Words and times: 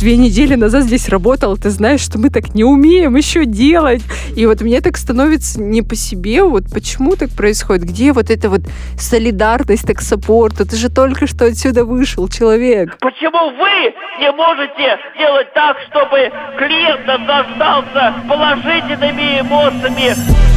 две 0.00 0.16
недели 0.16 0.54
назад 0.54 0.84
здесь 0.84 1.08
работал, 1.10 1.58
ты 1.58 1.68
знаешь, 1.68 2.00
что 2.00 2.18
мы 2.18 2.30
так 2.30 2.54
не 2.54 2.64
умеем 2.64 3.16
еще 3.16 3.44
делать. 3.44 4.02
И 4.34 4.46
вот 4.46 4.62
мне 4.62 4.80
так 4.80 4.96
становится 4.96 5.60
не 5.60 5.82
по 5.82 5.94
себе, 5.94 6.42
вот 6.42 6.64
почему 6.72 7.16
так 7.16 7.30
происходит, 7.30 7.84
где 7.84 8.12
вот 8.12 8.30
эта 8.30 8.48
вот 8.48 8.62
солидарность, 8.98 9.86
так 9.86 10.00
саппорта, 10.00 10.64
ты 10.64 10.76
же 10.76 10.88
только 10.88 11.26
что 11.26 11.44
отсюда 11.44 11.84
вышел, 11.84 12.28
человек. 12.28 12.96
Почему 13.00 13.50
вы 13.50 13.94
не 14.20 14.32
можете 14.32 14.96
делать 15.18 15.52
так, 15.54 15.76
чтобы 15.90 16.30
клиент 16.56 17.06
наслаждался 17.06 18.14
положительными 18.26 19.40
эмоциями? 19.40 20.49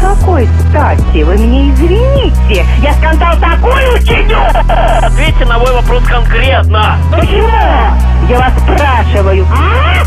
Какой 0.00 0.48
стати? 0.68 1.22
Вы 1.22 1.36
мне 1.36 1.70
извините. 1.72 2.64
Я 2.82 2.94
скандал 2.94 3.36
такой 3.38 3.94
учиню! 3.94 4.38
Ответьте 5.02 5.44
на 5.44 5.58
мой 5.58 5.72
вопрос 5.72 6.04
конкретно. 6.04 6.98
Почему? 7.10 7.48
Я 8.28 8.38
вас 8.38 8.52
спрашиваю. 8.62 9.46
А? 9.50 10.04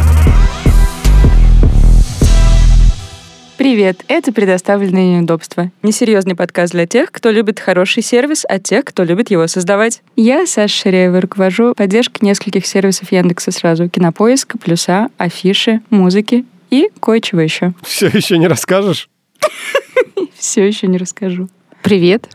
Привет, 3.58 4.04
это 4.08 4.32
предоставленные 4.34 5.18
неудобства. 5.18 5.70
Несерьезный 5.84 6.36
подкаст 6.36 6.74
для 6.74 6.88
тех, 6.88 7.12
кто 7.12 7.30
любит 7.30 7.60
хороший 7.60 8.02
сервис, 8.02 8.44
а 8.50 8.58
тех, 8.58 8.86
кто 8.86 9.04
любит 9.04 9.30
его 9.30 9.46
создавать. 9.46 10.02
Я, 10.16 10.48
Саша 10.48 10.76
Ширяева, 10.76 11.22
руковожу 11.22 11.76
поддержкой 11.76 12.26
нескольких 12.26 12.66
сервисов 12.66 13.12
Яндекса 13.12 13.52
сразу. 13.52 13.88
Кинопоиска, 13.88 14.58
Плюса, 14.58 15.10
Афиши, 15.20 15.82
Музыки 15.92 16.46
и 16.72 16.90
кое-чего 17.00 17.42
еще. 17.42 17.74
Все 17.84 18.08
еще 18.08 18.40
не 18.40 18.48
расскажешь? 18.48 19.08
Все 20.38 20.66
еще 20.66 20.88
не 20.88 20.98
расскажу. 20.98 21.50
Привет. 21.82 22.30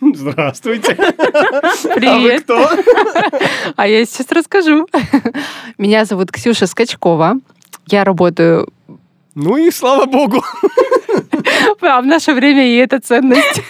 Здравствуйте. 0.00 0.94
Привет. 1.94 2.44
А 2.50 2.54
вы 2.54 2.72
кто? 2.82 3.38
А 3.76 3.88
я 3.88 4.04
сейчас 4.04 4.30
расскажу. 4.30 4.86
Меня 5.78 6.04
зовут 6.04 6.30
Ксюша 6.30 6.66
Скачкова. 6.66 7.36
Я 7.86 8.04
работаю 8.04 8.68
Ну 9.34 9.56
и 9.56 9.70
слава 9.70 10.04
богу. 10.06 10.44
А 11.80 12.00
в 12.00 12.06
наше 12.06 12.32
время 12.34 12.66
и 12.66 12.76
это 12.76 13.00
ценность. 13.00 13.62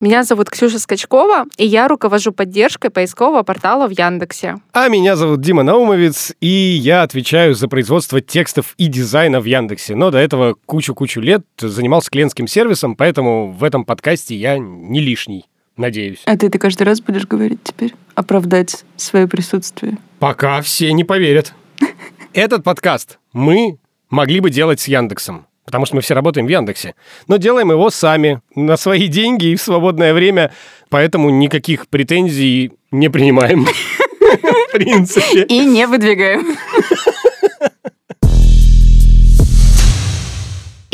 Меня 0.00 0.22
зовут 0.22 0.50
Ксюша 0.50 0.78
Скачкова, 0.78 1.46
и 1.56 1.66
я 1.66 1.88
руковожу 1.88 2.32
поддержкой 2.32 2.90
поискового 2.90 3.42
портала 3.42 3.86
в 3.86 3.90
Яндексе. 3.90 4.56
А 4.72 4.88
меня 4.88 5.16
зовут 5.16 5.40
Дима 5.40 5.62
Наумовец, 5.62 6.34
и 6.40 6.46
я 6.46 7.02
отвечаю 7.02 7.54
за 7.54 7.68
производство 7.68 8.20
текстов 8.20 8.74
и 8.76 8.86
дизайна 8.86 9.40
в 9.40 9.44
Яндексе. 9.44 9.94
Но 9.94 10.10
до 10.10 10.18
этого 10.18 10.56
кучу-кучу 10.66 11.20
лет 11.20 11.42
занимался 11.58 12.10
клиентским 12.10 12.46
сервисом, 12.46 12.96
поэтому 12.96 13.52
в 13.52 13.64
этом 13.64 13.84
подкасте 13.84 14.34
я 14.36 14.58
не 14.58 15.00
лишний, 15.00 15.46
надеюсь. 15.76 16.22
А 16.26 16.36
ты 16.36 16.48
это 16.48 16.58
каждый 16.58 16.82
раз 16.82 17.00
будешь 17.00 17.26
говорить 17.26 17.60
теперь? 17.62 17.94
Оправдать 18.14 18.84
свое 18.96 19.26
присутствие? 19.26 19.98
Пока 20.18 20.60
все 20.62 20.92
не 20.92 21.04
поверят. 21.04 21.54
Этот 22.32 22.64
подкаст 22.64 23.18
мы 23.32 23.78
могли 24.10 24.40
бы 24.40 24.50
делать 24.50 24.80
с 24.80 24.88
Яндексом. 24.88 25.46
Потому 25.64 25.86
что 25.86 25.96
мы 25.96 26.02
все 26.02 26.14
работаем 26.14 26.46
в 26.46 26.50
Яндексе. 26.50 26.94
Но 27.26 27.36
делаем 27.38 27.70
его 27.70 27.90
сами, 27.90 28.40
на 28.54 28.76
свои 28.76 29.08
деньги 29.08 29.46
и 29.46 29.56
в 29.56 29.62
свободное 29.62 30.12
время. 30.12 30.52
Поэтому 30.90 31.30
никаких 31.30 31.88
претензий 31.88 32.72
не 32.90 33.08
принимаем. 33.08 33.66
В 33.66 34.72
принципе. 34.72 35.44
И 35.44 35.64
не 35.64 35.86
выдвигаем. 35.86 36.56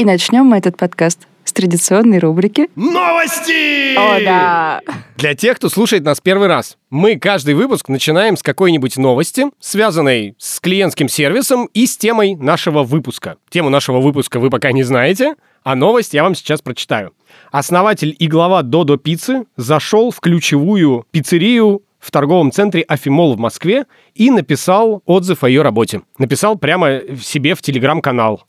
И 0.01 0.05
начнем 0.07 0.47
мы 0.47 0.57
этот 0.57 0.79
подкаст 0.79 1.27
с 1.45 1.53
традиционной 1.53 2.19
рубрики 2.19 2.69
Новости! 2.77 3.97
О, 3.97 4.25
да. 4.25 4.81
Для 5.17 5.35
тех, 5.35 5.57
кто 5.57 5.69
слушает 5.69 6.05
нас 6.05 6.21
первый 6.21 6.49
раз, 6.49 6.77
мы 6.91 7.19
каждый 7.19 7.55
выпуск 7.55 7.89
начинаем 7.89 8.37
с 8.37 8.43
какой-нибудь 8.43 8.97
новости, 8.97 9.45
связанной 9.59 10.35
с 10.39 10.61
клиентским 10.61 11.09
сервисом 11.09 11.69
и 11.75 11.87
с 11.87 11.97
темой 11.97 12.35
нашего 12.35 12.83
выпуска. 12.83 13.37
Тему 13.51 13.71
нашего 13.71 14.01
выпуска 14.01 14.39
вы 14.39 14.51
пока 14.51 14.73
не 14.73 14.83
знаете, 14.83 15.35
а 15.63 15.75
новость 15.75 16.15
я 16.15 16.23
вам 16.23 16.35
сейчас 16.35 16.63
прочитаю. 16.63 17.13
Основатель 17.51 18.15
и 18.19 18.27
глава 18.29 18.63
Додо 18.63 18.97
Пиццы 18.97 19.45
зашел 19.57 20.11
в 20.11 20.21
ключевую 20.21 21.07
пиццерию 21.11 21.83
в 21.99 22.11
торговом 22.11 22.51
центре 22.51 22.83
Афимол 22.83 23.35
в 23.35 23.39
Москве 23.39 23.85
и 24.15 24.31
написал 24.31 25.03
отзыв 25.05 25.45
о 25.45 25.49
ее 25.49 25.63
работе. 25.63 26.01
Написал 26.19 26.57
прямо 26.57 27.01
себе 27.23 27.55
в 27.55 27.63
телеграм-канал. 27.63 28.45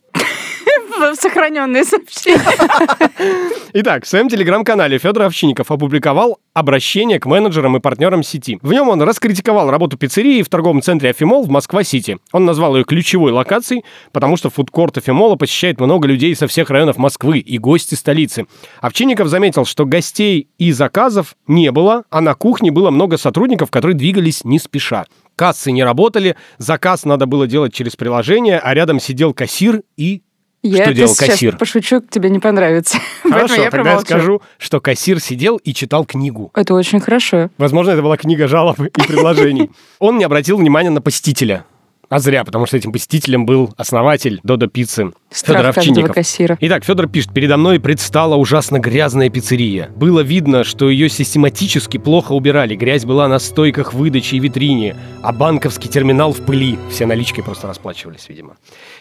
Сохраненные 1.14 1.84
сообщения. 1.84 2.42
Итак, 3.74 4.04
в 4.04 4.08
своем 4.08 4.28
телеграм-канале 4.28 4.98
Федор 4.98 5.24
Овчинников 5.24 5.70
опубликовал 5.70 6.38
обращение 6.54 7.18
к 7.18 7.26
менеджерам 7.26 7.76
и 7.76 7.80
партнерам 7.80 8.22
сети. 8.22 8.58
В 8.62 8.72
нем 8.72 8.88
он 8.88 9.02
раскритиковал 9.02 9.70
работу 9.70 9.96
пиццерии 9.96 10.42
в 10.42 10.48
торговом 10.48 10.82
центре 10.82 11.10
Афимол 11.10 11.44
в 11.44 11.48
Москва-Сити. 11.48 12.18
Он 12.32 12.44
назвал 12.44 12.76
ее 12.76 12.84
ключевой 12.84 13.32
локацией, 13.32 13.84
потому 14.12 14.36
что 14.36 14.50
фудкорт 14.50 14.98
Афимола 14.98 15.36
посещает 15.36 15.80
много 15.80 16.06
людей 16.06 16.34
со 16.36 16.46
всех 16.46 16.70
районов 16.70 16.98
Москвы 16.98 17.38
и 17.38 17.58
гости 17.58 17.94
столицы. 17.94 18.46
Овчинников 18.80 19.28
заметил, 19.28 19.64
что 19.64 19.86
гостей 19.86 20.48
и 20.58 20.72
заказов 20.72 21.34
не 21.46 21.70
было, 21.72 22.04
а 22.10 22.20
на 22.20 22.34
кухне 22.34 22.70
было 22.70 22.90
много 22.90 23.16
сотрудников, 23.16 23.70
которые 23.70 23.96
двигались 23.96 24.44
не 24.44 24.58
спеша. 24.58 25.06
Кассы 25.36 25.72
не 25.72 25.82
работали, 25.82 26.36
заказ 26.58 27.04
надо 27.04 27.26
было 27.26 27.46
делать 27.46 27.72
через 27.72 27.96
приложение, 27.96 28.58
а 28.58 28.74
рядом 28.74 29.00
сидел 29.00 29.32
кассир 29.32 29.82
и 29.96 30.22
Я 30.62 30.74
Что 30.74 30.82
это 30.84 30.94
делал 30.94 31.14
кассир? 31.16 31.56
пошучу, 31.56 32.00
тебе 32.08 32.30
не 32.30 32.38
понравится. 32.38 32.98
Хорошо, 33.22 33.62
я 33.62 33.70
тогда 33.70 33.92
я 33.94 34.00
скажу, 34.00 34.42
что 34.58 34.80
кассир 34.80 35.18
сидел 35.18 35.56
и 35.56 35.74
читал 35.74 36.04
книгу. 36.04 36.52
Это 36.54 36.74
очень 36.74 37.00
хорошо. 37.00 37.50
Возможно, 37.58 37.90
это 37.90 38.02
была 38.02 38.16
книга 38.16 38.46
жалоб 38.46 38.78
и 38.80 38.88
предложений. 39.06 39.70
Он 39.98 40.18
не 40.18 40.24
обратил 40.24 40.56
внимания 40.56 40.90
на 40.90 41.00
посетителя. 41.00 41.64
А 42.08 42.18
зря, 42.18 42.44
потому 42.44 42.66
что 42.66 42.76
этим 42.76 42.92
посетителем 42.92 43.46
был 43.46 43.72
основатель 43.76 44.38
Додо 44.44 44.66
Пиццы 44.66 45.12
Страх 45.32 45.62
каждого 45.62 45.80
Овчинников. 45.80 46.14
кассира. 46.14 46.58
Итак, 46.60 46.84
Федор 46.84 47.08
пишет, 47.08 47.32
передо 47.32 47.56
мной 47.56 47.80
предстала 47.80 48.36
ужасно 48.36 48.78
грязная 48.78 49.30
пиццерия. 49.30 49.90
Было 49.96 50.20
видно, 50.20 50.64
что 50.64 50.90
ее 50.90 51.08
систематически 51.08 51.98
плохо 51.98 52.32
убирали. 52.32 52.74
Грязь 52.74 53.04
была 53.04 53.28
на 53.28 53.38
стойках 53.38 53.94
выдачи 53.94 54.34
и 54.34 54.38
витрине, 54.38 54.96
а 55.22 55.32
банковский 55.32 55.88
терминал 55.88 56.32
в 56.32 56.40
пыли. 56.42 56.78
Все 56.90 57.06
наличкой 57.06 57.42
просто 57.44 57.66
расплачивались, 57.66 58.28
видимо. 58.28 58.56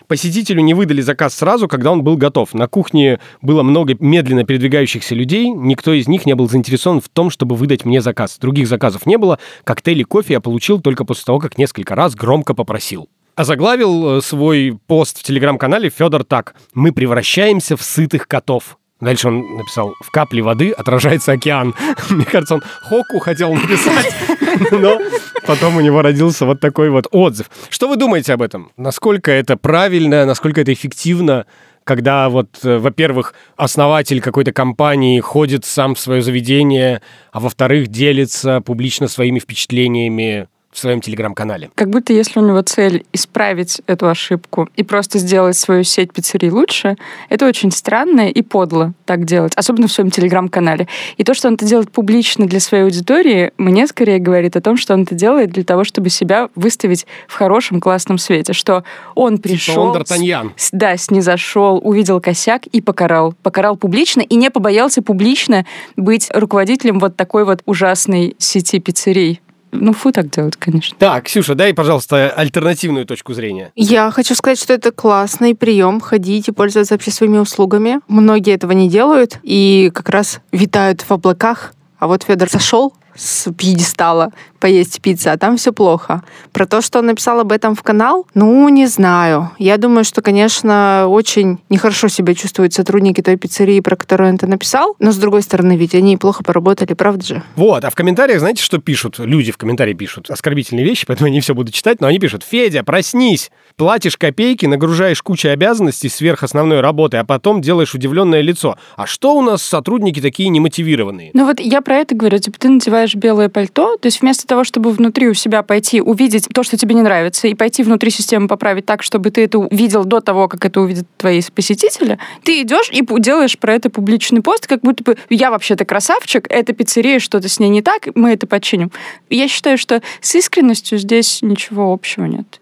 Посетителю 0.07 0.61
не 0.61 0.73
выдали 0.73 1.01
заказ 1.01 1.33
сразу, 1.33 1.67
когда 1.67 1.91
он 1.91 2.03
был 2.03 2.17
готов. 2.17 2.53
На 2.53 2.67
кухне 2.67 3.19
было 3.41 3.63
много 3.63 3.95
медленно 3.99 4.43
передвигающихся 4.43 5.15
людей. 5.15 5.49
Никто 5.49 5.93
из 5.93 6.07
них 6.07 6.25
не 6.25 6.35
был 6.35 6.49
заинтересован 6.49 7.01
в 7.01 7.09
том, 7.09 7.29
чтобы 7.29 7.55
выдать 7.55 7.85
мне 7.85 8.01
заказ. 8.01 8.37
Других 8.39 8.67
заказов 8.67 9.05
не 9.05 9.17
было. 9.17 9.39
Коктейли 9.63 10.03
кофе 10.03 10.33
я 10.33 10.39
получил 10.41 10.79
только 10.79 11.05
после 11.05 11.25
того, 11.25 11.39
как 11.39 11.57
несколько 11.57 11.95
раз 11.95 12.15
громко 12.15 12.53
попросил. 12.53 13.09
Озаглавил 13.35 14.17
э, 14.17 14.21
свой 14.21 14.77
пост 14.87 15.19
в 15.19 15.23
телеграм-канале 15.23 15.89
Федор 15.89 16.23
так. 16.23 16.55
«Мы 16.73 16.91
превращаемся 16.91 17.77
в 17.77 17.81
сытых 17.81 18.27
котов». 18.27 18.77
Дальше 18.99 19.29
он 19.29 19.57
написал, 19.57 19.95
в 19.99 20.11
капле 20.11 20.43
воды 20.43 20.71
отражается 20.71 21.31
океан. 21.31 21.73
Мне 22.09 22.23
кажется, 22.23 22.55
он 22.55 22.61
Хоку 22.83 23.17
хотел 23.19 23.51
написать, 23.53 24.13
но 24.71 24.99
потом 25.47 25.77
у 25.77 25.81
него 25.81 26.03
родился 26.03 26.45
вот 26.45 26.59
такой 26.59 26.91
вот 26.91 27.07
отзыв. 27.11 27.49
Что 27.69 27.87
вы 27.87 27.95
думаете 27.95 28.33
об 28.33 28.43
этом? 28.43 28.71
Насколько 28.77 29.31
это 29.31 29.57
правильно, 29.57 30.25
насколько 30.25 30.61
это 30.61 30.71
эффективно, 30.71 31.47
когда 31.83 32.29
вот, 32.29 32.59
э, 32.63 32.77
во-первых, 32.77 33.33
основатель 33.57 34.21
какой-то 34.21 34.53
компании 34.53 35.19
ходит 35.19 35.65
сам 35.65 35.95
в 35.95 35.99
свое 35.99 36.21
заведение, 36.21 37.01
а 37.31 37.39
во-вторых, 37.39 37.87
делится 37.87 38.61
публично 38.61 39.07
своими 39.07 39.39
впечатлениями 39.39 40.47
в 40.71 40.79
своем 40.79 41.01
телеграм-канале. 41.01 41.69
Как 41.75 41.89
будто 41.89 42.13
если 42.13 42.39
у 42.39 42.45
него 42.47 42.61
цель 42.61 43.05
исправить 43.13 43.81
эту 43.87 44.07
ошибку 44.07 44.69
и 44.75 44.83
просто 44.83 45.19
сделать 45.19 45.57
свою 45.57 45.83
сеть 45.83 46.13
пиццерий 46.13 46.49
лучше, 46.49 46.95
это 47.29 47.45
очень 47.45 47.71
странно 47.71 48.29
и 48.29 48.41
подло 48.41 48.93
так 49.05 49.25
делать, 49.25 49.51
особенно 49.55 49.87
в 49.87 49.91
своем 49.91 50.11
телеграм-канале. 50.11 50.87
И 51.17 51.23
то, 51.23 51.33
что 51.33 51.49
он 51.49 51.55
это 51.55 51.65
делает 51.65 51.91
публично 51.91 52.45
для 52.47 52.59
своей 52.59 52.83
аудитории, 52.85 53.51
мне 53.57 53.85
скорее 53.87 54.19
говорит 54.19 54.55
о 54.55 54.61
том, 54.61 54.77
что 54.77 54.93
он 54.93 55.03
это 55.03 55.13
делает 55.15 55.51
для 55.51 55.63
того, 55.63 55.83
чтобы 55.83 56.09
себя 56.09 56.49
выставить 56.55 57.05
в 57.27 57.33
хорошем, 57.33 57.81
классном 57.81 58.17
свете, 58.17 58.53
что 58.53 58.83
он 59.15 59.37
пришел... 59.39 59.87
он 59.89 59.97
Д'Артаньян. 59.97 60.51
с- 60.55 60.69
Да, 60.71 60.95
снизошел, 60.97 61.81
увидел 61.83 62.21
косяк 62.21 62.65
и 62.67 62.79
покарал. 62.81 63.33
Покарал 63.43 63.75
публично 63.75 64.21
и 64.21 64.35
не 64.35 64.49
побоялся 64.49 65.01
публично 65.01 65.65
быть 65.97 66.29
руководителем 66.33 66.99
вот 66.99 67.15
такой 67.17 67.43
вот 67.43 67.61
ужасной 67.65 68.35
сети 68.37 68.79
пиццерий. 68.79 69.41
Ну, 69.71 69.93
фу 69.93 70.11
так 70.11 70.29
делать, 70.29 70.57
конечно. 70.57 70.95
Так, 70.99 71.25
Ксюша, 71.25 71.55
дай, 71.55 71.73
пожалуйста, 71.73 72.29
альтернативную 72.29 73.05
точку 73.05 73.33
зрения. 73.33 73.71
Я 73.75 74.11
хочу 74.11 74.35
сказать, 74.35 74.59
что 74.59 74.73
это 74.73 74.91
классный 74.91 75.55
прием 75.55 76.01
ходить 76.01 76.49
и 76.49 76.51
пользоваться 76.51 76.93
вообще 76.93 77.11
своими 77.11 77.37
услугами. 77.37 77.99
Многие 78.07 78.53
этого 78.53 78.73
не 78.73 78.89
делают 78.89 79.39
и 79.43 79.91
как 79.93 80.09
раз 80.09 80.41
витают 80.51 81.01
в 81.01 81.11
облаках. 81.11 81.73
А 81.99 82.07
вот 82.07 82.23
Федор 82.23 82.49
сошел 82.49 82.93
с 83.15 83.51
пьедестала 83.53 84.31
поесть 84.61 85.01
пиццы, 85.01 85.27
а 85.27 85.37
там 85.37 85.57
все 85.57 85.73
плохо. 85.73 86.23
Про 86.53 86.65
то, 86.65 86.81
что 86.81 86.99
он 86.99 87.07
написал 87.07 87.39
об 87.41 87.51
этом 87.51 87.75
в 87.75 87.83
канал, 87.83 88.25
ну, 88.33 88.69
не 88.69 88.85
знаю. 88.85 89.51
Я 89.57 89.77
думаю, 89.77 90.05
что, 90.05 90.21
конечно, 90.21 91.07
очень 91.07 91.59
нехорошо 91.69 92.07
себя 92.07 92.33
чувствуют 92.33 92.73
сотрудники 92.73 93.21
той 93.21 93.35
пиццерии, 93.35 93.81
про 93.81 93.97
которую 93.97 94.29
он 94.29 94.35
это 94.35 94.47
написал. 94.47 94.95
Но, 94.99 95.11
с 95.11 95.17
другой 95.17 95.41
стороны, 95.41 95.75
ведь 95.75 95.95
они 95.95 96.15
плохо 96.15 96.43
поработали, 96.43 96.93
правда 96.93 97.25
же? 97.25 97.43
Вот, 97.55 97.83
а 97.83 97.89
в 97.89 97.95
комментариях, 97.95 98.39
знаете, 98.39 98.63
что 98.63 98.77
пишут? 98.77 99.19
Люди 99.19 99.51
в 99.51 99.57
комментарии 99.57 99.93
пишут 99.93 100.29
оскорбительные 100.29 100.85
вещи, 100.85 101.05
поэтому 101.05 101.27
я 101.27 101.33
не 101.33 101.41
все 101.41 101.55
буду 101.55 101.71
читать, 101.71 101.99
но 101.99 102.07
они 102.07 102.19
пишут, 102.19 102.43
Федя, 102.47 102.83
проснись, 102.83 103.51
платишь 103.75 104.15
копейки, 104.15 104.67
нагружаешь 104.67 105.21
кучей 105.21 105.49
обязанностей 105.49 106.07
сверх 106.07 106.43
основной 106.43 106.81
работы, 106.81 107.17
а 107.17 107.25
потом 107.25 107.61
делаешь 107.61 107.95
удивленное 107.95 108.41
лицо. 108.41 108.77
А 108.95 109.07
что 109.07 109.33
у 109.33 109.41
нас 109.41 109.63
сотрудники 109.63 110.21
такие 110.21 110.49
немотивированные? 110.49 111.31
Ну 111.33 111.45
вот 111.45 111.59
я 111.59 111.81
про 111.81 111.95
это 111.97 112.15
говорю. 112.15 112.37
Типа 112.37 112.59
ты 112.59 112.69
надеваешь 112.69 113.15
белое 113.15 113.49
пальто, 113.49 113.97
то 113.97 114.05
есть 114.05 114.21
вместо 114.21 114.47
того, 114.51 114.65
чтобы 114.65 114.91
внутри 114.91 115.29
у 115.29 115.33
себя 115.33 115.63
пойти 115.63 116.01
увидеть 116.01 116.49
то, 116.53 116.63
что 116.63 116.75
тебе 116.75 116.93
не 116.93 117.01
нравится, 117.01 117.47
и 117.47 117.53
пойти 117.53 117.83
внутри 117.83 118.11
системы 118.11 118.49
поправить 118.49 118.85
так, 118.85 119.01
чтобы 119.01 119.31
ты 119.31 119.45
это 119.45 119.59
увидел 119.59 120.03
до 120.03 120.19
того, 120.19 120.49
как 120.49 120.65
это 120.65 120.81
увидят 120.81 121.07
твои 121.15 121.41
посетители, 121.55 122.19
ты 122.43 122.61
идешь 122.61 122.89
и 122.91 123.01
делаешь 123.21 123.57
про 123.57 123.75
это 123.75 123.89
публичный 123.89 124.41
пост, 124.41 124.67
как 124.67 124.81
будто 124.81 125.05
бы 125.05 125.17
я 125.29 125.51
вообще-то 125.51 125.85
красавчик, 125.85 126.47
это 126.49 126.73
пиццерия, 126.73 127.19
что-то 127.19 127.47
с 127.47 127.59
ней 127.59 127.69
не 127.69 127.81
так, 127.81 128.09
мы 128.13 128.33
это 128.33 128.45
починим. 128.45 128.91
Я 129.29 129.47
считаю, 129.47 129.77
что 129.77 130.01
с 130.19 130.35
искренностью 130.35 130.97
здесь 130.97 131.41
ничего 131.41 131.93
общего 131.93 132.25
нет. 132.25 132.57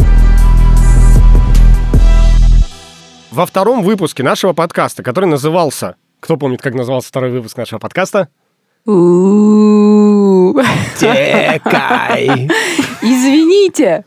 Во 3.31 3.47
втором 3.47 3.81
выпуске 3.81 4.21
нашего 4.21 4.53
подкаста, 4.53 5.01
который 5.01 5.25
назывался... 5.25 5.95
Кто 6.19 6.37
помнит, 6.37 6.61
как 6.61 6.75
назывался 6.75 7.07
второй 7.07 7.31
выпуск 7.31 7.57
нашего 7.57 7.79
подкаста? 7.79 8.29
Текай! 10.97 12.49
Извините. 13.01 14.03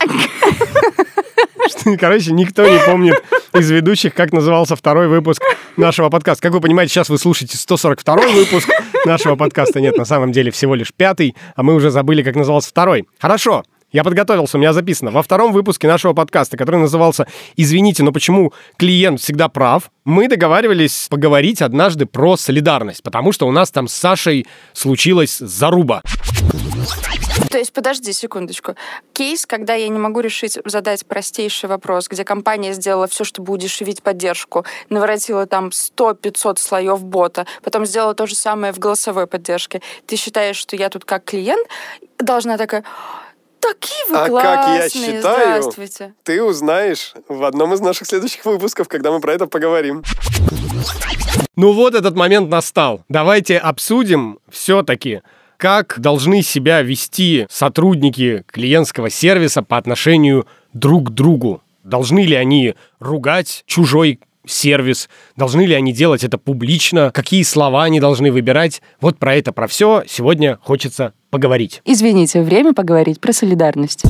Короче, 1.98 2.32
никто 2.32 2.68
не 2.68 2.78
помнит 2.84 3.22
из 3.54 3.70
ведущих, 3.70 4.12
как 4.14 4.32
назывался 4.32 4.74
второй 4.74 5.06
выпуск 5.06 5.40
нашего 5.76 6.08
подкаста. 6.08 6.42
Как 6.42 6.52
вы 6.52 6.60
понимаете, 6.60 6.92
сейчас 6.92 7.08
вы 7.08 7.18
слушаете 7.18 7.56
142 7.56 8.16
выпуск 8.28 8.68
нашего 9.04 9.36
подкаста. 9.36 9.80
Нет, 9.80 9.96
на 9.96 10.04
самом 10.04 10.32
деле 10.32 10.50
всего 10.50 10.74
лишь 10.74 10.92
пятый, 10.92 11.36
а 11.54 11.62
мы 11.62 11.74
уже 11.74 11.90
забыли, 11.90 12.24
как 12.24 12.34
назывался 12.34 12.70
второй. 12.70 13.06
Хорошо, 13.20 13.62
я 13.92 14.04
подготовился, 14.04 14.56
у 14.56 14.60
меня 14.60 14.72
записано. 14.72 15.10
Во 15.10 15.22
втором 15.22 15.52
выпуске 15.52 15.86
нашего 15.86 16.14
подкаста, 16.14 16.56
который 16.56 16.80
назывался 16.80 17.26
«Извините, 17.56 18.02
но 18.02 18.12
почему 18.12 18.52
клиент 18.78 19.20
всегда 19.20 19.48
прав?», 19.48 19.90
мы 20.04 20.28
договаривались 20.28 21.06
поговорить 21.08 21.62
однажды 21.62 22.06
про 22.06 22.36
солидарность, 22.36 23.02
потому 23.02 23.32
что 23.32 23.46
у 23.46 23.52
нас 23.52 23.70
там 23.70 23.88
с 23.88 23.94
Сашей 23.94 24.46
случилась 24.72 25.38
заруба. 25.38 26.02
То 27.50 27.58
есть, 27.58 27.72
подожди 27.72 28.12
секундочку. 28.12 28.74
Кейс, 29.12 29.46
когда 29.46 29.74
я 29.74 29.88
не 29.88 29.98
могу 29.98 30.20
решить 30.20 30.58
задать 30.64 31.06
простейший 31.06 31.68
вопрос, 31.68 32.08
где 32.08 32.24
компания 32.24 32.72
сделала 32.72 33.06
все, 33.06 33.24
чтобы 33.24 33.52
удешевить 33.52 34.02
поддержку, 34.02 34.64
наворотила 34.88 35.46
там 35.46 35.68
100-500 35.68 36.58
слоев 36.58 37.04
бота, 37.04 37.46
потом 37.62 37.86
сделала 37.86 38.14
то 38.14 38.26
же 38.26 38.34
самое 38.34 38.72
в 38.72 38.78
голосовой 38.78 39.26
поддержке. 39.26 39.82
Ты 40.06 40.16
считаешь, 40.16 40.56
что 40.56 40.76
я 40.76 40.88
тут 40.88 41.04
как 41.04 41.24
клиент 41.24 41.68
должна 42.18 42.56
такая 42.56 42.84
такие 43.72 44.04
вы 44.08 44.16
А 44.16 44.28
классные, 44.28 44.54
как 44.54 44.68
я 44.68 44.88
считаю, 44.88 45.62
здравствуйте. 45.62 46.14
ты 46.22 46.42
узнаешь 46.42 47.14
в 47.28 47.44
одном 47.44 47.74
из 47.74 47.80
наших 47.80 48.06
следующих 48.06 48.44
выпусков, 48.44 48.88
когда 48.88 49.10
мы 49.10 49.20
про 49.20 49.32
это 49.32 49.46
поговорим. 49.46 50.02
Ну 51.56 51.72
вот 51.72 51.94
этот 51.94 52.14
момент 52.16 52.48
настал. 52.48 53.04
Давайте 53.08 53.58
обсудим 53.58 54.38
все-таки, 54.50 55.22
как 55.56 56.00
должны 56.00 56.42
себя 56.42 56.82
вести 56.82 57.46
сотрудники 57.50 58.44
клиентского 58.46 59.10
сервиса 59.10 59.62
по 59.62 59.76
отношению 59.76 60.46
друг 60.72 61.08
к 61.08 61.10
другу. 61.10 61.62
Должны 61.84 62.20
ли 62.20 62.34
они 62.34 62.74
ругать 63.00 63.64
чужой 63.66 64.20
сервис? 64.46 65.08
Должны 65.36 65.66
ли 65.66 65.74
они 65.74 65.92
делать 65.92 66.24
это 66.24 66.38
публично? 66.38 67.10
Какие 67.12 67.42
слова 67.42 67.84
они 67.84 68.00
должны 68.00 68.32
выбирать? 68.32 68.82
Вот 69.00 69.18
про 69.18 69.34
это, 69.34 69.52
про 69.52 69.66
все 69.66 70.02
сегодня 70.06 70.58
хочется 70.62 71.12
поговорить. 71.30 71.80
Извините, 71.84 72.42
время 72.42 72.74
поговорить 72.74 73.20
про 73.20 73.32
солидарность. 73.32 74.04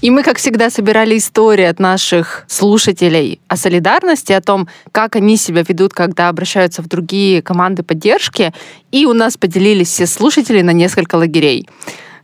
И 0.00 0.10
мы, 0.10 0.22
как 0.22 0.38
всегда, 0.38 0.70
собирали 0.70 1.18
истории 1.18 1.64
от 1.64 1.80
наших 1.80 2.44
слушателей 2.46 3.40
о 3.48 3.56
солидарности, 3.56 4.32
о 4.32 4.40
том, 4.40 4.68
как 4.92 5.16
они 5.16 5.36
себя 5.36 5.64
ведут, 5.66 5.92
когда 5.92 6.28
обращаются 6.28 6.82
в 6.82 6.86
другие 6.86 7.42
команды 7.42 7.82
поддержки. 7.82 8.52
И 8.92 9.06
у 9.06 9.12
нас 9.12 9.36
поделились 9.36 9.88
все 9.88 10.06
слушатели 10.06 10.62
на 10.62 10.70
несколько 10.70 11.16
лагерей. 11.16 11.68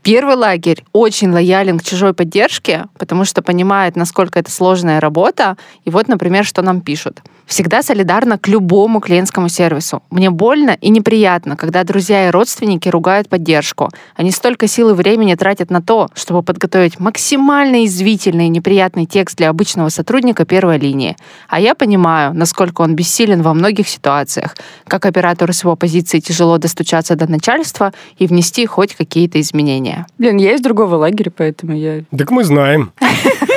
Первый 0.05 0.37
лагерь 0.37 0.85
очень 0.93 1.31
лоялен 1.31 1.79
к 1.79 1.83
чужой 1.83 2.12
поддержке, 2.12 2.85
потому 2.99 3.25
что 3.25 3.41
понимает, 3.41 3.97
насколько 3.97 4.39
это 4.39 4.51
сложная 4.51 5.01
работа. 5.01 5.56
И 5.87 5.91
вот, 5.91 6.09
например, 6.09 6.45
что 6.45 6.61
нам 6.61 6.83
пишут. 6.83 7.23
Всегда 7.46 7.82
солидарна 7.82 8.38
к 8.38 8.49
любому 8.49 9.00
клиентскому 9.00 9.49
сервису. 9.49 10.02
Мне 10.11 10.31
больно 10.31 10.76
и 10.81 10.88
неприятно, 10.88 11.56
когда 11.56 11.85
друзья 11.85 12.29
и 12.29 12.31
родственники 12.31 12.88
ругают 12.88 13.29
поддержку. 13.29 13.91
Они 14.17 14.31
столько 14.31 14.67
сил 14.67 14.91
и 14.91 14.94
времени 14.94 15.35
тратят 15.35 15.70
на 15.70 15.82
то, 15.82 16.08
чтобы 16.14 16.43
подготовить 16.43 16.99
максимально 16.99 17.85
извительный 17.85 18.46
и 18.46 18.50
неприятный 18.50 19.05
текст 19.05 19.37
для 19.37 19.50
обычного 19.50 19.91
сотрудника 19.91 20.44
первой 20.44 20.79
линии. 20.79 21.17
А 21.49 21.61
я 21.61 21.75
понимаю, 21.75 22.35
насколько 22.35 22.81
он 22.81 22.94
бессилен 22.94 23.43
во 23.43 23.52
многих 23.52 23.88
ситуациях. 23.88 24.56
Как 24.87 25.05
оператору 25.05 25.52
с 25.52 25.62
его 25.62 25.76
позиции 25.76 26.20
тяжело 26.20 26.58
достучаться 26.58 27.14
до 27.14 27.31
начальства 27.31 27.93
и 28.19 28.26
внести 28.26 28.64
хоть 28.67 28.94
какие-то 28.94 29.40
изменения. 29.40 30.06
Блин, 30.19 30.38
я 30.38 30.55
из 30.55 30.61
другого 30.61 30.97
лагеря, 30.97 31.32
поэтому 31.37 31.76
я... 31.76 32.05
Так 32.17 32.31
мы 32.31 32.44
знаем. 32.44 32.93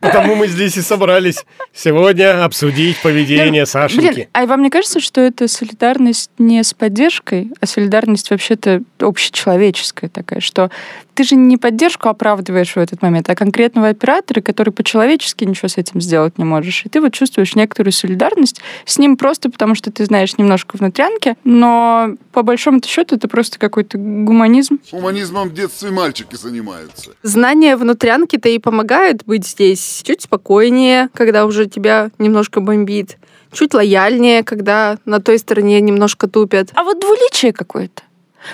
Потому 0.00 0.34
мы 0.34 0.48
здесь 0.48 0.76
и 0.76 0.82
собрались 0.82 1.44
сегодня 1.72 2.44
обсудить 2.44 3.00
поведение 3.02 3.50
Блин, 3.50 3.66
Сашеньки. 3.66 4.28
а 4.32 4.46
вам 4.46 4.62
не 4.62 4.70
кажется, 4.70 5.00
что 5.00 5.20
это 5.20 5.48
солидарность 5.48 6.30
не 6.38 6.62
с 6.62 6.74
поддержкой, 6.74 7.50
а 7.60 7.66
солидарность 7.66 8.30
вообще-то 8.30 8.82
общечеловеческая 8.98 10.10
такая, 10.10 10.40
что 10.40 10.70
ты 11.14 11.24
же 11.24 11.34
не 11.34 11.58
поддержку 11.58 12.08
оправдываешь 12.08 12.72
в 12.72 12.78
этот 12.78 13.02
момент, 13.02 13.28
а 13.28 13.34
конкретного 13.34 13.88
оператора, 13.88 14.40
который 14.40 14.72
по-человечески 14.72 15.44
ничего 15.44 15.68
с 15.68 15.76
этим 15.76 16.00
сделать 16.00 16.38
не 16.38 16.44
можешь. 16.44 16.86
И 16.86 16.88
ты 16.88 17.00
вот 17.00 17.12
чувствуешь 17.12 17.54
некоторую 17.54 17.92
солидарность 17.92 18.60
с 18.86 18.96
ним 18.98 19.18
просто 19.18 19.50
потому, 19.50 19.74
что 19.74 19.90
ты 19.92 20.06
знаешь 20.06 20.38
немножко 20.38 20.76
внутрянки, 20.76 21.36
но 21.44 22.14
по 22.32 22.42
большому 22.42 22.80
счету 22.82 23.16
это 23.16 23.28
просто 23.28 23.58
какой-то 23.58 23.98
гуманизм. 23.98 24.78
Гуманизмом 24.92 25.50
в 25.50 25.54
детстве 25.54 25.90
мальчики 25.90 26.36
занимаются. 26.36 27.10
Знания 27.22 27.76
внутрянки-то 27.76 28.48
и 28.48 28.58
помогают 28.58 29.24
быть 29.26 29.46
здесь 29.50 30.02
чуть 30.04 30.22
спокойнее, 30.22 31.08
когда 31.14 31.46
уже 31.46 31.66
тебя 31.66 32.10
немножко 32.18 32.60
бомбит, 32.60 33.18
чуть 33.52 33.74
лояльнее, 33.74 34.42
когда 34.44 34.98
на 35.04 35.20
той 35.20 35.38
стороне 35.38 35.80
немножко 35.80 36.28
тупят. 36.28 36.70
А 36.74 36.84
вот 36.84 37.00
двуличие 37.00 37.52
какое-то. 37.52 38.02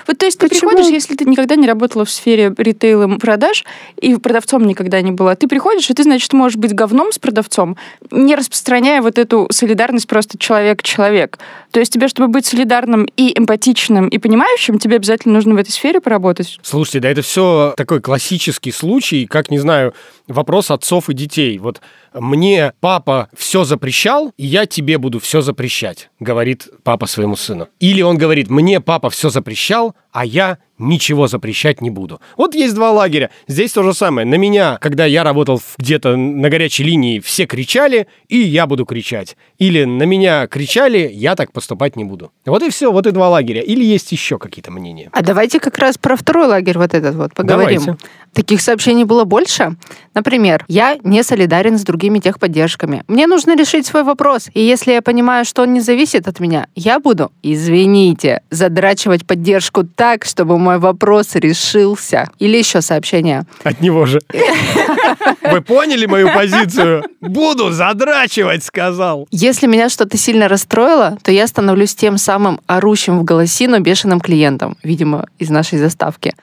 Вот 0.05 0.17
то 0.17 0.25
есть 0.25 0.37
ты 0.37 0.49
Почему? 0.49 0.71
приходишь, 0.71 0.91
если 0.91 1.15
ты 1.15 1.25
никогда 1.25 1.55
не 1.55 1.67
работала 1.67 2.05
в 2.05 2.09
сфере 2.09 2.53
ритейла 2.57 3.07
продаж 3.17 3.63
и 3.99 4.15
продавцом 4.15 4.65
никогда 4.65 5.01
не 5.01 5.11
была, 5.11 5.35
ты 5.35 5.47
приходишь, 5.47 5.89
и 5.89 5.93
ты, 5.93 6.03
значит, 6.03 6.33
можешь 6.33 6.57
быть 6.57 6.73
говном 6.73 7.11
с 7.11 7.19
продавцом, 7.19 7.77
не 8.11 8.35
распространяя 8.35 9.01
вот 9.01 9.17
эту 9.17 9.47
солидарность 9.51 10.07
просто 10.07 10.37
человек-человек. 10.37 11.39
То 11.71 11.79
есть 11.79 11.93
тебе, 11.93 12.07
чтобы 12.07 12.29
быть 12.29 12.45
солидарным 12.45 13.07
и 13.15 13.37
эмпатичным 13.37 14.09
и 14.09 14.17
понимающим, 14.17 14.79
тебе 14.79 14.97
обязательно 14.97 15.35
нужно 15.35 15.55
в 15.55 15.57
этой 15.57 15.71
сфере 15.71 16.01
поработать. 16.01 16.59
Слушайте, 16.61 16.99
да 16.99 17.09
это 17.09 17.21
все 17.21 17.73
такой 17.77 18.01
классический 18.01 18.71
случай, 18.71 19.25
как, 19.25 19.49
не 19.49 19.59
знаю, 19.59 19.93
вопрос 20.27 20.71
отцов 20.71 21.09
и 21.09 21.13
детей. 21.13 21.57
Вот 21.57 21.81
мне 22.13 22.73
папа 22.79 23.29
все 23.35 23.63
запрещал, 23.63 24.31
и 24.37 24.45
я 24.45 24.65
тебе 24.65 24.97
буду 24.97 25.19
все 25.19 25.41
запрещать, 25.41 26.09
говорит 26.19 26.67
папа 26.83 27.05
своему 27.05 27.35
сыну. 27.35 27.67
Или 27.79 28.01
он 28.01 28.17
говорит, 28.17 28.49
мне 28.49 28.81
папа 28.81 29.09
все 29.09 29.29
запрещал, 29.29 29.95
а 30.17 30.25
я 30.25 30.57
ничего 30.79 31.27
запрещать 31.27 31.81
не 31.81 31.89
буду. 31.89 32.21
Вот 32.37 32.55
есть 32.55 32.73
два 32.73 32.91
лагеря. 32.91 33.29
Здесь 33.47 33.71
то 33.71 33.83
же 33.83 33.93
самое. 33.93 34.25
На 34.27 34.35
меня, 34.35 34.77
когда 34.79 35.05
я 35.05 35.23
работал 35.23 35.61
где-то 35.77 36.15
на 36.15 36.49
горячей 36.49 36.83
линии, 36.83 37.19
все 37.19 37.45
кричали, 37.45 38.07
и 38.27 38.37
я 38.37 38.67
буду 38.67 38.85
кричать. 38.85 39.37
Или 39.57 39.85
на 39.85 40.03
меня 40.03 40.47
кричали, 40.47 41.09
я 41.11 41.35
так 41.35 41.51
поступать 41.51 41.95
не 41.95 42.03
буду. 42.03 42.31
Вот 42.45 42.63
и 42.63 42.69
все, 42.69 42.91
вот 42.91 43.07
и 43.07 43.11
два 43.11 43.29
лагеря. 43.29 43.61
Или 43.61 43.83
есть 43.83 44.11
еще 44.11 44.37
какие-то 44.37 44.71
мнения? 44.71 45.09
А 45.13 45.21
давайте 45.23 45.59
как 45.59 45.77
раз 45.77 45.97
про 45.97 46.15
второй 46.15 46.47
лагерь 46.47 46.77
вот 46.77 46.93
этот 46.93 47.15
вот 47.15 47.33
поговорим. 47.33 47.81
Давайте. 47.81 48.03
Таких 48.33 48.61
сообщений 48.61 49.03
было 49.03 49.23
больше. 49.23 49.77
Например, 50.13 50.63
я 50.67 50.97
не 51.03 51.23
солидарен 51.23 51.79
с 51.79 51.83
другими 51.83 52.19
техподдержками. 52.19 53.03
Мне 53.07 53.25
нужно 53.25 53.55
решить 53.55 53.87
свой 53.87 54.03
вопрос. 54.03 54.49
И 54.53 54.61
если 54.61 54.91
я 54.91 55.01
понимаю, 55.01 55.43
что 55.43 55.63
он 55.63 55.73
не 55.73 55.79
зависит 55.79 56.27
от 56.27 56.39
меня, 56.39 56.67
я 56.75 56.99
буду, 56.99 57.31
извините, 57.41 58.43
задрачивать 58.51 59.25
поддержку 59.25 59.83
так 59.83 60.06
так, 60.07 60.23
чтобы 60.23 60.57
мой 60.57 60.79
вопрос 60.79 61.35
решился. 61.35 62.29
Или 62.39 62.57
еще 62.57 62.81
сообщение. 62.81 63.43
От 63.65 63.81
него 63.81 64.05
же. 64.05 64.21
Вы 65.51 65.61
поняли 65.61 66.05
мою 66.05 66.31
позицию? 66.33 67.03
Буду 67.19 67.71
задрачивать, 67.71 68.63
сказал. 68.63 69.27
Если 69.31 69.67
меня 69.67 69.89
что-то 69.89 70.17
сильно 70.17 70.47
расстроило, 70.47 71.17
то 71.23 71.31
я 71.33 71.45
становлюсь 71.45 71.93
тем 71.93 72.17
самым 72.17 72.61
орущим 72.67 73.19
в 73.19 73.25
голосину 73.25 73.81
бешеным 73.81 74.21
клиентом, 74.21 74.77
видимо, 74.81 75.25
из 75.39 75.49
нашей 75.49 75.77
заставки. 75.77 76.33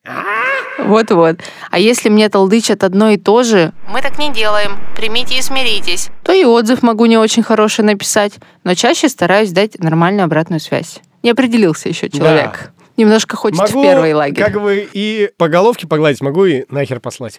Вот-вот. 0.79 1.39
А 1.71 1.79
если 1.79 2.11
мне 2.11 2.29
толдычат 2.29 2.85
одно 2.85 3.09
и 3.09 3.17
то 3.17 3.45
же, 3.45 3.73
мы 3.89 4.03
так 4.03 4.19
не 4.19 4.31
делаем, 4.31 4.77
примите 4.95 5.39
и 5.39 5.41
смиритесь, 5.41 6.11
то 6.23 6.33
и 6.33 6.45
отзыв 6.45 6.83
могу 6.83 7.07
не 7.07 7.17
очень 7.17 7.43
хороший 7.43 7.85
написать, 7.85 8.35
но 8.63 8.75
чаще 8.75 9.09
стараюсь 9.09 9.53
дать 9.53 9.79
нормальную 9.79 10.25
обратную 10.25 10.61
связь. 10.61 11.01
Не 11.23 11.31
определился 11.31 11.89
еще 11.89 12.11
человек. 12.11 12.75
Немножко 12.97 13.37
хочет 13.37 13.59
Могу, 13.59 13.81
в 13.81 13.83
первый 13.83 14.13
лагерь. 14.15 14.45
как 14.45 14.61
бы 14.61 14.89
и 14.93 15.31
по 15.37 15.49
головке 15.49 15.87
погладить, 15.87 16.21
могу 16.21 16.45
и 16.45 16.65
нахер 16.71 17.01
послать. 17.01 17.37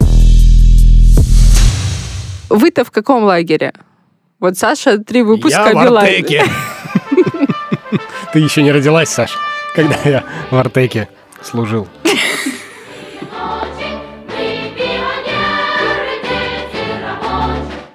Вы-то 2.50 2.84
в 2.84 2.90
каком 2.90 3.24
лагере? 3.24 3.72
Вот 4.38 4.58
Саша 4.58 4.98
три 4.98 5.22
выпуска 5.22 5.68
я 5.68 5.72
в. 5.72 5.96
Артеке. 5.96 6.44
Ты 8.32 8.40
еще 8.40 8.62
не 8.62 8.70
родилась, 8.70 9.08
Саш, 9.08 9.30
когда 9.74 9.96
я 10.04 10.24
в 10.50 10.56
Артеке 10.56 11.08
служил. 11.42 11.88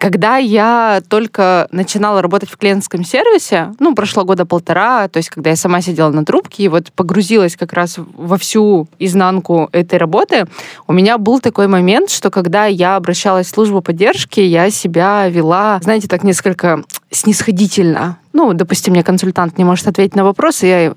Когда 0.01 0.38
я 0.38 1.03
только 1.10 1.67
начинала 1.70 2.24
работать 2.24 2.50
в 2.50 2.58
клиентском 2.58 3.03
сервисе, 3.05 3.72
ну, 3.77 3.93
прошло 3.93 4.25
года 4.25 4.48
полтора, 4.48 5.08
то 5.08 5.17
есть 5.17 5.29
когда 5.29 5.51
я 5.51 5.55
сама 5.55 5.79
сидела 5.81 6.10
на 6.10 6.25
трубке 6.25 6.63
и 6.63 6.67
вот 6.70 6.91
погрузилась 6.91 7.55
как 7.55 7.72
раз 7.74 7.98
во 8.15 8.39
всю 8.39 8.88
изнанку 8.98 9.70
этой 9.72 10.00
работы, 10.00 10.48
у 10.88 10.93
меня 10.93 11.20
был 11.20 11.39
такой 11.39 11.67
момент, 11.67 12.10
что 12.10 12.31
когда 12.31 12.65
я 12.65 12.96
обращалась 12.96 13.46
в 13.46 13.51
службу 13.51 13.84
поддержки, 13.84 14.39
я 14.39 14.72
себя 14.72 15.27
вела, 15.27 15.79
знаете, 15.84 16.08
так 16.08 16.24
несколько 16.24 16.84
снисходительно. 17.12 18.17
Ну, 18.34 18.53
допустим, 18.53 18.93
мне 18.93 19.03
консультант 19.03 19.60
не 19.60 19.65
может 19.65 19.88
ответить 19.88 20.15
на 20.15 20.24
вопрос, 20.24 20.63
и 20.63 20.67
я 20.67 20.93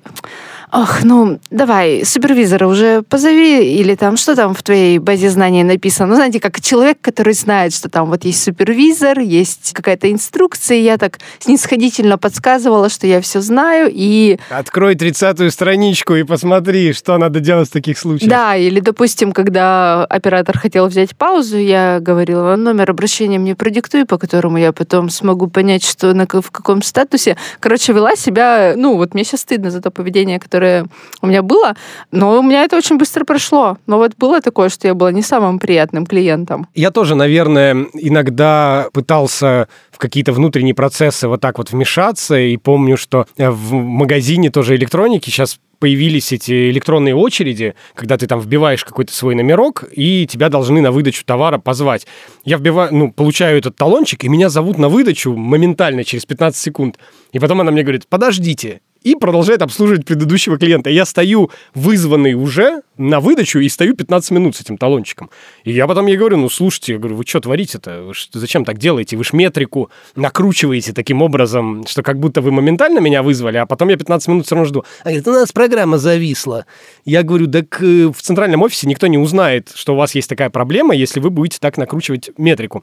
Ох, 0.74 1.04
ну, 1.04 1.38
давай, 1.52 2.04
супервизора 2.04 2.66
уже 2.66 3.02
позови, 3.02 3.76
или 3.76 3.94
там, 3.94 4.16
что 4.16 4.34
там 4.34 4.54
в 4.54 4.62
твоей 4.64 4.98
базе 4.98 5.30
знаний 5.30 5.62
написано? 5.62 6.08
Ну, 6.08 6.16
знаете, 6.16 6.40
как 6.40 6.60
человек, 6.60 6.98
который 7.00 7.32
знает, 7.34 7.72
что 7.72 7.88
там 7.88 8.10
вот 8.10 8.24
есть 8.24 8.42
супервизор, 8.42 9.20
есть 9.20 9.72
какая-то 9.72 10.10
инструкция, 10.10 10.78
я 10.78 10.98
так 10.98 11.20
снисходительно 11.38 12.18
подсказывала, 12.18 12.88
что 12.88 13.06
я 13.06 13.20
все 13.20 13.40
знаю, 13.40 13.88
и... 13.92 14.40
Открой 14.50 14.96
тридцатую 14.96 15.52
страничку 15.52 16.16
и 16.16 16.24
посмотри, 16.24 16.92
что 16.92 17.16
надо 17.18 17.38
делать 17.38 17.68
в 17.68 17.72
таких 17.72 17.96
случаях. 17.96 18.28
Да, 18.28 18.56
или, 18.56 18.80
допустим, 18.80 19.30
когда 19.30 20.04
оператор 20.06 20.58
хотел 20.58 20.88
взять 20.88 21.16
паузу, 21.16 21.56
я 21.56 22.00
говорила, 22.00 22.56
номер 22.56 22.90
обращения 22.90 23.38
мне 23.38 23.54
продиктуй, 23.54 24.06
по 24.06 24.18
которому 24.18 24.58
я 24.58 24.72
потом 24.72 25.08
смогу 25.08 25.46
понять, 25.46 25.84
что 25.84 26.12
на, 26.14 26.26
в 26.26 26.50
каком 26.50 26.82
статусе. 26.82 27.36
Короче, 27.60 27.92
вела 27.92 28.16
себя, 28.16 28.74
ну, 28.76 28.96
вот 28.96 29.14
мне 29.14 29.22
сейчас 29.22 29.42
стыдно 29.42 29.70
за 29.70 29.80
то 29.80 29.92
поведение, 29.92 30.40
которое 30.40 30.63
у 31.20 31.26
меня 31.26 31.42
было, 31.42 31.74
но 32.10 32.38
у 32.38 32.42
меня 32.42 32.64
это 32.64 32.76
очень 32.76 32.96
быстро 32.96 33.24
прошло. 33.24 33.78
Но 33.86 33.98
вот 33.98 34.12
было 34.16 34.40
такое, 34.40 34.68
что 34.68 34.88
я 34.88 34.94
была 34.94 35.12
не 35.12 35.22
самым 35.22 35.58
приятным 35.58 36.06
клиентом. 36.06 36.66
Я 36.74 36.90
тоже, 36.90 37.14
наверное, 37.14 37.86
иногда 37.94 38.88
пытался 38.92 39.68
в 39.90 39.98
какие-то 39.98 40.32
внутренние 40.32 40.74
процессы 40.74 41.28
вот 41.28 41.40
так 41.40 41.58
вот 41.58 41.70
вмешаться, 41.70 42.38
и 42.38 42.56
помню, 42.56 42.96
что 42.96 43.26
в 43.36 43.72
магазине 43.74 44.50
тоже 44.50 44.74
электроники 44.76 45.30
сейчас 45.30 45.58
появились 45.78 46.32
эти 46.32 46.70
электронные 46.70 47.14
очереди, 47.14 47.74
когда 47.94 48.16
ты 48.16 48.26
там 48.26 48.40
вбиваешь 48.40 48.84
какой-то 48.84 49.12
свой 49.12 49.34
номерок, 49.34 49.84
и 49.92 50.26
тебя 50.26 50.48
должны 50.48 50.80
на 50.80 50.90
выдачу 50.90 51.24
товара 51.26 51.58
позвать. 51.58 52.06
Я 52.44 52.56
вбиваю, 52.56 52.94
ну, 52.94 53.12
получаю 53.12 53.58
этот 53.58 53.76
талончик, 53.76 54.24
и 54.24 54.28
меня 54.28 54.48
зовут 54.48 54.78
на 54.78 54.88
выдачу 54.88 55.36
моментально, 55.36 56.04
через 56.04 56.24
15 56.24 56.58
секунд. 56.58 56.98
И 57.32 57.38
потом 57.38 57.60
она 57.60 57.70
мне 57.70 57.82
говорит, 57.82 58.06
подождите, 58.08 58.80
и 59.04 59.14
продолжает 59.14 59.62
обслуживать 59.62 60.04
предыдущего 60.04 60.58
клиента. 60.58 60.90
Я 60.90 61.04
стою 61.04 61.50
вызванный 61.74 62.34
уже 62.34 62.80
на 62.96 63.20
выдачу 63.20 63.58
и 63.60 63.68
стою 63.68 63.94
15 63.94 64.30
минут 64.32 64.56
с 64.56 64.60
этим 64.60 64.78
талончиком. 64.78 65.30
И 65.64 65.72
я 65.72 65.86
потом 65.86 66.06
ей 66.06 66.16
говорю, 66.16 66.38
ну, 66.38 66.48
слушайте, 66.48 66.94
я 66.94 66.98
говорю, 66.98 67.16
вы 67.16 67.24
что 67.26 67.40
творите-то? 67.40 68.02
Вы 68.02 68.14
ж- 68.14 68.28
зачем 68.32 68.64
так 68.64 68.78
делаете? 68.78 69.16
Вы 69.16 69.24
ж 69.24 69.32
метрику 69.32 69.90
накручиваете 70.16 70.92
таким 70.92 71.22
образом, 71.22 71.86
что 71.86 72.02
как 72.02 72.18
будто 72.18 72.40
вы 72.40 72.50
моментально 72.50 72.98
меня 73.00 73.22
вызвали, 73.22 73.58
а 73.58 73.66
потом 73.66 73.88
я 73.90 73.96
15 73.96 74.28
минут 74.28 74.46
все 74.46 74.54
равно 74.54 74.66
жду. 74.68 74.84
Она 75.02 75.10
говорит, 75.12 75.28
у 75.28 75.32
нас 75.32 75.52
программа 75.52 75.98
зависла. 75.98 76.66
Я 77.04 77.22
говорю, 77.22 77.46
так 77.46 77.82
э, 77.82 78.06
в 78.06 78.20
центральном 78.22 78.62
офисе 78.62 78.86
никто 78.86 79.06
не 79.06 79.18
узнает, 79.18 79.70
что 79.74 79.94
у 79.94 79.96
вас 79.96 80.14
есть 80.14 80.28
такая 80.28 80.48
проблема, 80.50 80.94
если 80.94 81.20
вы 81.20 81.30
будете 81.30 81.58
так 81.60 81.76
накручивать 81.76 82.30
метрику. 82.38 82.82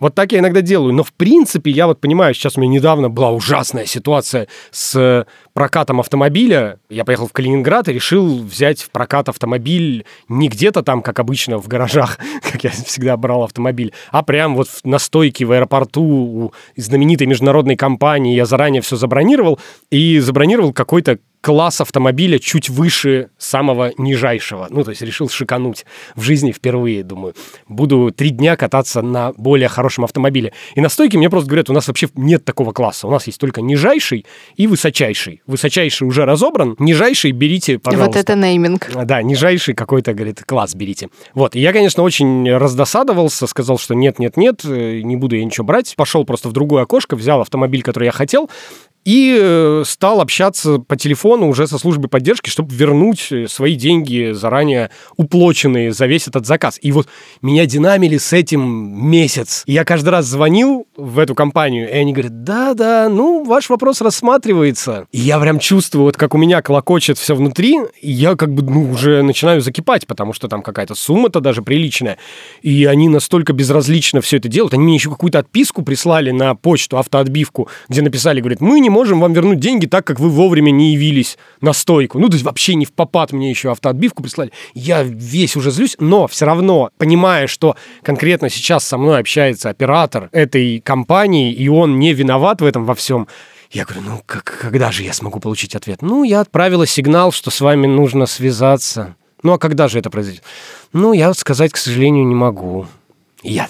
Вот 0.00 0.14
так 0.14 0.32
я 0.32 0.38
иногда 0.40 0.62
делаю. 0.62 0.92
Но 0.92 1.04
в 1.04 1.12
принципе, 1.12 1.70
я 1.70 1.86
вот 1.86 2.00
понимаю, 2.00 2.34
сейчас 2.34 2.56
у 2.56 2.60
меня 2.60 2.72
недавно 2.72 3.08
была 3.10 3.30
ужасная 3.30 3.84
ситуация 3.84 4.48
с 4.70 4.98
э, 4.98 5.24
прокатом 5.52 6.00
автомобиля. 6.00 6.78
Я 6.88 7.04
поехал 7.04 7.28
в 7.28 7.32
Калининград 7.32 7.88
и 7.88 7.92
решил 7.92 8.38
взять 8.38 8.80
в 8.80 8.90
прокат 8.90 9.28
автомобиль 9.28 10.06
не 10.28 10.48
где-то 10.48 10.82
там, 10.82 11.02
как 11.02 11.18
обычно, 11.20 11.58
в 11.58 11.68
гаражах, 11.68 12.18
как 12.52 12.64
я 12.64 12.70
всегда 12.70 13.16
брал 13.16 13.44
автомобиль, 13.44 13.92
а 14.10 14.22
прям 14.22 14.56
вот 14.56 14.68
на 14.84 14.98
стойке 14.98 15.44
в 15.44 15.52
аэропорту 15.52 16.02
у 16.02 16.52
знаменитой 16.76 17.26
международной 17.26 17.76
компании. 17.76 18.34
Я 18.34 18.46
заранее 18.46 18.82
все 18.82 18.96
забронировал 18.96 19.60
и 19.90 20.18
забронировал 20.18 20.72
какой-то 20.72 21.18
класс 21.40 21.80
автомобиля 21.80 22.38
чуть 22.38 22.68
выше 22.68 23.30
самого 23.38 23.92
нижайшего. 23.98 24.66
Ну, 24.70 24.84
то 24.84 24.90
есть 24.90 25.02
решил 25.02 25.28
шикануть 25.28 25.86
в 26.14 26.22
жизни 26.22 26.52
впервые, 26.52 27.02
думаю. 27.02 27.34
Буду 27.68 28.12
три 28.14 28.30
дня 28.30 28.56
кататься 28.56 29.02
на 29.02 29.32
более 29.32 29.68
хорошем 29.68 30.04
автомобиле. 30.04 30.52
И 30.74 30.80
на 30.80 30.88
стойке 30.88 31.18
мне 31.18 31.30
просто 31.30 31.48
говорят, 31.48 31.70
у 31.70 31.72
нас 31.72 31.88
вообще 31.88 32.08
нет 32.14 32.44
такого 32.44 32.72
класса. 32.72 33.06
У 33.06 33.10
нас 33.10 33.26
есть 33.26 33.38
только 33.38 33.62
нижайший 33.62 34.26
и 34.56 34.66
высочайший. 34.66 35.42
Высочайший 35.46 36.06
уже 36.06 36.24
разобран, 36.24 36.76
нижайший 36.78 37.32
берите, 37.32 37.78
пожалуйста. 37.78 38.10
Вот 38.10 38.16
это 38.16 38.36
нейминг. 38.36 38.90
А, 38.94 39.04
Да, 39.04 39.22
нижайший 39.22 39.74
какой-то, 39.74 40.12
говорит, 40.12 40.42
класс 40.44 40.74
берите. 40.74 41.08
Вот, 41.34 41.56
и 41.56 41.60
я, 41.60 41.72
конечно, 41.72 42.02
очень 42.02 42.50
раздосадовался, 42.50 43.46
сказал, 43.46 43.78
что 43.78 43.94
нет-нет-нет, 43.94 44.64
э, 44.64 45.00
не 45.00 45.16
буду 45.16 45.36
я 45.36 45.44
ничего 45.44 45.64
брать. 45.64 45.94
Пошел 45.96 46.24
просто 46.24 46.48
в 46.48 46.52
другое 46.52 46.82
окошко, 46.82 47.16
взял 47.16 47.40
автомобиль, 47.40 47.82
который 47.82 48.04
я 48.04 48.12
хотел, 48.12 48.50
и 49.04 49.36
э, 49.40 49.82
стал 49.86 50.20
общаться 50.20 50.78
по 50.78 50.96
телефону 50.96 51.48
уже 51.48 51.66
со 51.66 51.78
службой 51.78 52.08
поддержки, 52.08 52.50
чтобы 52.50 52.74
вернуть 52.74 53.28
э, 53.32 53.48
свои 53.48 53.74
деньги 53.74 54.32
заранее 54.32 54.90
уплоченные 55.16 55.92
за 55.92 56.06
весь 56.06 56.28
этот 56.28 56.46
заказ. 56.46 56.78
И 56.82 56.92
вот 56.92 57.08
меня 57.40 57.64
динамили 57.64 58.18
с 58.18 58.32
этим 58.32 58.60
месяц. 59.08 59.62
И 59.66 59.72
я 59.72 59.84
каждый 59.84 60.10
раз 60.10 60.26
звонил 60.26 60.86
в 60.96 61.18
эту 61.18 61.34
компанию, 61.34 61.88
и 61.88 61.92
они 61.92 62.12
говорят, 62.12 62.44
да-да, 62.44 63.08
ну, 63.08 63.44
ваш 63.44 63.70
вопрос 63.70 64.02
рассматривается. 64.02 65.06
И 65.12 65.20
я 65.20 65.40
прям 65.40 65.58
чувствую, 65.58 66.04
вот 66.04 66.16
как 66.16 66.34
у 66.34 66.38
меня 66.38 66.60
колокочет 66.60 67.16
все 67.16 67.34
внутри, 67.34 67.78
и 68.02 68.10
я 68.10 68.36
как 68.36 68.52
бы, 68.52 68.62
ну, 68.62 68.90
уже 68.90 69.22
начинаю 69.22 69.62
закипать, 69.62 70.06
потому 70.06 70.34
что 70.34 70.48
там 70.48 70.62
какая-то 70.62 70.94
сумма-то 70.94 71.40
даже 71.40 71.62
приличная. 71.62 72.18
И 72.60 72.84
они 72.84 73.08
настолько 73.08 73.54
безразлично 73.54 74.20
все 74.20 74.36
это 74.36 74.48
делают. 74.48 74.74
Они 74.74 74.84
мне 74.84 74.94
еще 74.94 75.08
какую-то 75.08 75.38
отписку 75.38 75.82
прислали 75.82 76.30
на 76.32 76.54
почту, 76.54 76.98
автоотбивку, 76.98 77.68
где 77.88 78.02
написали, 78.02 78.40
говорят, 78.40 78.60
мы 78.60 78.80
не 78.80 78.89
можем 78.90 79.20
вам 79.20 79.32
вернуть 79.32 79.60
деньги 79.60 79.86
так, 79.86 80.06
как 80.06 80.20
вы 80.20 80.28
вовремя 80.28 80.70
не 80.70 80.92
явились 80.92 81.38
на 81.60 81.72
стойку. 81.72 82.18
Ну, 82.18 82.28
то 82.28 82.34
есть 82.34 82.44
вообще 82.44 82.74
не 82.74 82.84
в 82.84 82.92
попад 82.92 83.32
мне 83.32 83.50
еще 83.50 83.70
автоотбивку 83.70 84.22
прислали. 84.22 84.52
Я 84.74 85.02
весь 85.02 85.56
уже 85.56 85.70
злюсь, 85.70 85.96
но 85.98 86.26
все 86.26 86.46
равно, 86.46 86.90
понимая, 86.98 87.46
что 87.46 87.76
конкретно 88.02 88.50
сейчас 88.50 88.84
со 88.84 88.98
мной 88.98 89.20
общается 89.20 89.70
оператор 89.70 90.28
этой 90.32 90.80
компании, 90.80 91.52
и 91.52 91.68
он 91.68 91.98
не 91.98 92.12
виноват 92.12 92.60
в 92.60 92.64
этом 92.64 92.84
во 92.84 92.94
всем, 92.94 93.28
я 93.70 93.84
говорю, 93.84 94.02
ну, 94.02 94.22
как, 94.26 94.44
когда 94.44 94.90
же 94.90 95.04
я 95.04 95.12
смогу 95.12 95.38
получить 95.38 95.76
ответ? 95.76 96.02
Ну, 96.02 96.24
я 96.24 96.40
отправила 96.40 96.86
сигнал, 96.86 97.30
что 97.30 97.50
с 97.50 97.60
вами 97.60 97.86
нужно 97.86 98.26
связаться. 98.26 99.14
Ну, 99.42 99.52
а 99.52 99.58
когда 99.58 99.86
же 99.86 99.98
это 99.98 100.10
произойдет? 100.10 100.42
Ну, 100.92 101.12
я 101.12 101.32
сказать, 101.34 101.72
к 101.72 101.76
сожалению, 101.76 102.26
не 102.26 102.34
могу. 102.34 102.86
Я... 103.42 103.68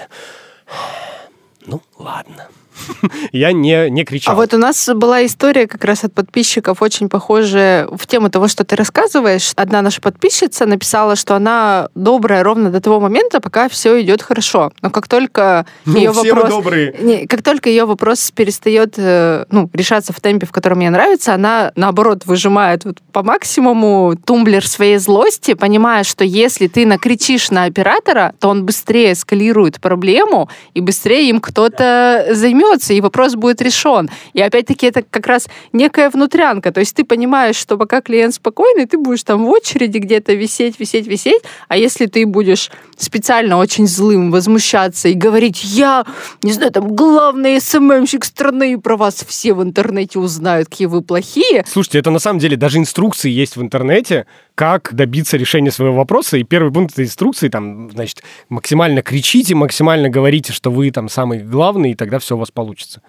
Ну, 1.67 1.83
ладно. 1.99 2.49
Я 3.33 3.53
не, 3.53 3.91
не 3.91 4.05
кричал. 4.05 4.35
А 4.35 4.37
вот 4.37 4.55
у 4.55 4.59
нас 4.59 4.89
была 4.95 5.25
история 5.25 5.67
как 5.67 5.85
раз 5.85 6.05
от 6.05 6.15
подписчиков, 6.15 6.83
очень 6.83 7.09
похожая 7.09 7.87
в 7.87 8.07
тему 8.07 8.31
того, 8.31 8.49
что 8.49 8.65
ты 8.65 8.77
рассказываешь. 8.77 9.53
Одна 9.57 9.83
наша 9.83 10.01
подписчица 10.01 10.67
написала, 10.67 11.17
что 11.17 11.35
она 11.35 11.89
добрая 11.95 12.43
ровно 12.43 12.71
до 12.71 12.81
того 12.81 13.01
момента, 13.01 13.41
пока 13.41 13.69
все 13.69 14.01
идет 14.01 14.23
хорошо. 14.23 14.73
Но 14.83 14.91
как 14.91 15.09
только 15.09 15.67
Ну, 15.85 15.97
ее 15.97 16.13
все 16.13 16.33
вопрос... 16.35 16.51
добрые. 16.51 16.95
Не, 17.01 17.27
как 17.27 17.43
только 17.43 17.69
ее 17.69 17.85
вопрос 17.85 18.31
перестает 18.31 18.95
э, 18.97 19.45
ну, 19.51 19.69
решаться 19.73 20.13
в 20.13 20.21
темпе, 20.21 20.47
в 20.47 20.53
котором 20.53 20.81
ей 20.81 20.91
нравится, 20.91 21.35
она, 21.35 21.73
наоборот, 21.77 22.27
выжимает 22.27 22.85
вот 22.85 22.99
по 23.13 23.23
максимуму 23.23 24.17
тумблер 24.25 24.67
своей 24.67 24.99
злости, 24.99 25.55
понимая, 25.55 26.05
что 26.05 26.25
если 26.25 26.67
ты 26.67 26.87
накричишь 26.87 27.51
на 27.51 27.65
оператора, 27.65 28.35
то 28.39 28.49
он 28.49 28.65
быстрее 28.65 29.13
эскалирует 29.13 29.81
проблему, 29.81 30.49
и 30.75 30.81
быстрее 30.81 31.29
им 31.29 31.41
кто-то 31.41 32.29
займется. 32.31 32.70
Вернется, 32.71 32.95
и 32.95 33.01
вопрос 33.01 33.35
будет 33.35 33.63
решен. 33.63 34.09
И 34.33 34.41
опять-таки 34.41 34.87
это 34.87 35.03
как 35.03 35.27
раз 35.27 35.49
некая 35.73 36.11
внутрянка. 36.11 36.73
То 36.73 36.81
есть 36.81 36.95
ты 36.95 37.05
понимаешь, 37.05 37.57
что 37.57 37.77
пока 37.77 38.01
клиент 38.01 38.35
спокойный, 38.35 38.87
ты 38.87 38.99
будешь 38.99 39.23
там 39.23 39.45
в 39.45 39.51
очереди 39.51 39.99
где-то 39.99 40.35
висеть, 40.35 40.79
висеть, 40.81 41.07
висеть. 41.07 41.43
А 41.69 41.77
если 41.77 42.07
ты 42.07 42.27
будешь 42.27 42.71
специально 42.97 43.57
очень 43.59 43.87
злым, 43.87 44.31
возмущаться 44.31 45.09
и 45.09 45.15
говорить, 45.15 45.63
я, 45.65 46.05
не 46.43 46.53
знаю, 46.53 46.73
там, 46.73 46.95
главный 46.95 47.61
СММщик 47.61 48.25
страны, 48.25 48.73
и 48.73 48.77
про 48.77 48.97
вас 48.97 49.25
все 49.27 49.55
в 49.55 49.63
интернете 49.63 50.19
узнают, 50.19 50.69
какие 50.69 50.87
вы 50.87 51.03
плохие. 51.03 51.65
Слушайте, 51.67 51.99
это 51.99 52.11
на 52.11 52.19
самом 52.19 52.39
деле 52.39 52.57
даже 52.57 52.79
инструкции 52.79 53.31
есть 53.31 53.57
в 53.57 53.63
интернете, 53.63 54.27
как 54.55 54.93
добиться 54.93 55.39
решения 55.39 55.71
своего 55.71 55.97
вопроса. 55.97 56.37
И 56.37 56.43
первый 56.43 56.71
пункт 56.71 56.93
этой 56.93 57.07
инструкции, 57.07 57.49
там, 57.49 57.91
значит, 57.91 58.23
максимально 58.51 59.01
кричите, 59.03 59.55
максимально 59.55 60.11
говорите, 60.11 60.53
что 60.53 60.71
вы 60.71 60.91
там 60.91 61.09
самый 61.09 61.39
главный, 61.39 61.93
и 61.93 61.95
тогда 61.95 62.19
все 62.19 62.37
у 62.37 62.39
вас 62.39 62.51
получится. 62.51 62.60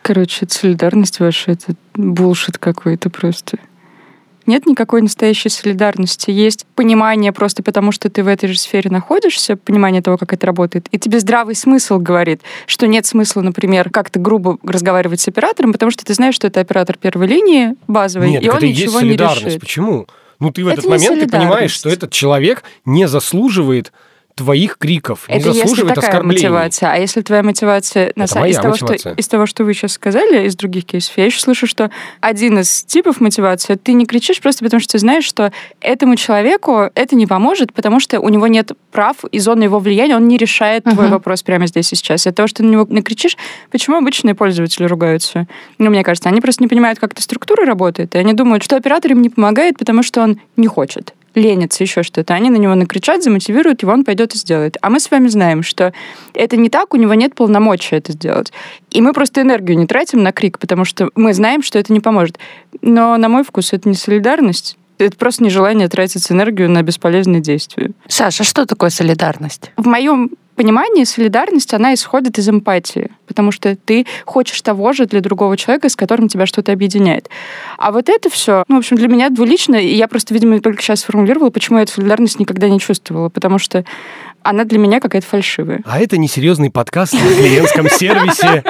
Короче, 0.02 0.46
это 0.46 0.54
солидарность 0.54 1.20
ваша, 1.20 1.52
это 1.52 1.74
булшит 1.96 2.58
какой-то 2.58 3.10
просто. 3.10 3.58
Нет 4.48 4.66
никакой 4.66 5.04
настоящей 5.04 5.50
солидарности. 5.50 6.32
Есть 6.32 6.66
понимание 6.76 7.32
просто 7.32 7.62
потому, 7.62 7.92
что 7.92 8.10
ты 8.10 8.24
в 8.24 8.28
этой 8.28 8.50
же 8.50 8.58
сфере 8.58 8.90
находишься, 8.90 9.56
понимание 9.56 10.02
того, 10.02 10.18
как 10.18 10.34
это 10.34 10.48
работает. 10.48 10.88
И 10.92 10.98
тебе 10.98 11.20
здравый 11.20 11.54
смысл 11.54 12.00
говорит, 12.00 12.42
что 12.66 12.88
нет 12.88 13.06
смысла, 13.06 13.42
например, 13.42 13.92
как-то 13.92 14.20
грубо 14.20 14.58
разговаривать 14.64 15.22
с 15.22 15.28
оператором, 15.28 15.72
потому 15.74 15.92
что 15.92 16.04
ты 16.04 16.14
знаешь, 16.16 16.34
что 16.34 16.48
это 16.48 16.60
оператор 16.60 16.98
первой 16.98 17.28
линии 17.28 17.76
базовый, 17.88 18.32
Нет, 18.32 18.44
и 18.44 18.50
он 18.50 18.58
это 18.58 18.66
и 18.66 18.70
есть 18.70 18.82
ничего 18.82 19.02
не 19.02 19.10
солидарность. 19.10 19.46
решит. 19.46 19.60
Почему? 19.60 20.08
Ну, 20.40 20.52
ты 20.52 20.64
в 20.64 20.68
Это 20.70 20.80
этот 20.80 20.90
момент 20.90 21.20
ты 21.22 21.28
понимаешь, 21.30 21.50
солидарность. 21.52 21.76
что 21.76 21.90
этот 21.90 22.12
человек 22.12 22.64
не 22.84 23.08
заслуживает 23.08 23.94
твоих 24.36 24.78
криков, 24.78 25.28
не 25.30 25.36
Это 25.36 25.48
если 25.50 25.62
заслуживает 25.62 25.96
такая 25.96 26.10
оскорблений. 26.12 26.48
мотивация. 26.50 26.92
А 26.92 26.98
если 26.98 27.22
твоя 27.22 27.44
мотивация 27.44 28.12
на 28.16 28.28
самом- 28.28 28.48
из, 28.50 28.58
того, 28.58 28.76
что, 28.76 28.86
мотивация. 28.86 29.14
из 29.16 29.28
того, 29.28 29.46
что 29.46 29.64
вы 29.64 29.74
сейчас 29.74 29.94
сказали, 29.94 30.46
из 30.48 30.56
других 30.56 30.86
кейсов, 30.86 31.18
я 31.18 31.26
еще 31.26 31.40
слышу, 31.40 31.68
что 31.68 31.92
один 32.20 32.60
из 32.60 32.84
типов 32.84 33.22
мотивации, 33.22 33.76
ты 33.76 33.94
не 33.94 34.06
кричишь 34.06 34.40
просто 34.42 34.64
потому, 34.64 34.80
что 34.80 34.94
ты 34.94 35.00
знаешь, 35.00 35.26
что 35.26 35.52
этому 35.80 36.16
человеку 36.16 36.90
это 36.96 37.16
не 37.16 37.28
поможет, 37.28 37.74
потому 37.74 38.00
что 38.00 38.20
у 38.20 38.30
него 38.30 38.48
нет 38.48 38.72
прав 38.92 39.24
и 39.32 39.40
зоны 39.40 39.64
его 39.64 39.80
влияния, 39.80 40.16
он 40.16 40.28
не 40.28 40.38
решает 40.38 40.84
твой 40.84 41.06
Мгм. 41.06 41.12
вопрос 41.14 41.44
прямо 41.44 41.68
здесь 41.68 41.92
и 41.94 41.96
сейчас. 41.96 42.28
От 42.28 42.36
того, 42.36 42.48
что 42.48 42.58
ты 42.58 42.64
на 42.64 42.72
него 42.72 42.88
накричишь, 42.90 43.38
почему 43.72 43.98
обычные 43.98 44.36
пользователи 44.36 44.86
ругаются? 44.86 45.48
Ну, 45.78 45.90
мне 45.90 46.04
кажется, 46.04 46.30
они 46.30 46.42
просто 46.42 46.64
не 46.64 46.68
понимают, 46.68 47.00
как 47.00 47.14
эта 47.14 47.22
структура 47.22 47.66
работает, 47.66 48.16
и 48.16 48.18
они 48.18 48.34
думают, 48.34 48.64
что 48.64 48.76
оператор 48.76 49.12
им 49.12 49.22
не 49.22 49.30
помогает, 49.30 49.78
потому 49.78 50.04
что 50.04 50.22
он 50.22 50.40
не 50.58 50.68
хочет 50.68 51.14
ленится, 51.36 51.84
еще 51.84 52.04
что-то. 52.04 52.34
Они 52.34 52.50
на 52.50 52.58
него 52.58 52.76
накричат, 52.76 53.24
замотивируют 53.24 53.82
его, 53.82 53.92
он 53.92 54.04
пойдет 54.04 54.34
и 54.36 54.38
сделает. 54.38 54.78
А 54.82 54.90
мы 54.90 55.00
с 55.00 55.10
вами 55.10 55.28
знаем, 55.28 55.64
что 55.64 55.94
это 56.34 56.58
не 56.58 56.70
так, 56.70 56.94
у 56.94 56.98
него 56.98 57.14
нет 57.14 57.36
полномочий 57.36 57.96
это 57.96 58.12
сделать. 58.12 58.52
И 58.90 59.02
мы 59.02 59.14
просто 59.14 59.42
энергию 59.42 59.78
не 59.78 59.88
тратим 59.88 60.24
на 60.24 60.32
крик, 60.32 60.60
потому 60.60 60.86
что 60.86 61.10
мы 61.16 61.34
знаем, 61.34 61.64
что 61.64 61.80
это 61.80 61.94
не 61.94 62.00
поможет. 62.00 62.38
Но, 62.82 63.18
на 63.18 63.30
мой 63.30 63.44
вкус, 63.44 63.74
это 63.74 63.88
не 63.88 63.96
солидарность. 63.96 64.78
Это 64.98 65.18
просто 65.18 65.44
нежелание 65.44 65.88
тратить 65.88 66.32
энергию 66.32 66.70
на 66.70 66.84
бесполезные 66.84 67.42
действия. 67.42 67.92
Саша, 68.08 68.44
что 68.44 68.66
такое 68.66 68.92
солидарность? 68.92 69.72
В 69.76 69.88
моем 69.88 70.30
понимании 70.62 71.06
солидарность, 71.06 71.74
она 71.74 71.96
исходит 71.96 72.38
из 72.38 72.48
эмпатии, 72.48 73.10
потому 73.26 73.52
что 73.52 73.76
ты 73.76 74.06
хочешь 74.26 74.62
того 74.62 74.94
же 74.94 75.08
для 75.08 75.20
другого 75.20 75.58
человека, 75.58 75.90
с 75.90 75.96
которым 75.96 76.28
тебя 76.28 76.46
что-то 76.46 76.72
объединяет. 76.72 77.30
А 77.80 77.92
вот 77.92 78.10
это 78.10 78.30
все, 78.30 78.64
ну, 78.68 78.76
в 78.76 78.80
общем, 78.80 78.96
для 78.96 79.08
меня 79.08 79.32
двулично, 79.32 79.74
и 79.74 79.96
я 79.96 80.08
просто, 80.08 80.36
видимо, 80.36 80.62
только 80.62 80.84
сейчас 80.84 81.00
сформулировала, 81.00 81.50
почему 81.50 81.80
я 81.80 81.84
эту 81.84 81.94
солидарность 81.94 82.40
никогда 82.40 82.70
не 82.70 82.80
чувствовала, 82.80 83.30
потому 83.30 83.58
что 83.58 83.84
она 84.44 84.64
для 84.64 84.78
меня 84.78 85.00
какая-то 85.00 85.26
фальшивая. 85.26 85.82
А 85.84 86.00
это 86.00 86.18
несерьезный 86.18 86.70
подкаст 86.70 87.14
на 87.14 87.20
клиентском 87.20 87.90
сервисе. 87.90 88.64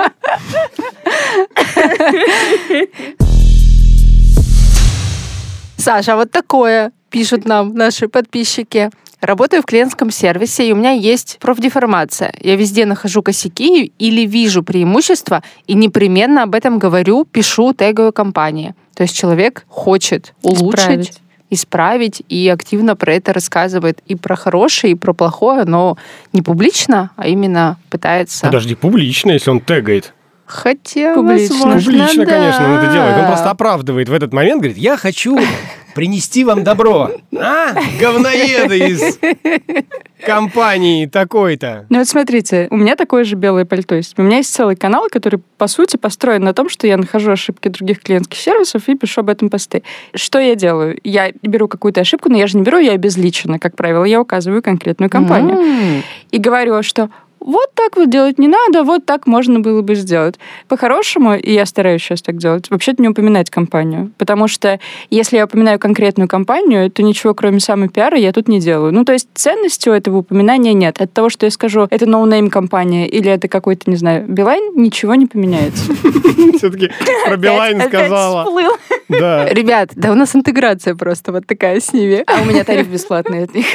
Саша, 5.76 6.16
вот 6.16 6.32
такое 6.32 6.94
пишут 7.10 7.44
нам 7.46 7.76
наши 7.76 8.08
подписчики. 8.08 8.92
Работаю 9.22 9.62
в 9.62 9.66
клиентском 9.66 10.10
сервисе, 10.10 10.68
и 10.68 10.74
у 10.74 10.76
меня 10.76 10.92
есть 10.92 11.38
профдеформация. 11.40 12.34
Я 12.42 12.56
везде 12.56 12.86
нахожу 12.86 13.22
косяки 13.22 13.94
или 14.00 14.26
вижу 14.26 14.64
преимущества, 14.64 15.44
и 15.68 15.76
непременно 15.76 16.42
об 16.44 16.56
этом 16.56 16.80
говорю, 16.80 17.26
пишу, 17.26 17.74
тегаю 17.74 18.12
компании. 18.12 18.74
То 18.96 19.04
есть 19.04 19.16
человек 19.16 19.66
хочет 19.68 20.34
улучшить, 20.42 20.80
Исправить. 20.80 21.22
исправить 21.52 22.24
и 22.30 22.50
активно 22.50 22.96
про 22.96 23.14
это 23.14 23.32
рассказывает 23.32 24.00
и 24.08 24.16
про 24.16 24.36
хорошее, 24.36 24.94
и 24.94 24.96
про 24.96 25.14
плохое, 25.14 25.66
но 25.66 25.98
не 26.34 26.42
публично, 26.42 27.12
а 27.16 27.28
именно 27.28 27.78
пытается. 27.92 28.48
Подожди, 28.48 28.74
публично, 28.74 29.32
если 29.32 29.52
он 29.52 29.60
тегает. 29.62 30.14
Хотя, 30.48 31.14
Публично. 31.16 31.56
возможно, 31.56 31.80
Публично, 31.80 32.26
да. 32.26 32.32
конечно, 32.32 32.66
он 32.66 32.78
это 32.80 32.92
делает. 32.92 33.18
Он 33.20 33.26
просто 33.28 33.52
оправдывает 33.52 34.10
в 34.10 34.14
этот 34.14 34.34
момент, 34.34 34.62
говорит, 34.62 34.78
я 34.78 34.98
хочу 34.98 35.40
принести 35.94 36.44
вам 36.44 36.64
добро. 36.64 37.12
А, 37.38 37.74
говноеды 38.00 38.78
из 38.80 39.20
компании 40.26 41.06
такой-то. 41.06 41.86
Ну 41.90 42.00
вот 42.00 42.08
смотрите, 42.08 42.68
у 42.70 42.78
меня 42.78 42.96
такое 42.96 43.24
же 43.24 43.36
белое 43.36 43.66
пальто 43.66 43.96
есть. 43.96 44.14
У 44.18 44.22
меня 44.22 44.38
есть 44.38 44.54
целый 44.54 44.76
канал, 44.76 45.08
который, 45.12 45.40
по 45.58 45.68
сути, 45.68 45.98
построен 45.98 46.44
на 46.44 46.54
том, 46.54 46.70
что 46.70 46.88
я 46.88 46.98
нахожу 46.98 47.32
ошибки 47.32 47.68
других 47.70 48.02
клиентских 48.02 48.38
сервисов 48.40 48.88
и 48.88 48.96
пишу 48.96 49.22
об 49.22 49.30
этом 49.30 49.50
посты. 49.50 49.84
Что 50.14 50.40
я 50.40 50.56
делаю? 50.56 51.00
Я 51.04 51.32
беру 51.42 51.68
какую-то 51.68 52.02
ошибку, 52.02 52.30
но 52.30 52.38
я 52.38 52.48
же 52.48 52.58
не 52.58 52.64
беру 52.64 52.78
ее 52.78 52.92
обезличенно, 52.92 53.60
как 53.60 53.76
правило. 53.76 54.04
Я 54.04 54.22
указываю 54.22 54.62
конкретную 54.62 55.10
компанию. 55.10 55.58
М. 55.58 56.04
и 56.32 56.38
говорю, 56.38 56.82
что 56.84 57.10
вот 57.42 57.74
так 57.74 57.98
вот 57.98 58.10
делать 58.10 58.38
не 58.40 58.48
надо, 58.48 58.84
вот 58.84 59.06
так 59.06 59.28
можно 59.28 59.60
было 59.60 59.82
бы 59.82 59.96
сделать. 59.96 60.36
По-хорошему, 60.68 61.36
и 61.36 61.52
я 61.52 61.66
стараюсь 61.66 62.02
сейчас 62.02 62.22
так 62.22 62.38
делать, 62.38 62.70
вообще-то 62.70 63.02
не 63.02 63.10
упоминать 63.10 63.50
компанию. 63.50 64.12
Потому 64.18 64.48
что 64.48 64.80
если 65.10 65.38
я 65.38 65.46
упоминаю 65.46 65.80
конкретную 65.80 66.28
компанию, 66.28 66.90
то 66.92 67.04
ничего, 67.04 67.34
кроме 67.34 67.60
самопиара, 67.60 68.18
я 68.18 68.32
тут 68.32 68.48
не 68.48 68.60
делаю. 68.60 68.94
Ну, 68.94 69.04
то 69.04 69.14
есть 69.14 69.28
ценности 69.34 69.90
у 69.90 69.94
этого 69.94 70.18
упоминания 70.18 70.74
нет. 70.74 71.02
От 71.02 71.12
того, 71.14 71.30
что 71.30 71.46
я 71.46 71.52
скажу, 71.52 71.88
это 71.90 72.06
no 72.06 72.20
name 72.20 72.50
компания 72.50 73.08
или 73.08 73.32
это 73.32 73.48
какой-то, 73.48 73.90
не 73.90 73.96
знаю, 73.96 74.26
Билайн, 74.28 74.76
ничего 74.76 75.16
не 75.16 75.26
поменяется. 75.26 75.92
Все-таки 76.58 76.92
про 77.26 77.38
Билайн 77.38 77.82
сказала. 77.82 78.46
Да. 79.10 79.46
Ребят, 79.50 79.90
да 79.96 80.12
у 80.12 80.16
нас 80.16 80.36
интеграция 80.36 80.96
просто 80.96 81.32
вот 81.32 81.46
такая 81.46 81.80
с 81.80 81.92
ними. 81.92 82.24
А 82.28 82.42
у 82.42 82.46
меня 82.46 82.64
тариф 82.64 82.88
бесплатный 82.88 83.44
от 83.44 83.54
них. 83.54 83.66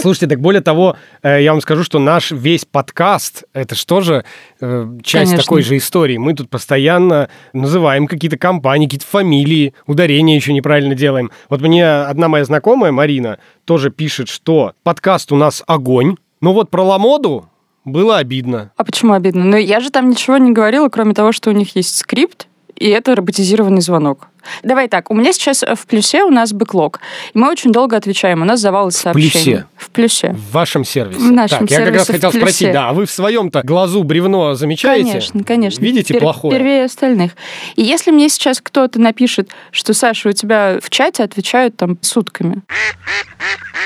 Слушайте, 0.00 0.26
так 0.26 0.40
более 0.40 0.62
того, 0.62 0.96
э, 1.22 1.42
я 1.42 1.52
вам 1.52 1.60
скажу, 1.60 1.84
что 1.84 1.98
наш 1.98 2.30
весь 2.30 2.64
подкаст, 2.64 3.44
это 3.52 3.74
что 3.74 4.00
же 4.00 4.24
э, 4.60 4.98
часть 5.02 5.30
Конечно. 5.30 5.42
такой 5.42 5.62
же 5.62 5.76
истории. 5.76 6.16
Мы 6.16 6.34
тут 6.34 6.48
постоянно 6.50 7.28
называем 7.52 8.06
какие-то 8.06 8.38
компании, 8.38 8.86
какие-то 8.86 9.06
фамилии, 9.06 9.74
ударения 9.86 10.36
еще 10.36 10.52
неправильно 10.52 10.94
делаем. 10.94 11.30
Вот 11.48 11.60
мне 11.60 11.86
одна 11.86 12.28
моя 12.28 12.44
знакомая, 12.44 12.92
Марина, 12.92 13.38
тоже 13.64 13.90
пишет, 13.90 14.28
что 14.28 14.72
подкаст 14.82 15.32
у 15.32 15.36
нас 15.36 15.62
огонь, 15.66 16.16
но 16.40 16.52
вот 16.52 16.70
про 16.70 16.82
Ламоду 16.82 17.48
было 17.84 18.18
обидно. 18.18 18.72
А 18.76 18.84
почему 18.84 19.12
обидно? 19.12 19.44
Ну, 19.44 19.56
я 19.56 19.80
же 19.80 19.90
там 19.90 20.08
ничего 20.08 20.36
не 20.38 20.52
говорила, 20.52 20.88
кроме 20.88 21.14
того, 21.14 21.32
что 21.32 21.50
у 21.50 21.52
них 21.52 21.74
есть 21.76 21.96
скрипт, 21.96 22.46
и 22.76 22.88
это 22.88 23.14
роботизированный 23.14 23.80
звонок. 23.80 24.28
Давай 24.62 24.88
так, 24.88 25.10
у 25.10 25.14
меня 25.14 25.32
сейчас 25.32 25.62
в 25.62 25.86
плюсе 25.86 26.24
у 26.24 26.30
нас 26.30 26.52
бэклог. 26.52 27.00
И 27.34 27.38
мы 27.38 27.50
очень 27.50 27.72
долго 27.72 27.96
отвечаем, 27.96 28.42
у 28.42 28.44
нас 28.44 28.60
завалы 28.60 28.90
сообщений. 28.90 29.30
плюсе? 29.30 29.66
В 29.76 29.90
плюсе. 29.90 30.32
В 30.32 30.52
вашем 30.52 30.84
сервисе. 30.84 31.20
В 31.20 31.32
нашем 31.32 31.66
так, 31.66 31.70
я 31.70 31.84
как 31.84 31.94
раз 31.94 32.06
сервисе 32.06 32.12
в 32.12 32.14
хотел 32.16 32.32
спросить, 32.32 32.72
да, 32.72 32.88
а 32.88 32.92
вы 32.92 33.06
в 33.06 33.10
своем-то 33.10 33.62
глазу 33.62 34.02
бревно 34.02 34.54
замечаете? 34.54 35.08
Конечно, 35.08 35.44
конечно. 35.44 35.82
Видите 35.82 36.14
Пер- 36.14 36.20
плохое? 36.20 36.56
Первее 36.56 36.84
остальных. 36.84 37.32
И 37.76 37.82
если 37.82 38.10
мне 38.10 38.28
сейчас 38.28 38.60
кто-то 38.60 39.00
напишет, 39.00 39.50
что, 39.70 39.94
Саша, 39.94 40.28
у 40.28 40.32
тебя 40.32 40.78
в 40.82 40.90
чате 40.90 41.22
отвечают 41.22 41.76
там 41.76 41.98
сутками, 42.00 42.62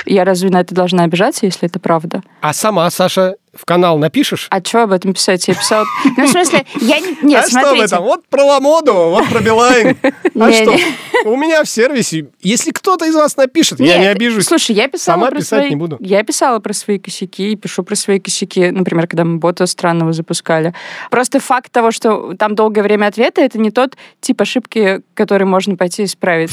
я 0.04 0.24
разве 0.24 0.50
на 0.50 0.60
это 0.60 0.74
должна 0.74 1.04
обижаться, 1.04 1.46
если 1.46 1.68
это 1.68 1.78
правда? 1.78 2.22
А 2.40 2.52
сама, 2.52 2.88
Саша, 2.90 3.36
в 3.56 3.64
канал 3.64 3.98
напишешь? 3.98 4.46
А 4.50 4.62
что 4.62 4.84
об 4.84 4.92
этом 4.92 5.12
писать? 5.14 5.46
Я 5.48 5.54
писала... 5.54 5.84
Ну, 6.16 6.26
в 6.26 6.30
смысле, 6.30 6.64
я... 6.80 7.00
не- 7.00 7.16
Нет, 7.22 7.44
а 7.44 7.48
что 7.48 7.58
в 7.58 7.62
смотрите. 7.62 7.84
этом? 7.86 8.04
Вот 8.04 8.26
про 8.28 8.44
Ламоду, 8.44 8.92
вот 8.94 9.28
про 9.28 9.40
Билайн. 9.40 9.96
А 10.38 10.52
что? 10.52 10.76
У 11.24 11.36
меня 11.36 11.64
в 11.64 11.68
сервисе, 11.68 12.28
если 12.40 12.70
кто-то 12.70 13.04
из 13.06 13.14
вас 13.14 13.36
напишет, 13.36 13.80
я 13.80 13.98
не 13.98 14.06
обижусь. 14.06 14.44
Слушай, 14.46 14.76
я 14.76 14.88
писала 14.88 15.16
Сама 15.16 15.30
про 15.30 15.36
писать 15.38 15.60
свои... 15.60 15.70
не 15.70 15.76
буду. 15.76 15.96
Я 16.00 16.22
писала 16.22 16.58
про 16.60 16.72
свои 16.72 16.98
косяки 16.98 17.52
и 17.52 17.56
пишу 17.56 17.82
про 17.82 17.94
свои 17.96 18.20
косяки, 18.20 18.70
например, 18.70 19.06
когда 19.08 19.24
мы 19.24 19.38
бота 19.38 19.66
странного 19.66 20.12
запускали. 20.12 20.74
Просто 21.10 21.40
факт 21.40 21.72
того, 21.72 21.90
что 21.90 22.34
там 22.34 22.54
долгое 22.54 22.82
время 22.82 23.06
ответа, 23.06 23.40
это 23.40 23.58
не 23.58 23.70
тот 23.70 23.96
тип 24.20 24.40
ошибки, 24.40 25.02
который 25.14 25.44
можно 25.46 25.76
пойти 25.76 26.04
исправить. 26.04 26.50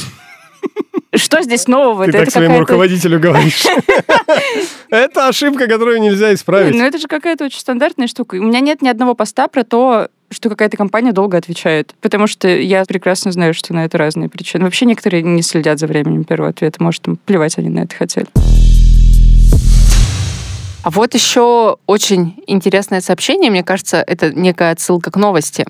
Что 1.16 1.42
здесь 1.42 1.68
нового? 1.68 2.06
Ты 2.06 2.12
Это 2.12 2.20
так 2.26 2.32
своему 2.32 2.54
какая-то- 2.56 2.72
руководителю 2.74 3.20
говоришь. 3.20 3.64
Это 4.90 5.28
ошибка, 5.28 5.68
которую 5.68 6.00
нельзя 6.02 6.34
исправить. 6.34 6.76
Ну, 6.76 6.84
это 6.84 6.98
же 6.98 7.08
какая-то 7.08 7.46
очень 7.46 7.60
стандартная 7.60 8.08
штука. 8.08 8.36
У 8.36 8.44
меня 8.44 8.60
нет 8.60 8.82
ни 8.82 8.88
одного 8.88 9.16
поста 9.16 9.48
про 9.48 9.64
то, 9.64 10.08
что 10.32 10.50
какая-то 10.50 10.78
компания 10.78 11.12
долго 11.12 11.38
отвечает. 11.38 11.94
Потому 12.02 12.28
что 12.28 12.48
я 12.48 12.84
прекрасно 12.86 13.32
знаю, 13.32 13.54
что 13.54 13.74
на 13.74 13.86
это 13.86 13.98
разные 13.98 14.30
причины. 14.30 14.64
Вообще 14.66 14.86
некоторые 14.86 15.24
не 15.24 15.42
следят 15.42 15.80
за 15.80 15.88
временем 15.88 16.24
первого 16.24 16.50
ответа. 16.50 16.82
Может, 16.82 17.08
им 17.08 17.18
плевать 17.18 17.58
они 17.58 17.70
на 17.70 17.82
это 17.82 17.96
хотели. 17.96 18.28
А 20.84 20.90
вот 20.90 21.14
еще 21.14 21.78
очень 21.86 22.44
интересное 22.46 23.00
сообщение, 23.00 23.50
мне 23.50 23.64
кажется, 23.64 24.04
это 24.06 24.34
некая 24.34 24.72
отсылка 24.72 25.12
к 25.12 25.16
новости. 25.16 25.66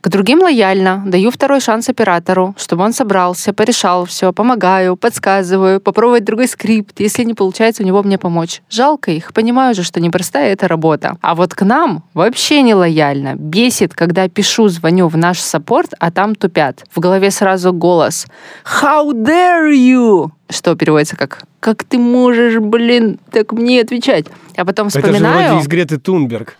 К 0.00 0.08
другим 0.08 0.40
лояльно, 0.40 1.02
даю 1.04 1.30
второй 1.30 1.60
шанс 1.60 1.90
оператору, 1.90 2.54
чтобы 2.56 2.84
он 2.84 2.94
собрался, 2.94 3.52
порешал 3.52 4.06
все, 4.06 4.32
помогаю, 4.32 4.96
подсказываю, 4.96 5.78
попробовать 5.78 6.24
другой 6.24 6.48
скрипт, 6.48 7.00
если 7.00 7.22
не 7.22 7.34
получается 7.34 7.82
у 7.82 7.86
него 7.86 8.02
мне 8.02 8.16
помочь. 8.16 8.62
Жалко 8.70 9.10
их, 9.10 9.34
понимаю 9.34 9.74
же, 9.74 9.82
что 9.82 10.00
непростая 10.00 10.54
эта 10.54 10.68
работа. 10.68 11.18
А 11.20 11.34
вот 11.34 11.54
к 11.54 11.62
нам 11.66 12.02
вообще 12.14 12.62
не 12.62 12.74
лояльно. 12.74 13.34
Бесит, 13.34 13.94
когда 13.94 14.26
пишу, 14.28 14.68
звоню 14.68 15.08
в 15.08 15.18
наш 15.18 15.38
саппорт, 15.38 15.92
а 15.98 16.10
там 16.10 16.34
тупят. 16.34 16.82
В 16.94 17.00
голове 17.00 17.30
сразу 17.30 17.74
голос 17.74 18.26
«How 18.64 19.12
dare 19.12 19.70
you?» 19.70 20.30
что 20.50 20.74
переводится 20.74 21.16
как 21.16 21.42
«Как 21.60 21.84
ты 21.84 21.98
можешь, 21.98 22.58
блин, 22.58 23.18
так 23.30 23.52
мне 23.52 23.82
отвечать?» 23.82 24.26
А 24.56 24.64
потом 24.64 24.88
Это 24.88 24.98
же 24.98 25.06
вспоминаю... 25.06 25.48
вроде 25.48 25.62
из 25.62 25.68
Греты 25.68 25.98
Тунберг. 25.98 26.56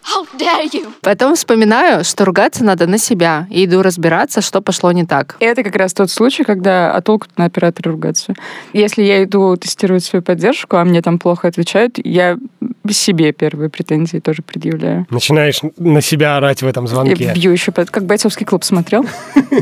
Потом 1.00 1.34
вспоминаю, 1.34 2.04
что 2.04 2.24
ругаться 2.24 2.64
надо 2.64 2.86
на 2.86 2.98
себя, 2.98 3.29
и 3.50 3.64
иду 3.64 3.82
разбираться, 3.82 4.40
что 4.40 4.60
пошло 4.60 4.92
не 4.92 5.04
так. 5.04 5.36
И 5.40 5.44
это 5.44 5.62
как 5.62 5.76
раз 5.76 5.92
тот 5.92 6.10
случай, 6.10 6.44
когда 6.44 6.92
а 6.92 7.00
толку 7.00 7.26
на 7.36 7.44
оператора 7.44 7.92
ругаться. 7.92 8.34
Если 8.72 9.02
я 9.02 9.22
иду 9.24 9.56
тестировать 9.56 10.04
свою 10.04 10.22
поддержку, 10.22 10.76
а 10.76 10.84
мне 10.84 11.02
там 11.02 11.18
плохо 11.18 11.48
отвечают, 11.48 11.98
я 12.04 12.38
себе 12.88 13.32
первые 13.32 13.70
претензии 13.70 14.18
тоже 14.18 14.42
предъявляю. 14.42 15.06
Начинаешь 15.10 15.60
на 15.76 16.00
себя 16.00 16.36
орать 16.36 16.62
в 16.62 16.66
этом 16.66 16.84
Я 16.84 16.90
звонке. 16.90 17.32
бью 17.34 17.52
еще. 17.52 17.72
Как 17.72 18.04
бойцовский 18.04 18.46
клуб 18.46 18.64
смотрел? 18.64 19.04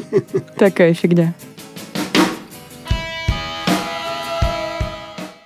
Такая 0.59 0.95
фигня. 0.95 1.35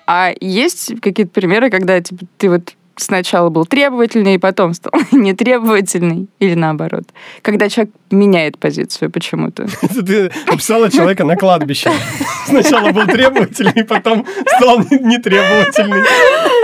А 0.06 0.32
есть 0.40 1.00
какие-то 1.00 1.32
примеры, 1.32 1.70
когда 1.70 2.00
типа, 2.00 2.26
ты 2.36 2.50
вот 2.50 2.74
сначала 2.96 3.48
был 3.48 3.66
требовательный, 3.66 4.34
и 4.34 4.38
потом 4.38 4.74
стал 4.74 4.92
нетребовательный, 5.12 6.28
или 6.38 6.54
наоборот? 6.54 7.04
Когда 7.42 7.68
человек 7.68 7.94
меняет 8.10 8.58
позицию 8.58 9.10
почему-то. 9.10 9.66
Это 9.82 10.04
ты 10.04 10.30
описала 10.46 10.90
человека 10.90 11.24
на 11.24 11.36
кладбище. 11.36 11.90
Сначала 12.46 12.92
был 12.92 13.06
требовательный, 13.06 13.84
потом 13.84 14.26
стал 14.56 14.80
нетребовательный. 14.80 16.02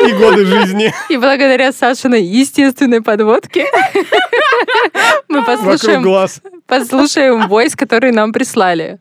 И 0.09 0.13
годы 0.13 0.45
жизни 0.45 0.93
И 1.09 1.17
благодаря 1.17 1.73
Сашиной 1.73 2.23
естественной 2.23 3.03
подводке 3.03 3.67
мы 5.29 5.41
вокруг 5.41 5.59
послушаем, 5.59 6.03
глаз. 6.03 6.41
послушаем 6.67 7.49
войс, 7.49 7.75
который 7.75 8.13
нам 8.13 8.33
прислали. 8.33 8.99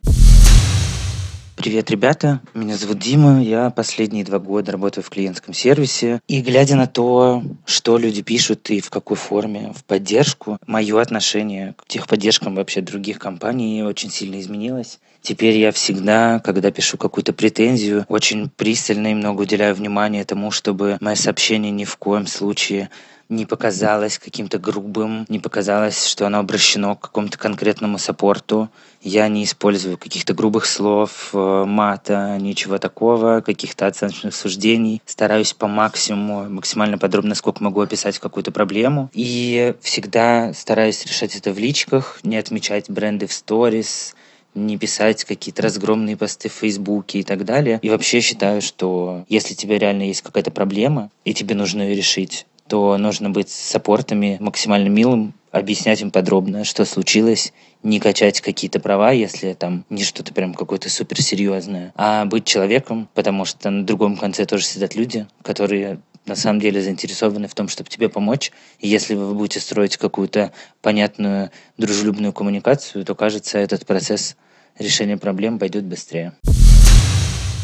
Привет, 1.58 1.90
ребята. 1.90 2.40
Меня 2.54 2.76
зовут 2.76 3.00
Дима. 3.00 3.42
Я 3.42 3.70
последние 3.70 4.24
два 4.24 4.38
года 4.38 4.70
работаю 4.70 5.02
в 5.02 5.10
клиентском 5.10 5.52
сервисе. 5.52 6.20
И 6.28 6.40
глядя 6.40 6.76
на 6.76 6.86
то, 6.86 7.42
что 7.66 7.98
люди 7.98 8.22
пишут 8.22 8.70
и 8.70 8.80
в 8.80 8.90
какой 8.90 9.16
форме, 9.16 9.72
в 9.74 9.82
поддержку, 9.82 10.58
мое 10.68 11.00
отношение 11.00 11.74
к 11.76 11.88
техподдержкам 11.88 12.54
вообще 12.54 12.80
других 12.80 13.18
компаний 13.18 13.82
очень 13.82 14.08
сильно 14.08 14.38
изменилось. 14.38 15.00
Теперь 15.20 15.58
я 15.58 15.72
всегда, 15.72 16.38
когда 16.38 16.70
пишу 16.70 16.96
какую-то 16.96 17.32
претензию, 17.32 18.06
очень 18.08 18.50
пристально 18.50 19.08
и 19.08 19.14
много 19.14 19.42
уделяю 19.42 19.74
внимания 19.74 20.24
тому, 20.24 20.52
чтобы 20.52 20.96
мое 21.00 21.16
сообщение 21.16 21.72
ни 21.72 21.84
в 21.84 21.96
коем 21.96 22.28
случае 22.28 22.88
не 23.28 23.44
показалось 23.44 24.18
каким-то 24.18 24.58
грубым, 24.58 25.26
не 25.28 25.38
показалось, 25.38 26.06
что 26.06 26.26
оно 26.26 26.38
обращено 26.38 26.96
к 26.96 27.00
какому-то 27.00 27.38
конкретному 27.38 27.98
саппорту. 27.98 28.70
Я 29.02 29.28
не 29.28 29.44
использую 29.44 29.98
каких-то 29.98 30.34
грубых 30.34 30.66
слов, 30.66 31.30
э, 31.32 31.64
мата, 31.66 32.38
ничего 32.40 32.78
такого, 32.78 33.40
каких-то 33.40 33.86
оценочных 33.86 34.34
суждений. 34.34 35.02
Стараюсь 35.04 35.52
по 35.52 35.66
максимуму, 35.66 36.48
максимально 36.48 36.98
подробно, 36.98 37.34
сколько 37.34 37.62
могу 37.62 37.80
описать 37.80 38.18
какую-то 38.18 38.50
проблему. 38.50 39.10
И 39.12 39.74
всегда 39.82 40.52
стараюсь 40.54 41.04
решать 41.04 41.36
это 41.36 41.52
в 41.52 41.58
личках, 41.58 42.20
не 42.22 42.36
отмечать 42.36 42.88
бренды 42.88 43.26
в 43.26 43.32
сторис, 43.32 44.14
не 44.54 44.78
писать 44.78 45.24
какие-то 45.24 45.62
разгромные 45.62 46.16
посты 46.16 46.48
в 46.48 46.52
Фейсбуке 46.52 47.20
и 47.20 47.22
так 47.22 47.44
далее. 47.44 47.78
И 47.82 47.90
вообще 47.90 48.20
считаю, 48.20 48.62
что 48.62 49.24
если 49.28 49.54
тебе 49.54 49.78
реально 49.78 50.04
есть 50.04 50.22
какая-то 50.22 50.50
проблема, 50.50 51.10
и 51.24 51.34
тебе 51.34 51.54
нужно 51.54 51.82
ее 51.82 51.94
решить, 51.94 52.46
то 52.68 52.96
нужно 52.98 53.30
быть 53.30 53.50
с 53.50 53.54
саппортами 53.54 54.36
максимально 54.40 54.88
милым, 54.88 55.34
объяснять 55.50 56.00
им 56.02 56.10
подробно, 56.10 56.64
что 56.64 56.84
случилось, 56.84 57.52
не 57.82 58.00
качать 58.00 58.40
какие-то 58.40 58.80
права, 58.80 59.12
если 59.12 59.54
там 59.54 59.84
не 59.88 60.04
что-то 60.04 60.34
прям 60.34 60.54
какое-то 60.54 60.90
суперсерьезное, 60.90 61.92
а 61.96 62.24
быть 62.24 62.44
человеком, 62.44 63.08
потому 63.14 63.44
что 63.44 63.70
на 63.70 63.84
другом 63.84 64.16
конце 64.16 64.44
тоже 64.44 64.64
сидят 64.64 64.94
люди, 64.94 65.26
которые 65.42 66.00
на 66.26 66.36
самом 66.36 66.60
деле 66.60 66.82
заинтересованы 66.82 67.48
в 67.48 67.54
том, 67.54 67.68
чтобы 67.68 67.88
тебе 67.88 68.08
помочь. 68.08 68.52
И 68.80 68.88
если 68.88 69.14
вы 69.14 69.34
будете 69.34 69.60
строить 69.60 69.96
какую-то 69.96 70.52
понятную, 70.82 71.50
дружелюбную 71.78 72.32
коммуникацию, 72.32 73.04
то, 73.04 73.14
кажется, 73.14 73.58
этот 73.58 73.86
процесс 73.86 74.36
решения 74.78 75.16
проблем 75.16 75.58
пойдет 75.58 75.84
быстрее. 75.84 76.34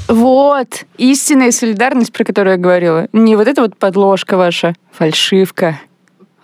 Вот, 0.08 0.84
истинная 0.98 1.50
солидарность, 1.50 2.12
про 2.12 2.24
которую 2.24 2.52
я 2.52 2.58
говорила. 2.58 3.08
Не 3.12 3.36
вот 3.36 3.48
эта 3.48 3.62
вот 3.62 3.76
подложка 3.76 4.36
ваша, 4.36 4.74
фальшивка, 4.92 5.80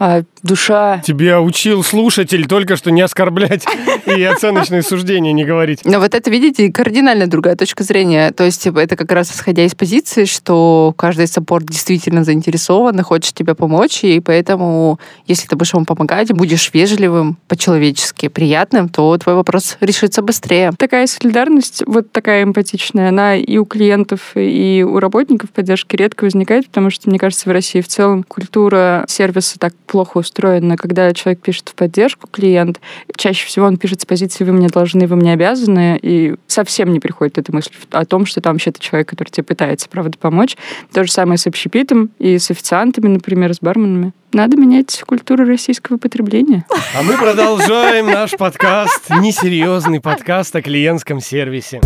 а 0.01 0.23
душа. 0.43 1.03
Тебя 1.05 1.43
учил 1.43 1.85
слушатель 1.85 2.49
только 2.49 2.77
что 2.77 2.91
не 2.91 3.03
оскорблять 3.03 3.67
и 4.07 4.23
оценочные 4.23 4.83
суждения 4.83 5.33
не 5.33 5.45
говорить. 5.45 5.81
Но 5.85 6.01
вот 6.01 6.15
это, 6.15 6.31
видите, 6.31 6.73
кардинально 6.73 7.27
другая 7.27 7.55
точка 7.55 7.85
зрения. 7.85 8.31
То 8.33 8.45
есть 8.45 8.63
типа, 8.63 8.79
это 8.79 8.97
как 8.97 9.13
раз 9.13 9.31
исходя 9.31 9.63
из 9.63 9.75
позиции, 9.75 10.25
что 10.25 10.95
каждый 10.97 11.27
саппорт 11.27 11.67
действительно 11.67 12.25
заинтересован 12.25 12.99
и 12.99 13.03
хочет 13.03 13.35
тебе 13.35 13.55
помочь, 13.55 14.03
и 14.03 14.21
поэтому, 14.21 14.99
если 15.27 15.47
ты 15.47 15.55
будешь 15.55 15.75
ему 15.75 15.85
помогать, 15.85 16.33
будешь 16.33 16.71
вежливым, 16.73 17.37
по-человечески 17.47 18.29
приятным, 18.29 18.89
то 18.89 19.19
твой 19.19 19.35
вопрос 19.35 19.77
решится 19.81 20.23
быстрее. 20.23 20.73
Такая 20.79 21.07
солидарность, 21.07 21.83
вот 21.87 22.11
такая 22.11 22.45
эмпатичная, 22.45 23.11
она 23.11 23.37
и 23.37 23.59
у 23.59 23.67
клиентов, 23.67 24.33
и 24.35 24.83
у 24.89 24.99
работников 24.99 25.51
поддержки 25.51 25.95
редко 25.95 26.25
возникает, 26.25 26.69
потому 26.69 26.89
что, 26.89 27.11
мне 27.11 27.19
кажется, 27.19 27.51
в 27.51 27.53
России 27.53 27.83
в 27.83 27.89
целом 27.89 28.23
культура 28.23 29.05
сервиса 29.07 29.59
так 29.59 29.75
плохо 29.91 30.19
устроена. 30.19 30.77
Когда 30.77 31.13
человек 31.13 31.43
пишет 31.43 31.69
в 31.69 31.75
поддержку 31.75 32.29
клиент, 32.31 32.81
чаще 33.17 33.45
всего 33.45 33.67
он 33.67 33.77
пишет 33.77 34.01
с 34.01 34.07
позиции 34.07 34.45
«вы 34.45 34.53
мне 34.53 34.69
должны, 34.69 35.09
вы 35.09 35.17
мне 35.17 35.33
обязаны», 35.33 35.99
и 36.01 36.37
совсем 36.47 36.93
не 36.93 37.01
приходит 37.01 37.39
эта 37.39 37.53
мысль 37.53 37.73
о 37.91 38.05
том, 38.05 38.25
что 38.25 38.41
там 38.41 38.55
вообще-то 38.55 38.81
человек, 38.81 39.09
который 39.09 39.31
тебе 39.31 39.43
пытается, 39.43 39.89
правда, 39.89 40.17
помочь. 40.17 40.57
То 40.93 41.03
же 41.03 41.11
самое 41.11 41.39
с 41.39 41.47
общепитом 41.49 42.11
и 42.21 42.39
с 42.39 42.53
официантами, 42.53 43.09
например, 43.09 43.53
с 43.53 43.59
барменами. 43.61 44.13
Надо 44.33 44.57
менять 44.57 45.03
культуру 45.07 45.45
российского 45.45 45.97
потребления. 45.97 46.65
А 46.97 47.03
мы 47.03 47.17
продолжаем 47.17 48.07
наш 48.07 48.37
подкаст, 48.37 49.11
несерьезный 49.11 50.01
подкаст 50.01 50.55
о 50.55 50.63
клиентском 50.63 51.21
сервисе. 51.21 51.81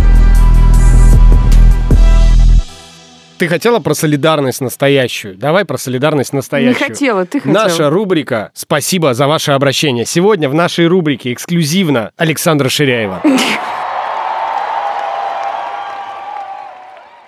Ты 3.45 3.49
хотела 3.49 3.79
про 3.79 3.93
солидарность 3.93 4.63
настоящую? 4.63 5.35
Давай 5.37 5.67
про 5.67 5.77
солидарность 5.77 6.33
Не 6.33 6.39
настоящую. 6.39 6.89
хотела, 6.89 7.27
ты 7.27 7.41
хотела. 7.41 7.65
Наша 7.65 7.91
рубрика 7.91 8.51
«Спасибо 8.55 9.13
за 9.13 9.27
ваше 9.27 9.53
обращение». 9.53 10.07
Сегодня 10.07 10.49
в 10.49 10.55
нашей 10.55 10.87
рубрике 10.87 11.31
эксклюзивно 11.35 12.13
Александра 12.17 12.71
Ширяева. 12.71 13.21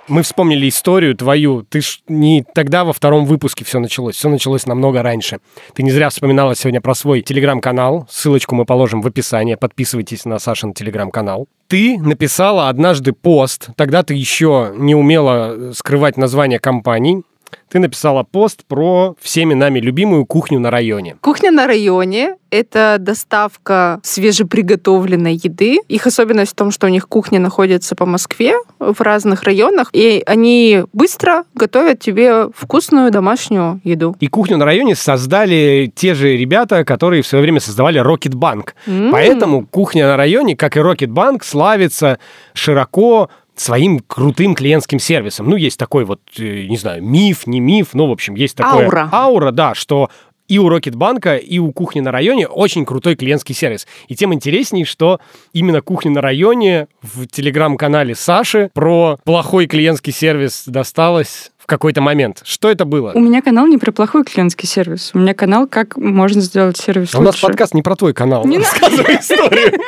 Мы 0.09 0.23
вспомнили 0.23 0.69
историю 0.69 1.17
твою. 1.17 1.63
Ты 1.63 1.81
ж 1.81 2.01
не 2.07 2.45
тогда 2.55 2.85
во 2.85 2.93
втором 2.93 3.27
выпуске 3.27 3.65
все 3.65 3.81
началось. 3.81 4.15
Все 4.15 4.29
началось 4.29 4.67
намного 4.67 5.03
раньше. 5.03 5.41
Ты 5.75 5.83
не 5.83 5.91
зря 5.91 6.11
вспоминала 6.11 6.55
сегодня 6.55 6.81
про 6.81 6.95
свой 6.95 7.23
телеграм-канал. 7.23 8.07
Ссылочку 8.09 8.55
мы 8.55 8.65
положим 8.65 9.03
в 9.03 9.07
описании. 9.07 9.57
Подписывайтесь 9.57 10.25
на 10.25 10.39
Сашин 10.39 10.75
телеграм-канал. 10.75 11.49
Ты 11.67 11.99
написала 11.99 12.69
однажды 12.69 13.13
пост. 13.13 13.71
Тогда 13.77 14.05
ты 14.05 14.15
еще 14.15 14.73
не 14.77 14.95
умела 14.95 15.73
скрывать 15.73 16.17
название 16.17 16.61
компаний. 16.61 17.23
Ты 17.69 17.81
написала 17.81 18.23
пост 18.23 18.65
про 18.67 19.17
всеми 19.21 19.55
нами 19.55 19.81
любимую 19.81 20.25
кухню 20.25 20.61
на 20.61 20.71
районе. 20.71 21.17
Кухня 21.21 21.51
на 21.51 21.67
районе— 21.67 22.37
это 22.51 22.97
доставка 22.99 24.01
свежеприготовленной 24.03 25.35
еды. 25.35 25.79
Их 25.89 26.07
особенность 26.07 26.53
в 26.53 26.55
том, 26.55 26.71
что 26.71 26.87
у 26.87 26.91
них 26.91 27.09
кухня 27.09 27.41
находится 27.41 27.97
по 27.97 28.07
Москве 28.07 28.55
в 28.79 29.01
разных 29.01 29.43
районах, 29.43 29.91
и 29.93 30.23
они 30.27 30.85
быстро 30.93 31.45
готовят 31.55 31.99
тебе 32.01 32.49
вкусную 32.55 33.11
домашнюю 33.11 33.81
еду. 33.85 34.17
И 34.21 34.29
кухню 34.29 34.57
на 34.57 34.65
районе 34.65 34.95
создали 34.95 35.93
те 35.95 36.15
же 36.15 36.37
ребята, 36.37 36.85
которые 36.85 37.23
в 37.23 37.27
свое 37.27 37.43
время 37.43 37.61
создавали 37.61 38.01
Rocket 38.01 38.35
Bank. 38.35 38.71
М. 38.87 39.11
Поэтому 39.11 39.67
кухня 39.67 40.07
на 40.07 40.17
районе, 40.17 40.57
как 40.57 40.77
и 40.77 40.81
Rocket 40.81 41.09
Bank, 41.09 41.41
славится 41.43 42.19
широко 42.55 43.29
своим 43.57 44.01
крутым 44.01 44.55
клиентским 44.55 44.99
сервисом. 44.99 45.49
Ну, 45.49 45.57
есть 45.57 45.79
такой 45.79 46.05
вот, 46.05 46.21
э, 46.39 46.67
не 46.67 46.77
знаю, 46.77 47.03
миф, 47.03 47.47
не 47.47 47.61
миф, 47.61 47.95
ну, 47.95 48.07
в 48.07 48.13
общем, 48.13 48.35
есть 48.35 48.57
такое... 48.57 48.85
Аура. 48.85 49.09
Аура, 49.13 49.51
да, 49.51 49.75
что 49.75 50.11
и 50.49 50.59
у 50.59 50.69
Рокетбанка, 50.69 51.37
и 51.37 51.59
у 51.59 51.73
кухни 51.73 52.01
на 52.01 52.13
районе 52.13 52.47
очень 52.47 52.85
крутой 52.85 53.17
клиентский 53.17 53.55
сервис. 53.55 53.87
И 54.09 54.15
тем 54.15 54.33
интересней, 54.33 54.85
что 54.85 55.21
именно 55.53 55.81
кухня 55.81 56.13
на 56.13 56.21
районе 56.21 56.87
в 57.03 57.27
телеграм-канале 57.27 58.15
Саши 58.15 58.71
про 58.73 59.19
плохой 59.25 59.67
клиентский 59.67 60.13
сервис 60.13 60.65
досталось 60.67 61.51
в 61.67 61.69
какой-то 61.69 62.01
момент. 62.01 62.43
Что 62.45 62.71
это 62.71 62.85
было? 62.85 63.11
У 63.13 63.19
меня 63.19 63.43
канал 63.43 63.67
не 63.67 63.77
про 63.77 63.91
плохой 63.91 64.23
клиентский 64.23 64.69
сервис. 64.69 65.11
У 65.15 65.19
меня 65.19 65.35
канал, 65.35 65.67
как 65.67 65.97
можно 65.97 66.41
сделать 66.41 66.77
сервис 66.77 67.13
А 67.13 67.19
у 67.19 67.23
нас 67.23 67.35
лучше. 67.35 67.47
подкаст 67.49 67.75
не 67.75 67.83
про 67.83 67.97
твой 67.97 68.15
канал. 68.15 68.47
Не. 68.47 68.59
Рассказывай 68.61 69.17
историю. 69.17 69.81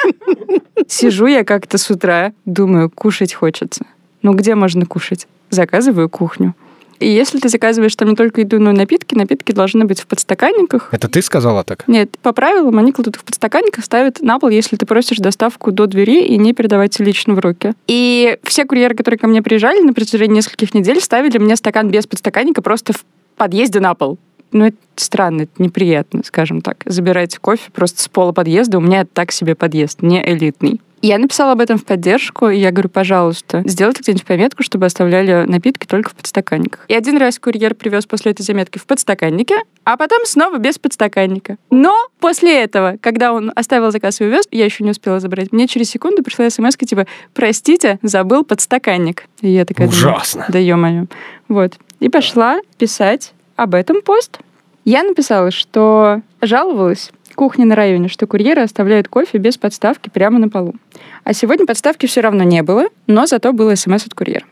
Сижу 0.89 1.27
я 1.27 1.45
как-то 1.45 1.79
с 1.79 1.89
утра, 1.89 2.33
думаю, 2.45 2.91
кушать 2.91 3.33
хочется. 3.33 3.87
Ну, 4.23 4.35
где 4.35 4.57
можно 4.57 4.87
кушать? 4.87 5.29
Заказываю 5.51 6.09
кухню. 6.09 6.57
И 6.99 7.09
если 7.09 7.39
ты 7.39 7.49
заказываешь 7.49 7.95
там 7.97 8.09
не 8.09 8.17
только 8.17 8.41
еду, 8.41 8.59
но 8.59 8.71
и 8.71 8.75
напитки, 8.75 9.15
напитки 9.15 9.53
должны 9.53 9.85
быть 9.85 10.01
в 10.01 10.07
подстаканниках. 10.07 10.89
Это 10.93 11.09
ты 11.09 11.23
сказала 11.23 11.65
так? 11.65 11.87
Нет, 11.87 12.17
по 12.23 12.33
правилам 12.33 12.79
они 12.79 12.93
кладут 12.93 13.17
их 13.17 13.23
в 13.23 13.25
подстаканник 13.25 13.79
и 13.79 13.83
ставят 13.83 14.21
на 14.21 14.39
пол, 14.39 14.51
если 14.51 14.77
ты 14.77 14.87
просишь 14.87 15.19
доставку 15.19 15.73
до 15.73 15.87
двери 15.87 16.25
и 16.25 16.37
не 16.37 16.53
передавать 16.53 16.99
лично 17.01 17.35
в 17.35 17.39
руки. 17.39 17.75
И 17.87 18.39
все 18.43 18.65
курьеры, 18.65 18.95
которые 18.95 19.19
ко 19.19 19.27
мне 19.27 19.43
приезжали 19.43 19.81
на 19.81 19.93
протяжении 19.93 20.37
нескольких 20.37 20.75
недель, 20.75 21.01
ставили 21.01 21.39
мне 21.39 21.57
стакан 21.57 21.89
без 21.91 22.07
подстаканника 22.07 22.63
просто 22.63 22.93
в 22.93 23.05
подъезде 23.37 23.81
на 23.81 23.95
пол. 23.95 24.19
Ну, 24.53 24.67
это 24.67 24.77
странно, 24.97 25.43
это 25.43 25.63
неприятно, 25.63 26.23
скажем 26.25 26.61
так. 26.61 26.79
Забирать 26.85 27.39
кофе 27.39 27.71
просто 27.73 28.03
с 28.03 28.09
пола 28.09 28.33
подъезда. 28.33 28.79
У 28.79 28.81
меня 28.81 29.03
это 29.03 29.11
так 29.13 29.33
себе 29.33 29.55
подъезд, 29.55 30.03
не 30.03 30.23
элитный. 30.25 30.81
Я 31.01 31.19
написала 31.19 31.53
об 31.53 31.61
этом 31.61 31.79
в 31.79 31.85
поддержку, 31.85 32.49
и 32.49 32.59
я 32.59 32.73
говорю, 32.73 32.89
пожалуйста, 32.89 33.63
сделайте 33.65 34.03
где-нибудь 34.03 34.25
пометку, 34.25 34.65
чтобы 34.65 34.87
оставляли 34.87 35.45
напитки 35.47 35.87
только 35.87 36.11
в 36.11 36.15
подстаканниках. 36.15 36.85
И 36.89 36.95
один 36.95 37.19
раз 37.19 37.39
курьер 37.39 37.75
привез 37.75 38.07
после 38.07 38.33
этой 38.33 38.43
заметки 38.43 38.79
в 38.79 38.87
подстаканнике, 38.87 39.59
а 39.85 39.97
потом 39.97 40.25
снова 40.25 40.59
без 40.59 40.79
подстаканника. 40.79 41.57
Но 41.71 41.95
после 42.19 42.63
этого, 42.63 42.97
когда 43.01 43.33
он 43.33 43.53
оставил 43.55 43.93
заказ 43.93 44.21
и 44.21 44.25
увез, 44.25 44.49
я 44.51 44.65
еще 44.65 44.83
не 44.83 44.91
успела 44.91 45.21
забрать, 45.21 45.53
мне 45.53 45.69
через 45.69 45.89
секунду 45.89 46.25
пришла 46.25 46.51
смс 46.51 46.77
типа 46.77 47.07
«Простите, 47.33 48.01
забыл 48.03 48.43
подстаканник». 48.45 49.25
И 49.41 49.51
я 49.51 49.65
такая 49.65 49.87
думаю, 49.87 50.15
Ужасно. 50.17 50.47
да 50.49 50.59
ё-моё. 50.59 51.07
Вот. 51.47 51.75
И 52.01 52.09
пошла 52.09 52.61
писать 52.77 53.35
об 53.59 53.75
этом 53.75 54.03
пост. 54.03 54.39
Я 54.85 55.03
написала, 55.03 55.51
что 55.51 56.23
жаловалась 56.41 57.11
кухне 57.35 57.65
на 57.65 57.77
районе, 57.77 58.09
что 58.09 58.27
курьеры 58.27 58.63
оставляют 58.63 59.07
кофе 59.07 59.39
без 59.39 59.57
подставки 59.59 60.11
прямо 60.11 60.41
на 60.41 60.49
полу. 60.49 60.75
А 61.23 61.33
сегодня 61.33 61.67
подставки 61.67 62.07
все 62.07 62.21
равно 62.21 62.43
не 62.43 62.65
было, 62.65 62.87
но 63.07 63.27
зато 63.27 63.53
был 63.53 63.75
смс 63.77 64.07
от 64.07 64.15
курьера. 64.15 64.45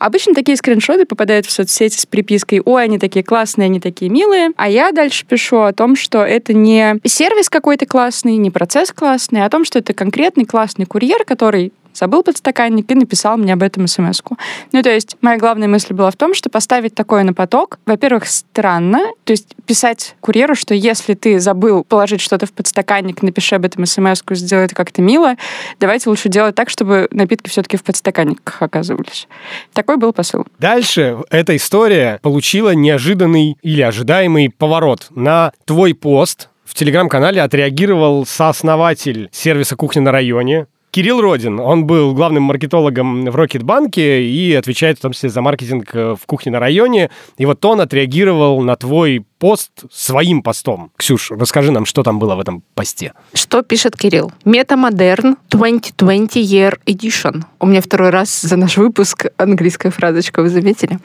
Обычно 0.00 0.34
такие 0.34 0.56
скриншоты 0.56 1.06
попадают 1.06 1.46
в 1.46 1.52
соцсети 1.52 1.96
с 1.96 2.04
припиской 2.04 2.62
«Ой, 2.64 2.82
они 2.82 2.98
такие 2.98 3.24
классные, 3.24 3.66
они 3.66 3.78
такие 3.78 4.10
милые». 4.10 4.50
А 4.56 4.68
я 4.68 4.90
дальше 4.90 5.24
пишу 5.24 5.60
о 5.60 5.72
том, 5.72 5.94
что 5.94 6.24
это 6.24 6.52
не 6.52 6.98
сервис 7.04 7.48
какой-то 7.48 7.86
классный, 7.86 8.36
не 8.36 8.50
процесс 8.50 8.92
классный, 8.92 9.42
а 9.42 9.46
о 9.46 9.50
том, 9.50 9.64
что 9.64 9.78
это 9.78 9.92
конкретный 9.92 10.46
классный 10.46 10.86
курьер, 10.86 11.24
который 11.24 11.72
забыл 11.96 12.22
подстаканник 12.22 12.90
и 12.90 12.94
написал 12.94 13.36
мне 13.36 13.52
об 13.52 13.62
этом 13.62 13.86
смс 13.86 14.20
-ку. 14.20 14.36
Ну, 14.72 14.82
то 14.82 14.90
есть, 14.90 15.16
моя 15.20 15.38
главная 15.38 15.68
мысль 15.68 15.94
была 15.94 16.10
в 16.10 16.16
том, 16.16 16.34
что 16.34 16.50
поставить 16.50 16.94
такое 16.94 17.24
на 17.24 17.32
поток, 17.32 17.78
во-первых, 17.86 18.26
странно, 18.26 19.00
то 19.24 19.32
есть 19.32 19.54
писать 19.66 20.16
курьеру, 20.20 20.54
что 20.54 20.74
если 20.74 21.14
ты 21.14 21.40
забыл 21.40 21.84
положить 21.84 22.20
что-то 22.20 22.46
в 22.46 22.52
подстаканник, 22.52 23.22
напиши 23.22 23.54
об 23.56 23.64
этом 23.64 23.86
смс 23.86 24.22
сделай 24.30 24.64
это 24.64 24.74
как-то 24.74 25.02
мило, 25.02 25.36
давайте 25.80 26.10
лучше 26.10 26.28
делать 26.28 26.54
так, 26.54 26.70
чтобы 26.70 27.08
напитки 27.10 27.48
все-таки 27.48 27.76
в 27.76 27.84
подстаканниках 27.84 28.62
оказывались. 28.62 29.28
Такой 29.72 29.96
был 29.96 30.12
посыл. 30.12 30.44
Дальше 30.58 31.18
эта 31.30 31.56
история 31.56 32.18
получила 32.22 32.74
неожиданный 32.74 33.56
или 33.62 33.82
ожидаемый 33.82 34.50
поворот. 34.50 35.06
На 35.10 35.52
твой 35.64 35.94
пост 35.94 36.48
в 36.64 36.74
телеграм-канале 36.74 37.40
отреагировал 37.40 38.26
сооснователь 38.26 39.28
сервиса 39.32 39.76
«Кухня 39.76 40.02
на 40.02 40.12
районе», 40.12 40.66
Кирилл 40.90 41.20
Родин, 41.20 41.60
он 41.60 41.84
был 41.84 42.14
главным 42.14 42.44
маркетологом 42.44 43.26
в 43.26 43.36
Рокетбанке 43.36 44.22
и 44.22 44.54
отвечает 44.54 44.98
в 44.98 45.02
том 45.02 45.12
числе 45.12 45.28
за 45.28 45.42
маркетинг 45.42 45.90
э, 45.94 46.16
в 46.18 46.26
кухне 46.26 46.52
на 46.52 46.58
районе. 46.58 47.10
И 47.36 47.44
вот 47.44 47.62
он 47.64 47.80
отреагировал 47.80 48.62
на 48.62 48.76
твой 48.76 49.24
пост 49.38 49.70
своим 49.92 50.42
постом. 50.42 50.90
Ксюш, 50.96 51.30
расскажи 51.30 51.70
нам, 51.70 51.84
что 51.84 52.02
там 52.02 52.18
было 52.18 52.34
в 52.34 52.40
этом 52.40 52.62
посте. 52.74 53.12
Что 53.34 53.62
пишет 53.62 53.96
Кирилл? 53.96 54.32
Метамодерн 54.46 55.36
2020 55.50 56.36
Year 56.36 56.78
Edition. 56.86 57.42
У 57.60 57.66
меня 57.66 57.82
второй 57.82 58.08
раз 58.10 58.40
за 58.40 58.56
наш 58.56 58.78
выпуск 58.78 59.26
английская 59.36 59.90
фразочка, 59.90 60.40
вы 60.40 60.48
заметили? 60.48 60.98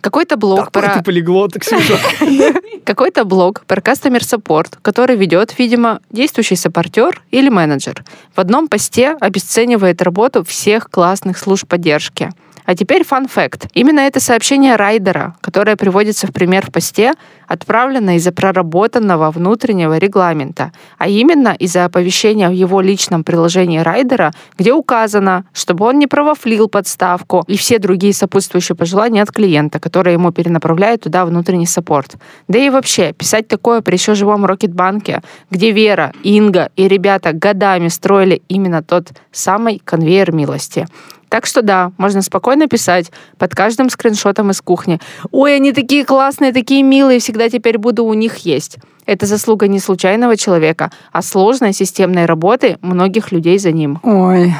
Какой-то 0.00 0.36
блог 0.36 0.72
Такой 0.72 0.82
про... 0.82 0.98
ты 0.98 1.04
полиглот, 1.04 1.52
Ксюша. 1.54 1.96
Какой-то 2.84 3.24
блог 3.24 3.64
про 3.66 3.80
Customer 3.80 4.18
Support, 4.18 4.78
который 4.82 5.14
ведет, 5.16 5.56
видимо, 5.58 6.00
действующий 6.10 6.56
саппортер 6.56 7.22
или 7.30 7.48
менеджер. 7.48 8.04
В 8.34 8.40
одном 8.40 8.66
посте 8.66 9.16
обесценивает 9.20 10.02
работу 10.02 10.42
всех 10.42 10.90
классных 10.90 11.38
служб 11.38 11.68
поддержки. 11.68 12.30
А 12.64 12.74
теперь 12.76 13.04
fun 13.04 13.26
fact. 13.26 13.66
Именно 13.74 14.00
это 14.00 14.20
сообщение 14.20 14.76
райдера, 14.76 15.34
которое 15.40 15.76
приводится 15.76 16.26
в 16.26 16.32
пример 16.32 16.66
в 16.66 16.72
посте, 16.72 17.14
отправлено 17.48 18.16
из-за 18.16 18.32
проработанного 18.32 19.30
внутреннего 19.30 19.98
регламента, 19.98 20.72
а 20.98 21.08
именно 21.08 21.54
из-за 21.58 21.84
оповещения 21.84 22.48
в 22.48 22.52
его 22.52 22.80
личном 22.80 23.24
приложении 23.24 23.78
райдера, 23.78 24.32
где 24.56 24.72
указано, 24.72 25.44
чтобы 25.52 25.86
он 25.86 25.98
не 25.98 26.06
провафлил 26.06 26.68
подставку 26.68 27.44
и 27.46 27.56
все 27.56 27.78
другие 27.78 28.14
сопутствующие 28.14 28.76
пожелания 28.76 29.22
от 29.22 29.32
клиента, 29.32 29.80
которые 29.80 30.14
ему 30.14 30.32
перенаправляют 30.32 31.02
туда 31.02 31.26
внутренний 31.26 31.66
саппорт. 31.66 32.16
Да 32.48 32.58
и 32.58 32.70
вообще, 32.70 33.12
писать 33.12 33.48
такое 33.48 33.80
при 33.80 33.94
еще 33.94 34.14
живом 34.14 34.44
Рокетбанке, 34.46 35.22
где 35.50 35.70
Вера, 35.72 36.12
Инга 36.22 36.70
и 36.76 36.88
ребята 36.88 37.32
годами 37.32 37.88
строили 37.88 38.42
именно 38.48 38.82
тот 38.82 39.10
самый 39.30 39.80
конвейер 39.84 40.32
милости. 40.32 40.86
Так 41.32 41.46
что 41.46 41.62
да, 41.62 41.92
можно 41.96 42.20
спокойно 42.20 42.66
писать 42.66 43.10
под 43.38 43.54
каждым 43.54 43.88
скриншотом 43.88 44.50
из 44.50 44.60
кухни. 44.60 45.00
Ой, 45.30 45.56
они 45.56 45.72
такие 45.72 46.04
классные, 46.04 46.52
такие 46.52 46.82
милые, 46.82 47.20
всегда 47.20 47.48
теперь 47.48 47.78
буду 47.78 48.04
у 48.04 48.12
них 48.12 48.44
есть. 48.44 48.76
Это 49.06 49.24
заслуга 49.24 49.66
не 49.66 49.78
случайного 49.78 50.36
человека, 50.36 50.92
а 51.10 51.22
сложной 51.22 51.72
системной 51.72 52.26
работы 52.26 52.76
многих 52.82 53.32
людей 53.32 53.58
за 53.58 53.72
ним. 53.72 53.98
Ой, 54.02 54.52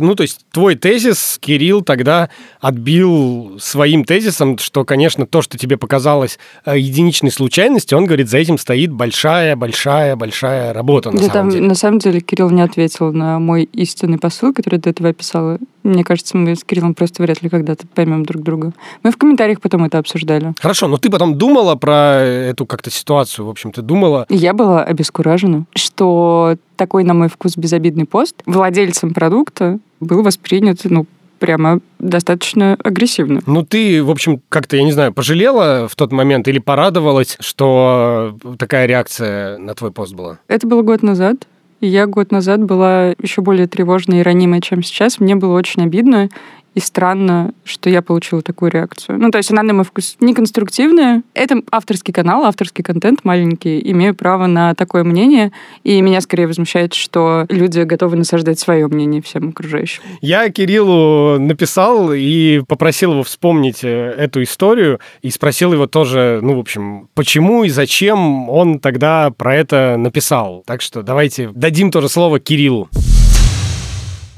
Ну, 0.00 0.14
то 0.14 0.22
есть 0.22 0.46
твой 0.50 0.76
тезис 0.76 1.36
Кирилл 1.40 1.82
тогда 1.82 2.30
отбил 2.60 3.58
своим 3.60 4.04
тезисом, 4.04 4.56
что, 4.56 4.84
конечно, 4.84 5.26
то, 5.26 5.42
что 5.42 5.58
тебе 5.58 5.76
показалось 5.76 6.38
э, 6.64 6.78
единичной 6.78 7.30
случайностью, 7.30 7.98
он 7.98 8.06
говорит, 8.06 8.30
за 8.30 8.38
этим 8.38 8.56
стоит 8.56 8.92
большая-большая-большая 8.92 10.72
работа, 10.72 11.10
на 11.10 11.18
да 11.18 11.26
самом 11.26 11.32
там, 11.34 11.50
деле. 11.50 11.66
на 11.66 11.74
самом 11.74 11.98
деле 11.98 12.20
Кирилл 12.20 12.48
не 12.48 12.62
ответил 12.62 13.12
на 13.12 13.38
мой 13.38 13.64
истинный 13.64 14.18
посыл, 14.18 14.54
который 14.54 14.78
до 14.78 14.88
этого 14.88 15.10
описала. 15.10 15.58
Мне 15.82 16.04
кажется, 16.04 16.36
мы 16.36 16.54
с 16.54 16.64
Кириллом 16.64 16.94
просто 16.94 17.22
вряд 17.22 17.42
ли 17.42 17.48
когда-то 17.48 17.86
поймем 17.86 18.24
друг 18.24 18.42
друга. 18.42 18.72
Мы 19.02 19.10
в 19.10 19.16
комментариях 19.16 19.60
потом 19.60 19.84
это 19.84 19.98
обсуждали. 19.98 20.52
Хорошо, 20.60 20.88
но 20.88 20.98
ты 20.98 21.10
потом 21.10 21.36
думала 21.36 21.74
про 21.74 22.20
эту 22.20 22.66
как-то 22.66 22.90
ситуацию, 22.90 23.46
в 23.46 23.50
общем, 23.50 23.72
ты 23.72 23.82
думала... 23.82 24.26
Я 24.28 24.52
была 24.52 24.84
обескуражена, 24.84 25.64
что 25.74 26.56
такой, 26.76 27.04
на 27.04 27.14
мой 27.14 27.28
вкус, 27.28 27.56
безобидный 27.56 28.04
пост 28.04 28.42
владельцем 28.46 29.14
продукта 29.14 29.78
был 30.00 30.22
воспринят, 30.22 30.80
ну, 30.84 31.06
прямо 31.40 31.80
достаточно 31.98 32.76
агрессивно. 32.84 33.40
Ну, 33.46 33.64
ты, 33.64 34.04
в 34.04 34.10
общем, 34.10 34.40
как-то, 34.48 34.76
я 34.76 34.84
не 34.84 34.92
знаю, 34.92 35.12
пожалела 35.12 35.88
в 35.88 35.96
тот 35.96 36.12
момент 36.12 36.46
или 36.46 36.58
порадовалась, 36.58 37.36
что 37.40 38.36
такая 38.58 38.86
реакция 38.86 39.58
на 39.58 39.74
твой 39.74 39.90
пост 39.90 40.14
была? 40.14 40.38
Это 40.46 40.66
было 40.66 40.82
год 40.82 41.02
назад. 41.02 41.46
Я 41.80 42.06
год 42.06 42.30
назад 42.30 42.62
была 42.62 43.14
еще 43.22 43.40
более 43.40 43.66
тревожной 43.66 44.20
и 44.20 44.22
ранимой, 44.22 44.60
чем 44.60 44.82
сейчас. 44.82 45.18
Мне 45.18 45.34
было 45.34 45.56
очень 45.56 45.82
обидно 45.82 46.28
и 46.74 46.80
странно, 46.80 47.52
что 47.64 47.90
я 47.90 48.02
получила 48.02 48.42
такую 48.42 48.70
реакцию. 48.70 49.18
Ну, 49.18 49.30
то 49.30 49.38
есть 49.38 49.50
она, 49.50 49.62
на 49.62 49.74
мой 49.74 49.84
вкус, 49.84 50.16
неконструктивная. 50.20 51.22
Это 51.34 51.62
авторский 51.70 52.12
канал, 52.12 52.44
авторский 52.44 52.84
контент 52.84 53.24
маленький. 53.24 53.80
Имею 53.90 54.14
право 54.14 54.46
на 54.46 54.74
такое 54.74 55.02
мнение. 55.02 55.52
И 55.82 56.00
меня 56.00 56.20
скорее 56.20 56.46
возмущает, 56.46 56.94
что 56.94 57.46
люди 57.48 57.80
готовы 57.80 58.16
насаждать 58.16 58.58
свое 58.58 58.86
мнение 58.86 59.20
всем 59.20 59.48
окружающим. 59.48 60.02
Я 60.20 60.48
Кириллу 60.50 61.38
написал 61.40 62.12
и 62.12 62.62
попросил 62.68 63.12
его 63.12 63.22
вспомнить 63.24 63.82
э, 63.82 63.88
эту 63.88 64.42
историю 64.42 65.00
и 65.22 65.30
спросил 65.30 65.72
его 65.72 65.86
тоже, 65.86 66.38
ну, 66.42 66.56
в 66.56 66.60
общем, 66.60 67.08
почему 67.14 67.64
и 67.64 67.68
зачем 67.68 68.48
он 68.48 68.78
тогда 68.78 69.30
про 69.30 69.56
это 69.56 69.96
написал. 69.98 70.62
Так 70.66 70.82
что 70.82 71.02
давайте 71.02 71.50
дадим 71.52 71.90
тоже 71.90 72.08
слово 72.08 72.38
Кириллу. 72.38 72.88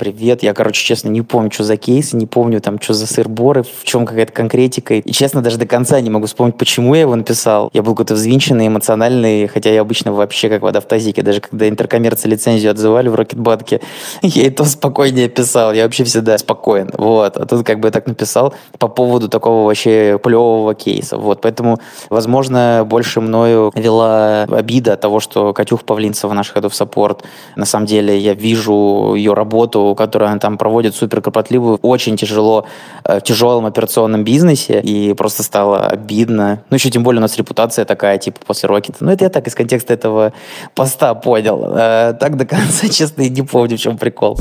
Привет, 0.03 0.43
я, 0.43 0.53
короче, 0.53 0.85
честно, 0.85 1.11
не 1.11 1.23
помню, 1.23 1.53
что 1.53 1.63
за 1.63 1.77
кейс, 1.77 2.13
не 2.13 2.27
помню, 2.27 2.61
там, 2.61 2.81
что 2.81 2.93
за 2.93 3.07
сыр-боры, 3.07 3.63
в 3.63 3.85
чем 3.85 4.05
какая-то 4.05 4.33
конкретика. 4.33 4.95
И, 4.95 5.13
честно, 5.13 5.43
даже 5.43 5.59
до 5.59 5.67
конца 5.67 6.01
не 6.01 6.11
могу 6.11 6.27
вспомнить, 6.27 6.59
почему 6.59 6.97
я 6.97 7.03
его 7.03 7.15
написал. 7.15 7.71
Я 7.73 7.85
был 7.85 7.93
какой-то 7.93 8.15
взвинченный, 8.15 8.67
эмоциональный, 8.67 9.47
хотя 9.47 9.71
я 9.71 9.81
обычно 9.81 10.13
вообще 10.13 10.49
как 10.49 10.63
вода 10.63 10.81
в 10.81 10.87
тазике. 10.87 11.23
Даже 11.23 11.41
когда 11.41 11.69
интеркоммерцы 11.69 12.27
лицензию 12.27 12.73
отзывали 12.73 13.11
в 13.11 13.15
Рокетбанке, 13.15 13.81
я 14.23 14.47
и 14.49 14.51
то 14.51 14.65
спокойнее 14.65 15.29
писал. 15.29 15.73
Я 15.73 15.85
вообще 15.85 16.03
всегда 16.03 16.37
спокоен. 16.37 16.91
Вот. 16.99 17.37
А 17.37 17.47
тут 17.47 17.65
как 17.65 17.79
бы 17.79 17.87
я 17.87 17.93
так 17.93 18.09
написал 18.09 18.55
по 18.81 18.89
поводу 18.89 19.29
такого 19.29 19.67
вообще 19.67 20.19
плевого 20.21 20.75
кейса. 20.75 21.17
Вот. 21.17 21.41
Поэтому, 21.43 21.79
возможно, 22.11 22.85
больше 22.85 23.21
мною 23.21 23.71
вела 23.77 24.49
обида 24.51 24.97
того, 24.97 25.21
что 25.21 25.53
Катюх 25.53 25.85
Павлинцева, 25.85 26.33
наш 26.33 26.53
of 26.53 26.73
support, 26.73 27.21
на 27.55 27.67
самом 27.67 27.87
деле 27.87 28.19
я 28.19 28.35
вижу 28.35 29.15
ее 29.15 29.35
работу 29.35 29.92
работу, 29.93 29.95
которую 29.95 30.29
она 30.31 30.39
там 30.39 30.59
проводит 30.59 30.95
супер 30.95 31.21
кропотливую, 31.21 31.79
очень 31.83 32.17
тяжело, 32.17 32.65
э, 33.05 33.19
в 33.19 33.23
тяжелом 33.23 33.67
операционном 33.67 34.25
бизнесе, 34.25 34.81
и 34.81 35.15
просто 35.15 35.43
стало 35.43 35.89
обидно. 35.93 36.59
Ну, 36.71 36.77
еще 36.77 36.91
тем 36.91 37.03
более 37.03 37.19
у 37.19 37.23
нас 37.23 37.39
репутация 37.39 37.85
такая, 37.85 38.19
типа, 38.19 38.39
после 38.47 38.69
Рокета. 38.69 39.05
Ну, 39.05 39.13
это 39.13 39.25
я 39.25 39.31
так 39.31 39.47
из 39.47 39.55
контекста 39.55 39.95
этого 39.95 40.33
поста 40.75 41.15
понял. 41.15 41.75
Э, 41.77 42.15
так 42.21 42.37
до 42.37 42.45
конца, 42.45 42.89
честно, 42.91 43.23
и 43.23 43.31
не 43.31 43.43
помню, 43.43 43.77
в 43.77 43.81
чем 43.81 43.97
прикол. 43.97 44.39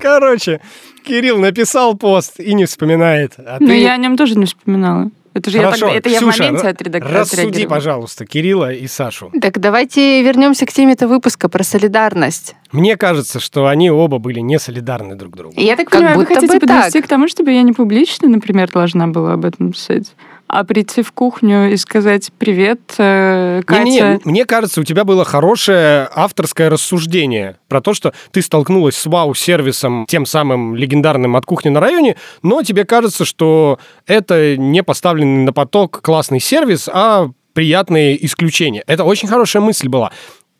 Короче, 0.00 0.60
Кирилл 1.04 1.38
написал 1.38 1.96
пост 1.96 2.40
и 2.40 2.54
не 2.54 2.64
вспоминает. 2.64 3.32
А 3.38 3.56
Ну, 3.60 3.68
ты... 3.68 3.80
я 3.80 3.94
о 3.94 3.96
нем 3.96 4.16
тоже 4.16 4.34
не 4.36 4.44
вспоминала. 4.44 5.10
Это 5.38 5.50
же 5.50 5.58
я, 5.58 5.64
Хорошо, 5.64 5.86
тогда- 5.86 5.98
это 5.98 6.08
я 6.08 6.20
в 6.20 6.22
моменте 6.22 6.66
ра- 6.66 6.70
отредак- 6.74 7.12
рассуди, 7.12 7.66
пожалуйста, 7.66 8.26
Кирилла 8.26 8.72
и 8.72 8.86
Сашу. 8.86 9.30
Так 9.40 9.58
давайте 9.60 10.22
вернемся 10.22 10.66
к 10.66 10.72
теме 10.72 10.92
этого 10.94 11.14
выпуска 11.14 11.48
про 11.48 11.62
солидарность. 11.64 12.54
Мне 12.72 12.96
кажется, 12.96 13.40
что 13.40 13.66
они 13.66 13.90
оба 13.90 14.18
были 14.18 14.40
не 14.40 14.58
солидарны 14.58 15.14
друг 15.14 15.36
другу. 15.36 15.54
Я 15.56 15.76
так 15.76 15.86
Как 15.88 15.98
понимаю, 16.00 16.16
вы 16.18 16.24
будто 16.24 16.34
хотите 16.34 16.54
бы 16.54 16.60
подвести 16.66 16.98
так. 16.98 17.04
к 17.06 17.08
тому, 17.08 17.28
чтобы 17.28 17.52
я 17.52 17.62
не 17.62 17.72
публично, 17.72 18.28
например, 18.28 18.70
должна 18.70 19.06
была 19.06 19.34
об 19.34 19.44
этом 19.44 19.72
писать, 19.72 20.12
а 20.48 20.64
прийти 20.64 21.02
в 21.02 21.12
кухню 21.12 21.70
и 21.70 21.76
сказать 21.76 22.30
«Привет, 22.38 22.80
э, 22.98 23.62
Катя». 23.66 23.84
Не-не-не, 23.84 24.20
мне 24.24 24.44
кажется, 24.46 24.80
у 24.80 24.84
тебя 24.84 25.04
было 25.04 25.24
хорошее 25.24 26.08
авторское 26.14 26.70
рассуждение 26.70 27.58
про 27.68 27.80
то, 27.80 27.94
что 27.94 28.14
ты 28.30 28.42
столкнулась 28.42 28.96
с 28.96 29.06
вау-сервисом, 29.06 30.06
тем 30.08 30.26
самым 30.26 30.74
легендарным 30.74 31.36
от 31.36 31.44
кухни 31.44 31.68
на 31.68 31.80
районе, 31.80 32.16
но 32.42 32.62
тебе 32.62 32.84
кажется, 32.84 33.24
что 33.24 33.78
это 34.06 34.56
не 34.56 34.82
поставленный 34.82 35.44
на 35.44 35.52
поток 35.52 36.00
классный 36.02 36.40
сервис, 36.40 36.88
а 36.92 37.28
приятные 37.52 38.24
исключения. 38.24 38.82
Это 38.86 39.04
очень 39.04 39.28
хорошая 39.28 39.62
мысль 39.62 39.88
была. 39.88 40.12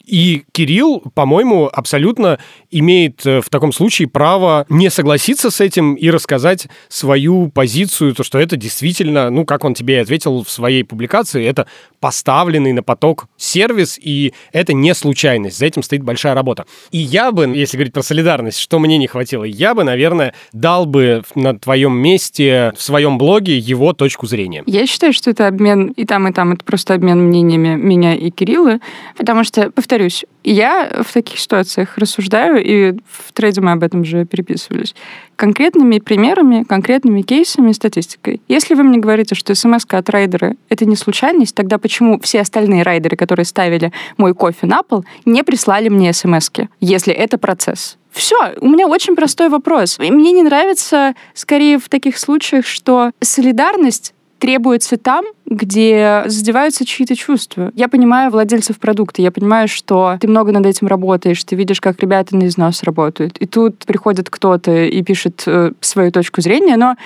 И 0.09 0.45
Кирилл, 0.53 1.03
по-моему, 1.15 1.69
абсолютно 1.71 2.39
имеет 2.71 3.25
э, 3.27 3.41
в 3.43 3.51
таком 3.51 3.73
случае 3.73 4.09
право 4.09 4.65
не 4.71 4.91
согласиться 4.91 5.51
с 5.51 5.61
этим 5.61 5.95
и 5.95 6.11
рассказать 6.11 6.67
свою 6.89 7.49
позицию, 7.49 8.15
то, 8.15 8.25
что 8.25 8.39
это 8.39 8.57
действительно, 8.57 9.29
ну, 9.29 9.45
как 9.45 9.65
он 9.65 9.75
тебе 9.75 9.97
и 9.97 9.99
ответил 9.99 10.43
в 10.43 10.51
своей 10.51 10.83
публикации, 10.83 11.45
это 11.45 11.67
поставленный 12.01 12.73
на 12.73 12.83
поток 12.83 13.27
сервис, 13.37 13.99
и 14.03 14.33
это 14.53 14.73
не 14.73 14.95
случайность, 14.95 15.59
за 15.59 15.67
этим 15.67 15.83
стоит 15.83 16.03
большая 16.03 16.35
работа. 16.35 16.65
И 16.91 16.99
я 16.99 17.31
бы, 17.31 17.45
если 17.45 17.77
говорить 17.77 17.93
про 17.93 18.03
солидарность, 18.03 18.59
что 18.59 18.79
мне 18.79 18.97
не 18.97 19.07
хватило, 19.07 19.45
я 19.45 19.75
бы, 19.75 19.85
наверное, 19.85 20.35
дал 20.53 20.87
бы 20.87 21.23
на 21.35 21.59
твоем 21.59 21.93
месте 21.99 22.73
в 22.77 22.83
своем 22.83 23.19
блоге 23.19 23.59
его 23.59 23.93
точку 23.93 24.27
зрения. 24.27 24.63
Я 24.67 24.87
считаю, 24.87 25.13
что 25.13 25.31
это 25.31 25.47
обмен 25.47 25.89
и 25.89 26.07
там, 26.07 26.29
и 26.29 26.33
там. 26.33 26.53
Это 26.53 26.65
просто 26.65 26.95
обмен 26.95 27.19
мнениями 27.29 27.77
меня 27.77 28.15
и 28.15 28.31
Кирилла. 28.31 28.79
Потому 29.17 29.45
что, 29.45 29.71
повторюсь, 29.99 30.25
я 30.45 31.03
в 31.03 31.13
таких 31.13 31.41
ситуациях 31.41 31.99
рассуждаю, 31.99 32.63
и 32.65 32.93
в 33.05 33.33
трейде 33.33 33.61
мы 33.61 33.73
об 33.73 33.83
этом 33.83 34.05
же 34.05 34.25
переписывались, 34.27 34.95
конкретными 35.35 35.99
примерами, 35.99 36.63
конкретными 36.63 37.23
кейсами, 37.23 37.73
статистикой. 37.73 38.41
Если 38.47 38.75
вы 38.75 38.85
мне 38.85 38.99
говорите, 38.99 39.35
что 39.35 39.57
смс 39.57 39.85
от 39.89 40.09
райдера— 40.11 40.55
это 40.69 40.85
не 40.85 40.95
случайность, 40.95 41.57
тогда 41.57 41.79
почему 41.79 42.21
все 42.21 42.43
остальные 42.43 42.85
райдеры, 42.85 43.17
которые 43.17 43.45
ставили 43.45 43.93
мой 44.17 44.35
кофе 44.35 44.69
на 44.69 44.85
пол, 44.85 45.05
не 45.25 45.43
прислали 45.43 45.89
мне 45.89 46.13
смс 46.13 46.51
если 46.81 47.13
это 47.13 47.37
процесс? 47.37 47.99
Все, 48.13 48.37
у 48.61 48.69
меня 48.69 48.87
очень 48.87 49.17
простой 49.17 49.49
вопрос. 49.49 49.99
Мне 49.99 50.33
не 50.33 50.43
нравится, 50.43 51.15
скорее, 51.35 51.79
в 51.79 51.89
таких 51.89 52.19
случаях, 52.19 52.67
что 52.67 53.11
солидарность 53.21 54.15
требуется 54.39 54.97
там, 54.97 55.25
где 55.47 56.25
задеваются 56.27 56.85
чьи-то 56.85 57.17
чувства. 57.17 57.73
Я 57.75 57.89
понимаю 57.89 58.31
владельцев 58.31 58.79
продукта, 58.79 59.23
я 59.23 59.31
понимаю, 59.31 59.69
что 59.69 60.17
ты 60.21 60.29
много 60.29 60.53
над 60.53 60.67
этим 60.67 60.87
работаешь, 60.87 61.43
ты 61.45 61.57
видишь, 61.57 61.81
как 61.81 62.01
ребята 62.01 62.37
на 62.37 62.47
износ 62.47 62.83
работают. 62.83 63.39
И 63.39 63.47
тут 63.47 63.79
приходит 63.87 64.31
кто-то 64.31 64.85
и 64.85 65.03
пишет 65.03 65.43
э, 65.47 65.73
свою 65.81 66.13
точку 66.13 66.41
зрения, 66.41 66.77
но 66.77 66.97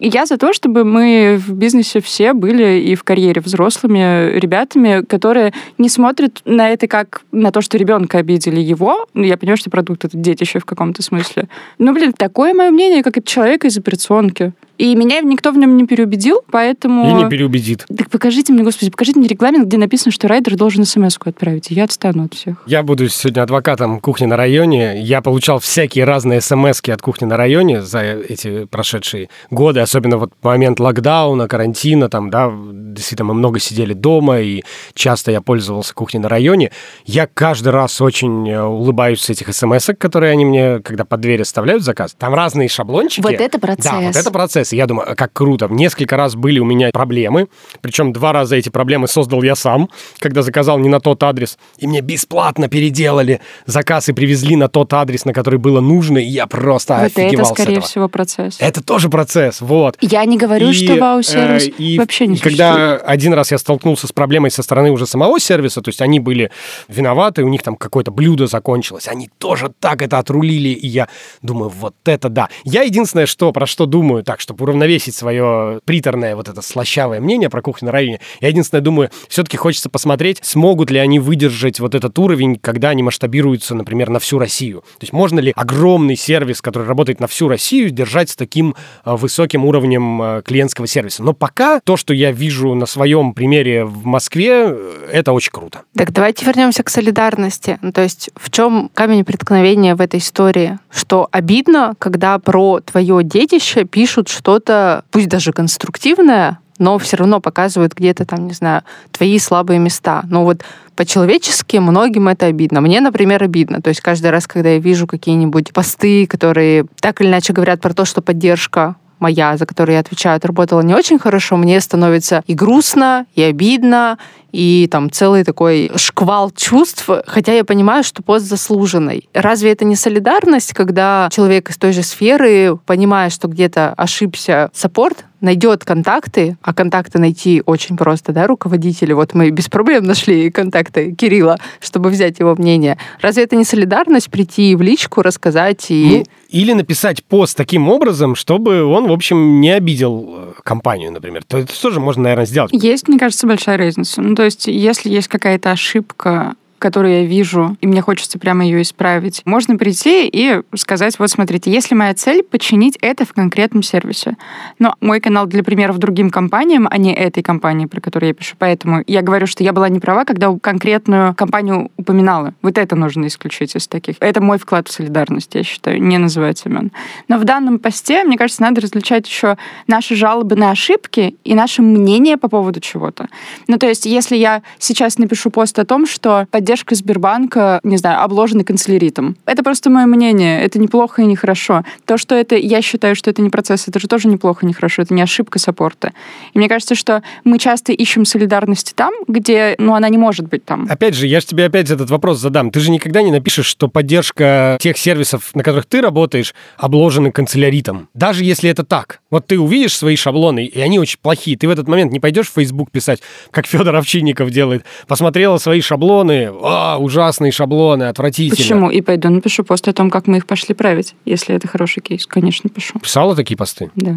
я 0.00 0.26
за 0.26 0.36
то, 0.38 0.52
чтобы 0.52 0.84
мы 0.84 1.38
в 1.38 1.52
бизнесе 1.52 2.00
все 2.00 2.32
были 2.32 2.80
и 2.80 2.94
в 2.94 3.04
карьере 3.04 3.40
взрослыми 3.40 4.38
ребятами, 4.38 5.04
которые 5.04 5.52
не 5.78 5.88
смотрят 5.88 6.40
на 6.44 6.70
это 6.70 6.86
как 6.86 7.22
на 7.32 7.52
то, 7.52 7.60
что 7.60 7.76
ребенка 7.76 8.18
обидели 8.18 8.60
его. 8.60 9.06
Ну, 9.14 9.24
я 9.24 9.36
понимаю, 9.36 9.58
что 9.58 9.70
продукт— 9.70 10.04
это 10.06 10.16
детище 10.16 10.58
в 10.58 10.64
каком-то 10.64 11.02
смысле. 11.02 11.48
Но, 11.78 11.92
блин, 11.92 12.12
такое 12.12 12.54
мое 12.54 12.70
мнение, 12.70 13.02
как 13.02 13.18
от 13.18 13.26
человека 13.26 13.68
из 13.68 13.76
операционки. 13.76 14.52
И 14.80 14.94
меня 14.94 15.20
никто 15.20 15.52
в 15.52 15.58
нем 15.58 15.76
не 15.76 15.86
переубедил, 15.86 16.40
поэтому... 16.50 17.10
И 17.10 17.12
не 17.12 17.28
переубедит. 17.28 17.84
Так 17.94 18.08
покажите 18.08 18.54
мне, 18.54 18.62
господи, 18.62 18.90
покажите 18.90 19.18
мне 19.18 19.28
регламент, 19.28 19.66
где 19.66 19.76
написано, 19.76 20.10
что 20.10 20.26
райдер 20.26 20.56
должен 20.56 20.86
смс-ку 20.86 21.28
отправить, 21.28 21.70
и 21.70 21.74
я 21.74 21.84
отстану 21.84 22.24
от 22.24 22.32
всех. 22.32 22.62
Я 22.64 22.82
буду 22.82 23.06
сегодня 23.10 23.42
адвокатом 23.42 24.00
кухни 24.00 24.24
на 24.24 24.38
районе. 24.38 25.02
Я 25.02 25.20
получал 25.20 25.58
всякие 25.58 26.04
разные 26.06 26.40
смс 26.40 26.80
от 26.88 27.02
кухни 27.02 27.26
на 27.26 27.36
районе 27.36 27.82
за 27.82 28.00
эти 28.00 28.64
прошедшие 28.64 29.28
годы, 29.50 29.80
особенно 29.90 30.18
вот 30.18 30.32
момент 30.42 30.78
локдауна, 30.78 31.48
карантина, 31.48 32.08
там, 32.08 32.30
да, 32.30 32.52
действительно, 32.52 33.28
мы 33.28 33.34
много 33.34 33.58
сидели 33.58 33.92
дома, 33.92 34.40
и 34.40 34.62
часто 34.94 35.32
я 35.32 35.40
пользовался 35.40 35.94
кухней 35.94 36.20
на 36.20 36.28
районе. 36.28 36.70
Я 37.04 37.26
каждый 37.26 37.70
раз 37.70 38.00
очень 38.00 38.48
э, 38.48 38.62
улыбаюсь 38.62 39.20
с 39.20 39.30
этих 39.30 39.52
смс 39.54 39.90
которые 39.98 40.32
они 40.32 40.44
мне, 40.44 40.78
когда 40.80 41.04
под 41.04 41.20
дверь 41.20 41.42
оставляют 41.42 41.82
заказ. 41.82 42.14
Там 42.16 42.34
разные 42.34 42.68
шаблончики. 42.68 43.22
Вот 43.22 43.32
это 43.32 43.58
процесс. 43.58 43.84
Да, 43.84 44.00
вот 44.00 44.16
это 44.16 44.30
процесс. 44.30 44.72
И 44.72 44.76
я 44.76 44.86
думаю, 44.86 45.16
как 45.16 45.32
круто. 45.32 45.66
Несколько 45.68 46.16
раз 46.16 46.36
были 46.36 46.60
у 46.60 46.64
меня 46.64 46.90
проблемы, 46.92 47.48
причем 47.80 48.12
два 48.12 48.32
раза 48.32 48.56
эти 48.56 48.68
проблемы 48.68 49.08
создал 49.08 49.42
я 49.42 49.56
сам, 49.56 49.90
когда 50.18 50.42
заказал 50.42 50.78
не 50.78 50.88
на 50.88 51.00
тот 51.00 51.22
адрес, 51.22 51.58
и 51.78 51.86
мне 51.86 52.00
бесплатно 52.00 52.68
переделали 52.68 53.40
заказ 53.66 54.08
и 54.08 54.12
привезли 54.12 54.54
на 54.56 54.68
тот 54.68 54.92
адрес, 54.92 55.24
на 55.24 55.32
который 55.32 55.58
было 55.58 55.80
нужно, 55.80 56.18
и 56.18 56.26
я 56.26 56.46
просто 56.46 56.94
вот 56.94 57.12
это, 57.12 57.20
офигевал 57.22 57.46
с 57.46 57.50
скорее 57.50 57.80
всего, 57.80 58.08
процесс. 58.08 58.56
Это 58.60 58.82
тоже 58.82 59.08
процесс, 59.08 59.60
вот. 59.60 59.79
Я 60.00 60.24
не 60.24 60.36
говорю, 60.36 60.68
И, 60.68 60.72
что 60.72 60.96
вау-сервис 60.96 61.68
э, 61.68 61.70
и 61.78 61.98
вообще 61.98 62.26
не 62.26 62.36
и 62.36 62.38
когда 62.38 62.96
один 62.96 63.34
раз 63.34 63.50
я 63.50 63.58
столкнулся 63.58 64.06
с 64.06 64.12
проблемой 64.12 64.50
со 64.50 64.62
стороны 64.62 64.90
уже 64.90 65.06
самого 65.06 65.40
сервиса, 65.40 65.80
то 65.80 65.88
есть 65.88 66.00
они 66.00 66.20
были 66.20 66.50
виноваты, 66.88 67.42
у 67.44 67.48
них 67.48 67.62
там 67.62 67.76
какое-то 67.76 68.10
блюдо 68.10 68.46
закончилось, 68.46 69.08
они 69.08 69.28
тоже 69.38 69.72
так 69.80 70.02
это 70.02 70.18
отрулили, 70.18 70.68
и 70.68 70.86
я 70.86 71.08
думаю, 71.42 71.70
вот 71.70 71.94
это 72.04 72.28
да. 72.28 72.48
Я 72.64 72.82
единственное, 72.82 73.26
что, 73.26 73.52
про 73.52 73.66
что 73.66 73.86
думаю, 73.86 74.22
так, 74.22 74.40
чтобы 74.40 74.64
уравновесить 74.64 75.14
свое 75.14 75.80
приторное 75.84 76.36
вот 76.36 76.48
это 76.48 76.62
слащавое 76.62 77.20
мнение 77.20 77.50
про 77.50 77.62
кухню 77.62 77.86
на 77.86 77.92
районе, 77.92 78.20
я 78.40 78.48
единственное 78.48 78.82
думаю, 78.82 79.10
все-таки 79.28 79.56
хочется 79.56 79.88
посмотреть, 79.88 80.38
смогут 80.42 80.90
ли 80.90 80.98
они 80.98 81.18
выдержать 81.18 81.80
вот 81.80 81.94
этот 81.94 82.18
уровень, 82.18 82.56
когда 82.56 82.90
они 82.90 83.02
масштабируются, 83.02 83.74
например, 83.74 84.10
на 84.10 84.18
всю 84.18 84.38
Россию. 84.38 84.80
То 84.80 85.04
есть 85.04 85.12
можно 85.12 85.40
ли 85.40 85.52
огромный 85.56 86.16
сервис, 86.16 86.60
который 86.60 86.86
работает 86.86 87.20
на 87.20 87.26
всю 87.26 87.48
Россию, 87.48 87.90
держать 87.90 88.30
с 88.30 88.36
таким 88.36 88.74
э, 89.04 89.14
высоким 89.14 89.64
уровнем 89.64 89.69
э, 89.78 90.42
клиентского 90.42 90.86
сервиса. 90.86 91.22
Но 91.22 91.32
пока 91.32 91.80
то, 91.80 91.96
что 91.96 92.14
я 92.14 92.32
вижу 92.32 92.74
на 92.74 92.86
своем 92.86 93.32
примере 93.34 93.84
в 93.84 94.04
Москве, 94.06 94.64
э, 94.66 95.08
это 95.12 95.32
очень 95.32 95.52
круто. 95.52 95.82
Так 95.96 96.12
давайте 96.12 96.44
вернемся 96.44 96.82
к 96.82 96.90
солидарности. 96.90 97.78
Ну, 97.82 97.92
то 97.92 98.02
есть 98.02 98.30
в 98.36 98.50
чем 98.50 98.90
камень 98.94 99.24
преткновения 99.24 99.94
в 99.94 100.00
этой 100.00 100.20
истории? 100.20 100.78
Что 100.90 101.28
обидно, 101.30 101.94
когда 101.98 102.38
про 102.38 102.80
твое 102.80 103.22
детище 103.22 103.84
пишут 103.84 104.28
что-то, 104.28 105.04
пусть 105.10 105.28
даже 105.28 105.52
конструктивное, 105.52 106.58
но 106.80 106.98
все 106.98 107.18
равно 107.18 107.40
показывают 107.40 107.94
где-то 107.94 108.24
там, 108.24 108.46
не 108.46 108.54
знаю, 108.54 108.82
твои 109.12 109.38
слабые 109.38 109.78
места. 109.78 110.22
Но 110.28 110.44
вот 110.44 110.62
по-человечески 110.96 111.76
многим 111.76 112.28
это 112.28 112.46
обидно. 112.46 112.80
Мне, 112.80 113.00
например, 113.00 113.42
обидно. 113.42 113.82
То 113.82 113.88
есть 113.88 114.00
каждый 114.00 114.30
раз, 114.30 114.46
когда 114.46 114.70
я 114.70 114.78
вижу 114.78 115.06
какие-нибудь 115.06 115.72
посты, 115.72 116.26
которые 116.26 116.86
так 117.00 117.20
или 117.20 117.28
иначе 117.28 117.52
говорят 117.52 117.80
про 117.80 117.92
то, 117.92 118.04
что 118.04 118.22
поддержка 118.22 118.96
моя, 119.20 119.56
за 119.56 119.66
которую 119.66 119.94
я 119.94 120.00
отвечаю, 120.00 120.36
отработала 120.36 120.80
не 120.80 120.94
очень 120.94 121.18
хорошо, 121.18 121.56
мне 121.56 121.80
становится 121.80 122.42
и 122.46 122.54
грустно, 122.54 123.26
и 123.34 123.42
обидно, 123.42 124.18
и 124.52 124.88
там 124.90 125.10
целый 125.10 125.44
такой 125.44 125.90
шквал 125.96 126.50
чувств, 126.50 127.08
хотя 127.26 127.52
я 127.52 127.64
понимаю, 127.64 128.02
что 128.02 128.22
пост 128.22 128.46
заслуженный. 128.46 129.28
Разве 129.32 129.72
это 129.72 129.84
не 129.84 129.96
солидарность, 129.96 130.72
когда 130.72 131.28
человек 131.32 131.70
из 131.70 131.76
той 131.76 131.92
же 131.92 132.02
сферы, 132.02 132.76
понимая, 132.86 133.30
что 133.30 133.48
где-то 133.48 133.94
ошибся 133.96 134.70
саппорт, 134.72 135.24
найдет 135.40 135.84
контакты, 135.84 136.56
а 136.62 136.74
контакты 136.74 137.18
найти 137.18 137.62
очень 137.64 137.96
просто, 137.96 138.32
да, 138.32 138.46
руководители. 138.46 139.12
Вот 139.12 139.34
мы 139.34 139.50
без 139.50 139.68
проблем 139.68 140.04
нашли 140.04 140.50
контакты 140.50 141.12
Кирилла, 141.12 141.58
чтобы 141.80 142.10
взять 142.10 142.38
его 142.38 142.54
мнение. 142.56 142.98
Разве 143.20 143.44
это 143.44 143.56
не 143.56 143.64
солидарность 143.64 144.30
прийти 144.30 144.74
в 144.74 144.82
личку, 144.82 145.22
рассказать 145.22 145.86
и... 145.90 146.18
Ну, 146.18 146.24
или 146.48 146.72
написать 146.72 147.22
пост 147.24 147.56
таким 147.56 147.88
образом, 147.88 148.34
чтобы 148.34 148.82
он, 148.82 149.06
в 149.06 149.12
общем, 149.12 149.60
не 149.60 149.70
обидел 149.70 150.26
э, 150.28 150.52
компанию, 150.64 151.12
например. 151.12 151.44
То 151.44 151.58
это 151.58 151.80
тоже 151.80 152.00
можно, 152.00 152.24
наверное, 152.24 152.46
сделать. 152.46 152.72
Есть, 152.72 153.06
мне 153.06 153.18
кажется, 153.18 153.46
большая 153.46 153.78
разница. 153.78 154.20
Ну, 154.20 154.34
то 154.34 154.42
есть, 154.42 154.66
если 154.66 155.10
есть 155.10 155.28
какая-то 155.28 155.70
ошибка 155.70 156.56
которую 156.80 157.20
я 157.20 157.24
вижу, 157.24 157.76
и 157.80 157.86
мне 157.86 158.00
хочется 158.00 158.38
прямо 158.38 158.64
ее 158.64 158.82
исправить, 158.82 159.42
можно 159.44 159.76
прийти 159.76 160.26
и 160.26 160.62
сказать, 160.74 161.18
вот 161.18 161.30
смотрите, 161.30 161.70
если 161.70 161.94
моя 161.94 162.14
цель 162.14 162.42
починить 162.42 162.98
это 163.00 163.24
в 163.24 163.32
конкретном 163.32 163.84
сервисе. 163.84 164.36
Но 164.80 164.96
мой 165.00 165.20
канал 165.20 165.46
для 165.46 165.62
примеров 165.62 165.98
другим 165.98 166.30
компаниям, 166.30 166.88
а 166.90 166.96
не 166.98 167.14
этой 167.14 167.42
компании, 167.42 167.86
про 167.86 168.00
которую 168.00 168.28
я 168.28 168.34
пишу. 168.34 168.56
Поэтому 168.58 169.04
я 169.06 169.22
говорю, 169.22 169.46
что 169.46 169.62
я 169.62 169.72
была 169.72 169.88
не 169.88 170.00
права, 170.00 170.24
когда 170.24 170.52
конкретную 170.60 171.34
компанию 171.34 171.90
упоминала. 171.96 172.54
Вот 172.62 172.78
это 172.78 172.96
нужно 172.96 173.26
исключить 173.26 173.76
из 173.76 173.86
таких. 173.86 174.16
Это 174.20 174.40
мой 174.40 174.58
вклад 174.58 174.88
в 174.88 174.92
солидарность, 174.92 175.54
я 175.54 175.62
считаю, 175.62 176.02
не 176.02 176.18
называть 176.18 176.64
имен. 176.64 176.90
Но 177.28 177.38
в 177.38 177.44
данном 177.44 177.78
посте, 177.78 178.24
мне 178.24 178.36
кажется, 178.36 178.62
надо 178.62 178.80
различать 178.80 179.28
еще 179.28 179.56
наши 179.86 180.16
жалобы 180.16 180.56
на 180.56 180.70
ошибки 180.70 181.36
и 181.44 181.54
наше 181.54 181.82
мнение 181.82 182.36
по 182.36 182.48
поводу 182.48 182.80
чего-то. 182.80 183.28
Ну, 183.68 183.76
то 183.76 183.86
есть, 183.86 184.06
если 184.06 184.36
я 184.36 184.62
сейчас 184.78 185.18
напишу 185.18 185.50
пост 185.50 185.78
о 185.78 185.84
том, 185.84 186.06
что 186.06 186.46
поддержка 186.50 186.69
Сбербанка, 186.94 187.80
не 187.82 187.96
знаю, 187.96 188.22
обложена 188.22 188.64
канцеляритом, 188.64 189.36
это 189.46 189.62
просто 189.62 189.90
мое 189.90 190.06
мнение, 190.06 190.60
это 190.62 190.78
неплохо 190.78 191.22
и 191.22 191.26
нехорошо. 191.26 191.84
То, 192.04 192.18
что 192.18 192.34
это, 192.34 192.56
я 192.56 192.82
считаю, 192.82 193.14
что 193.14 193.30
это 193.30 193.42
не 193.42 193.50
процесс, 193.50 193.88
это 193.88 193.98
же 193.98 194.08
тоже 194.08 194.28
неплохо 194.28 194.64
и 194.64 194.68
нехорошо, 194.68 195.02
это 195.02 195.14
не 195.14 195.22
ошибка 195.22 195.58
саппорта. 195.58 196.12
И 196.54 196.58
мне 196.58 196.68
кажется, 196.68 196.94
что 196.94 197.22
мы 197.44 197.58
часто 197.58 197.92
ищем 197.92 198.24
солидарности 198.24 198.92
там, 198.94 199.12
где, 199.26 199.74
ну, 199.78 199.94
она 199.94 200.08
не 200.08 200.18
может 200.18 200.48
быть 200.48 200.64
там. 200.64 200.86
Опять 200.88 201.14
же, 201.14 201.26
я 201.26 201.40
же 201.40 201.46
тебе 201.46 201.66
опять 201.66 201.90
этот 201.90 202.10
вопрос 202.10 202.38
задам. 202.38 202.70
Ты 202.70 202.80
же 202.80 202.90
никогда 202.90 203.22
не 203.22 203.30
напишешь, 203.30 203.66
что 203.66 203.88
поддержка 203.88 204.78
тех 204.80 204.96
сервисов, 204.98 205.54
на 205.54 205.62
которых 205.62 205.86
ты 205.86 206.00
работаешь, 206.00 206.54
обложены 206.76 207.32
канцеляритом. 207.32 208.08
Даже 208.14 208.44
если 208.44 208.70
это 208.70 208.84
так. 208.84 209.20
Вот 209.30 209.46
ты 209.46 209.58
увидишь 209.58 209.96
свои 209.96 210.16
шаблоны, 210.16 210.64
и 210.64 210.80
они 210.80 210.98
очень 210.98 211.18
плохие. 211.20 211.56
Ты 211.56 211.68
в 211.68 211.70
этот 211.70 211.88
момент 211.88 212.12
не 212.12 212.20
пойдешь 212.20 212.48
в 212.48 212.54
Facebook 212.54 212.90
писать, 212.90 213.20
как 213.50 213.66
Федор 213.66 213.94
Овчинников 213.96 214.50
делает. 214.50 214.84
Посмотрела 215.06 215.58
свои 215.58 215.80
шаблоны, 215.80 216.50
а, 216.62 216.98
ужасные 216.98 217.52
шаблоны, 217.52 218.04
отвратительно. 218.04 218.56
Почему? 218.56 218.90
И 218.90 219.00
пойду 219.00 219.30
напишу 219.30 219.64
пост 219.64 219.86
о 219.88 219.92
том, 219.92 220.10
как 220.10 220.26
мы 220.26 220.38
их 220.38 220.46
пошли 220.46 220.74
править, 220.74 221.14
если 221.24 221.54
это 221.54 221.68
хороший 221.68 222.02
кейс. 222.02 222.26
Конечно, 222.26 222.70
пишу. 222.70 222.98
Писала 222.98 223.34
такие 223.36 223.56
посты? 223.56 223.90
Да. 223.96 224.16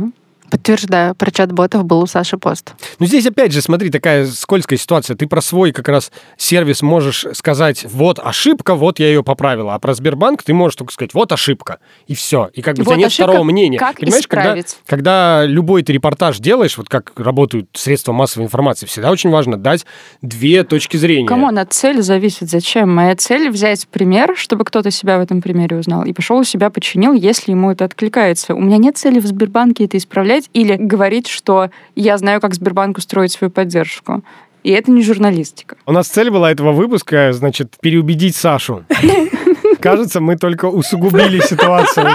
Подтверждаю, 0.50 1.16
про 1.16 1.32
чат-ботов 1.32 1.84
был 1.86 2.02
у 2.02 2.06
Саши 2.06 2.38
пост. 2.38 2.74
Ну, 3.00 3.06
здесь 3.06 3.26
опять 3.26 3.52
же, 3.52 3.62
смотри, 3.62 3.90
такая 3.90 4.26
скользкая 4.28 4.78
ситуация. 4.78 5.16
Ты 5.16 5.28
про 5.28 5.42
свой 5.42 5.72
как 5.72 5.88
раз 5.88 6.12
сервис 6.38 6.82
можешь 6.82 7.26
сказать, 7.34 7.86
вот 7.92 8.20
ошибка, 8.20 8.76
вот 8.76 9.00
я 9.00 9.08
ее 9.08 9.24
поправила. 9.24 9.74
А 9.74 9.80
про 9.80 9.94
Сбербанк 9.94 10.44
ты 10.44 10.54
можешь 10.54 10.76
только 10.76 10.94
сказать, 10.94 11.14
вот 11.14 11.32
ошибка. 11.32 11.80
И 12.08 12.16
все. 12.16 12.50
И 12.54 12.62
как 12.62 12.76
бы 12.76 12.82
у 12.82 12.86
Вот 12.86 12.92
тебя 12.92 13.00
нет 13.00 13.08
ошибка, 13.08 13.32
второго 13.32 13.44
мнения. 13.44 13.80
как 13.80 14.00
Понимаешь, 14.00 14.28
когда, 14.28 14.60
исправить? 14.60 14.78
когда 14.86 15.46
любой 15.46 15.84
ты 15.84 15.94
репортаж 15.94 16.40
делаешь, 16.40 16.78
вот 16.78 16.90
как 16.90 17.14
работают 17.16 17.70
средства 17.74 18.12
массовой 18.12 18.46
информации, 18.46 18.86
всегда 18.86 19.12
очень 19.12 19.30
важно 19.30 19.58
дать 19.58 19.86
две 20.22 20.64
точки 20.64 20.98
зрения. 20.98 21.28
Кому 21.28 21.48
от 21.48 21.74
цели 21.74 22.02
зависит? 22.02 22.50
Зачем? 22.50 22.94
Моя 22.94 23.16
цель 23.16 23.50
взять 23.50 23.88
пример, 23.88 24.34
чтобы 24.36 24.66
кто-то 24.66 24.92
себя 24.92 25.18
в 25.18 25.22
этом 25.22 25.42
примере 25.42 25.78
узнал, 25.78 26.04
и 26.04 26.14
пошел 26.14 26.38
у 26.38 26.44
себя 26.44 26.70
починил, 26.70 27.14
если 27.14 27.52
ему 27.52 27.72
это 27.72 27.86
откликается. 27.86 28.56
У 28.56 28.62
меня 28.62 28.78
нет 28.78 28.98
цели 28.98 29.20
в 29.20 29.26
Сбербанке 29.26 29.86
это 29.86 29.98
исправлять 29.98 30.33
или 30.54 30.76
говорить, 30.76 31.28
что 31.28 31.70
я 31.96 32.18
знаю, 32.18 32.42
как 32.42 32.54
Сбербанк 32.54 32.98
устроить 32.98 33.32
свою 33.32 33.52
поддержку. 33.52 34.24
И 34.64 34.72
это 34.72 34.92
не 34.92 35.04
журналистика. 35.04 35.76
У 35.86 35.92
нас 35.92 36.08
цель 36.08 36.30
была 36.30 36.52
этого 36.52 36.72
выпуска, 36.72 37.34
значит, 37.34 37.76
переубедить 37.82 38.36
Сашу. 38.36 38.86
Кажется, 39.80 40.22
мы 40.22 40.38
только 40.38 40.66
усугубили 40.66 41.42
ситуацию. 41.42 42.08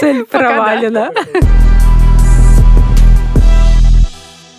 Цель 0.00 0.24
провалена. 0.24 1.12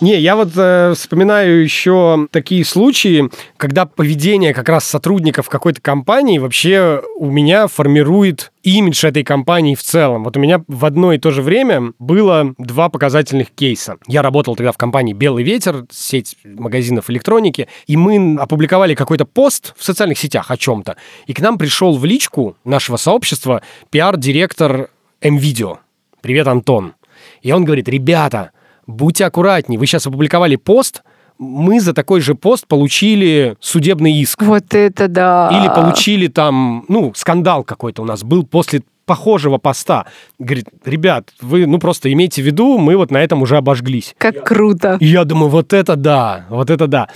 Не, 0.04 0.20
я 0.20 0.36
вот 0.36 0.50
э, 0.54 0.92
вспоминаю 0.94 1.62
еще 1.62 2.28
такие 2.30 2.62
случаи, 2.66 3.30
когда 3.56 3.86
поведение 3.86 4.52
как 4.52 4.68
раз 4.68 4.84
сотрудников 4.84 5.48
какой-то 5.48 5.80
компании 5.80 6.38
вообще 6.38 7.02
у 7.16 7.30
меня 7.30 7.68
формирует 7.68 8.52
имидж 8.62 9.06
этой 9.06 9.24
компании 9.24 9.74
в 9.74 9.82
целом. 9.82 10.24
Вот 10.24 10.36
у 10.36 10.40
меня 10.40 10.62
в 10.68 10.84
одно 10.84 11.14
и 11.14 11.18
то 11.18 11.30
же 11.30 11.40
время 11.40 11.94
было 11.98 12.54
два 12.58 12.90
показательных 12.90 13.50
кейса. 13.52 13.96
Я 14.06 14.20
работал 14.20 14.56
тогда 14.56 14.72
в 14.72 14.76
компании 14.76 15.14
«Белый 15.14 15.42
ветер», 15.42 15.86
сеть 15.90 16.36
магазинов 16.44 17.08
электроники, 17.08 17.68
и 17.86 17.96
мы 17.96 18.36
опубликовали 18.38 18.94
какой-то 18.94 19.24
пост 19.24 19.72
в 19.74 19.82
социальных 19.82 20.18
сетях 20.18 20.50
о 20.50 20.58
чем-то, 20.58 20.96
и 21.26 21.32
к 21.32 21.40
нам 21.40 21.56
пришел 21.56 21.96
в 21.96 22.04
личку 22.04 22.58
нашего 22.66 22.98
сообщества 22.98 23.62
пиар-директор 23.88 24.90
МВидео. 25.22 25.78
Привет, 26.20 26.46
Антон. 26.46 26.92
И 27.40 27.52
он 27.52 27.64
говорит, 27.64 27.88
ребята, 27.88 28.50
будьте 28.86 29.26
аккуратнее, 29.26 29.78
вы 29.78 29.86
сейчас 29.86 30.06
опубликовали 30.06 30.56
пост, 30.56 31.02
мы 31.38 31.80
за 31.80 31.94
такой 31.94 32.20
же 32.20 32.34
пост 32.34 32.66
получили 32.66 33.56
судебный 33.60 34.12
иск. 34.20 34.40
Вот 34.42 34.74
это 34.74 35.08
да. 35.08 35.50
Или 35.52 35.68
получили 35.68 36.28
там, 36.28 36.84
ну, 36.88 37.12
скандал 37.14 37.64
какой-то 37.64 38.02
у 38.02 38.04
нас 38.04 38.22
был 38.22 38.44
после 38.44 38.82
похожего 39.04 39.58
поста. 39.58 40.06
Говорит, 40.38 40.66
ребят, 40.84 41.30
вы, 41.40 41.66
ну, 41.66 41.78
просто 41.78 42.12
имейте 42.12 42.42
в 42.42 42.46
виду, 42.46 42.78
мы 42.78 42.96
вот 42.96 43.10
на 43.10 43.18
этом 43.18 43.42
уже 43.42 43.56
обожглись. 43.56 44.14
Как 44.18 44.44
круто. 44.44 44.96
И 45.00 45.06
я 45.06 45.24
думаю, 45.24 45.50
вот 45.50 45.72
это 45.72 45.96
да, 45.96 46.46
вот 46.48 46.70
это 46.70 46.86
да. 46.86 47.08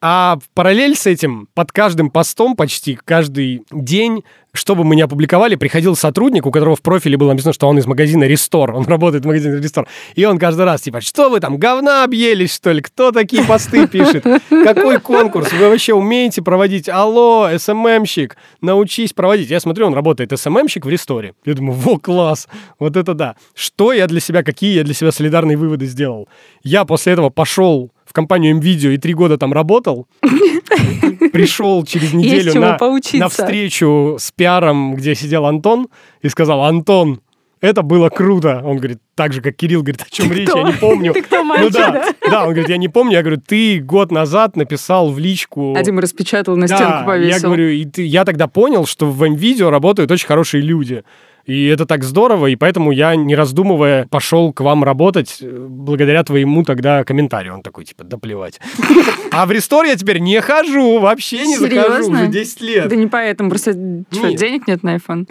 А 0.00 0.38
в 0.42 0.48
параллель 0.54 0.94
с 0.94 1.06
этим, 1.06 1.48
под 1.54 1.72
каждым 1.72 2.10
постом 2.10 2.54
почти 2.54 2.98
каждый 3.04 3.62
день, 3.72 4.22
чтобы 4.52 4.84
мы 4.84 4.94
не 4.96 5.02
опубликовали, 5.02 5.56
приходил 5.56 5.96
сотрудник, 5.96 6.46
у 6.46 6.50
которого 6.50 6.76
в 6.76 6.82
профиле 6.82 7.16
было 7.16 7.30
написано, 7.30 7.52
что 7.52 7.68
он 7.68 7.78
из 7.78 7.86
магазина 7.86 8.24
Рестор, 8.24 8.74
он 8.74 8.84
работает 8.88 9.24
в 9.24 9.26
магазине 9.26 9.56
Рестор. 9.56 9.88
И 10.14 10.24
он 10.24 10.38
каждый 10.38 10.64
раз, 10.64 10.82
типа, 10.82 11.00
что 11.00 11.30
вы 11.30 11.40
там, 11.40 11.58
говна 11.58 12.04
объелись, 12.04 12.54
что 12.54 12.70
ли? 12.70 12.80
Кто 12.80 13.10
такие 13.10 13.42
посты 13.44 13.86
пишет? 13.86 14.24
Какой 14.48 15.00
конкурс? 15.00 15.52
Вы 15.52 15.68
вообще 15.68 15.94
умеете 15.94 16.42
проводить? 16.42 16.88
Алло, 16.88 17.48
СММщик, 17.56 18.36
научись 18.60 19.12
проводить. 19.12 19.50
Я 19.50 19.60
смотрю, 19.60 19.86
он 19.86 19.94
работает 19.94 20.38
СММщик 20.38 20.86
в 20.86 20.88
Ресторе. 20.88 21.34
Я 21.44 21.54
думаю, 21.54 21.76
во, 21.78 21.98
класс, 21.98 22.48
вот 22.78 22.96
это 22.96 23.14
да. 23.14 23.36
Что 23.54 23.92
я 23.92 24.06
для 24.06 24.20
себя, 24.20 24.42
какие 24.42 24.74
я 24.74 24.84
для 24.84 24.94
себя 24.94 25.10
солидарные 25.10 25.56
выводы 25.56 25.86
сделал? 25.86 26.28
Я 26.62 26.84
после 26.84 27.14
этого 27.14 27.30
пошел 27.30 27.90
в 28.08 28.12
компанию 28.12 28.56
МВидео 28.56 28.90
и 28.90 28.96
три 28.96 29.12
года 29.14 29.36
там 29.38 29.52
работал, 29.52 30.08
пришел 31.32 31.84
через 31.84 32.12
неделю 32.12 32.54
на, 32.60 32.78
на 33.14 33.28
встречу 33.28 34.16
с 34.18 34.30
пиаром, 34.32 34.94
где 34.94 35.14
сидел 35.14 35.46
Антон, 35.46 35.88
и 36.22 36.28
сказал, 36.28 36.64
Антон, 36.64 37.20
это 37.60 37.82
было 37.82 38.08
круто. 38.08 38.62
Он 38.64 38.76
говорит, 38.76 38.98
так 39.14 39.32
же, 39.32 39.40
как 39.40 39.56
Кирилл 39.56 39.82
говорит, 39.82 40.02
о 40.02 40.10
чем 40.10 40.30
речь, 40.32 40.48
я 40.54 40.62
не 40.62 40.72
помню. 40.72 41.12
Ты 41.14 41.22
кто, 41.22 41.38
Ну 41.38 41.44
мальчик, 41.44 41.72
да, 41.72 41.90
да? 41.90 42.30
да, 42.30 42.42
он 42.44 42.50
говорит, 42.50 42.68
я 42.68 42.76
не 42.76 42.88
помню. 42.88 43.14
Я 43.14 43.22
говорю, 43.22 43.40
ты 43.44 43.80
год 43.80 44.12
назад 44.12 44.56
написал 44.56 45.10
в 45.10 45.18
личку... 45.18 45.74
А 45.76 45.82
Дима 45.82 46.00
распечатал, 46.00 46.56
на 46.56 46.66
Да, 46.68 46.76
стенку 46.76 47.06
повесил. 47.06 47.34
я 47.36 47.40
говорю, 47.40 47.68
и 47.68 47.84
ты- 47.84 48.04
я 48.04 48.24
тогда 48.24 48.46
понял, 48.46 48.86
что 48.86 49.10
в 49.10 49.20
МВидео 49.28 49.70
работают 49.70 50.10
очень 50.12 50.26
хорошие 50.28 50.62
люди. 50.62 51.02
И 51.48 51.66
это 51.68 51.86
так 51.86 52.04
здорово, 52.04 52.48
и 52.48 52.56
поэтому 52.56 52.92
я, 52.92 53.16
не 53.16 53.34
раздумывая, 53.34 54.06
пошел 54.10 54.52
к 54.52 54.60
вам 54.60 54.84
работать 54.84 55.38
э, 55.40 55.66
благодаря 55.66 56.22
твоему 56.22 56.62
тогда 56.62 57.04
комментарию. 57.04 57.54
Он 57.54 57.62
такой, 57.62 57.86
типа, 57.86 58.04
да 58.04 58.18
плевать. 58.18 58.60
А 59.30 59.46
в 59.46 59.50
Рестор 59.50 59.84
я 59.84 59.96
теперь 59.96 60.18
не 60.18 60.40
хожу, 60.40 60.98
вообще 60.98 61.46
не 61.46 61.56
захожу 61.56 62.10
уже 62.10 62.26
10 62.26 62.60
лет. 62.60 62.88
Да 62.88 62.96
не 62.96 63.06
поэтому, 63.06 63.48
просто 63.48 63.72
денег 63.72 64.66
нет 64.66 64.82
на 64.82 64.96
iPhone? 64.96 65.26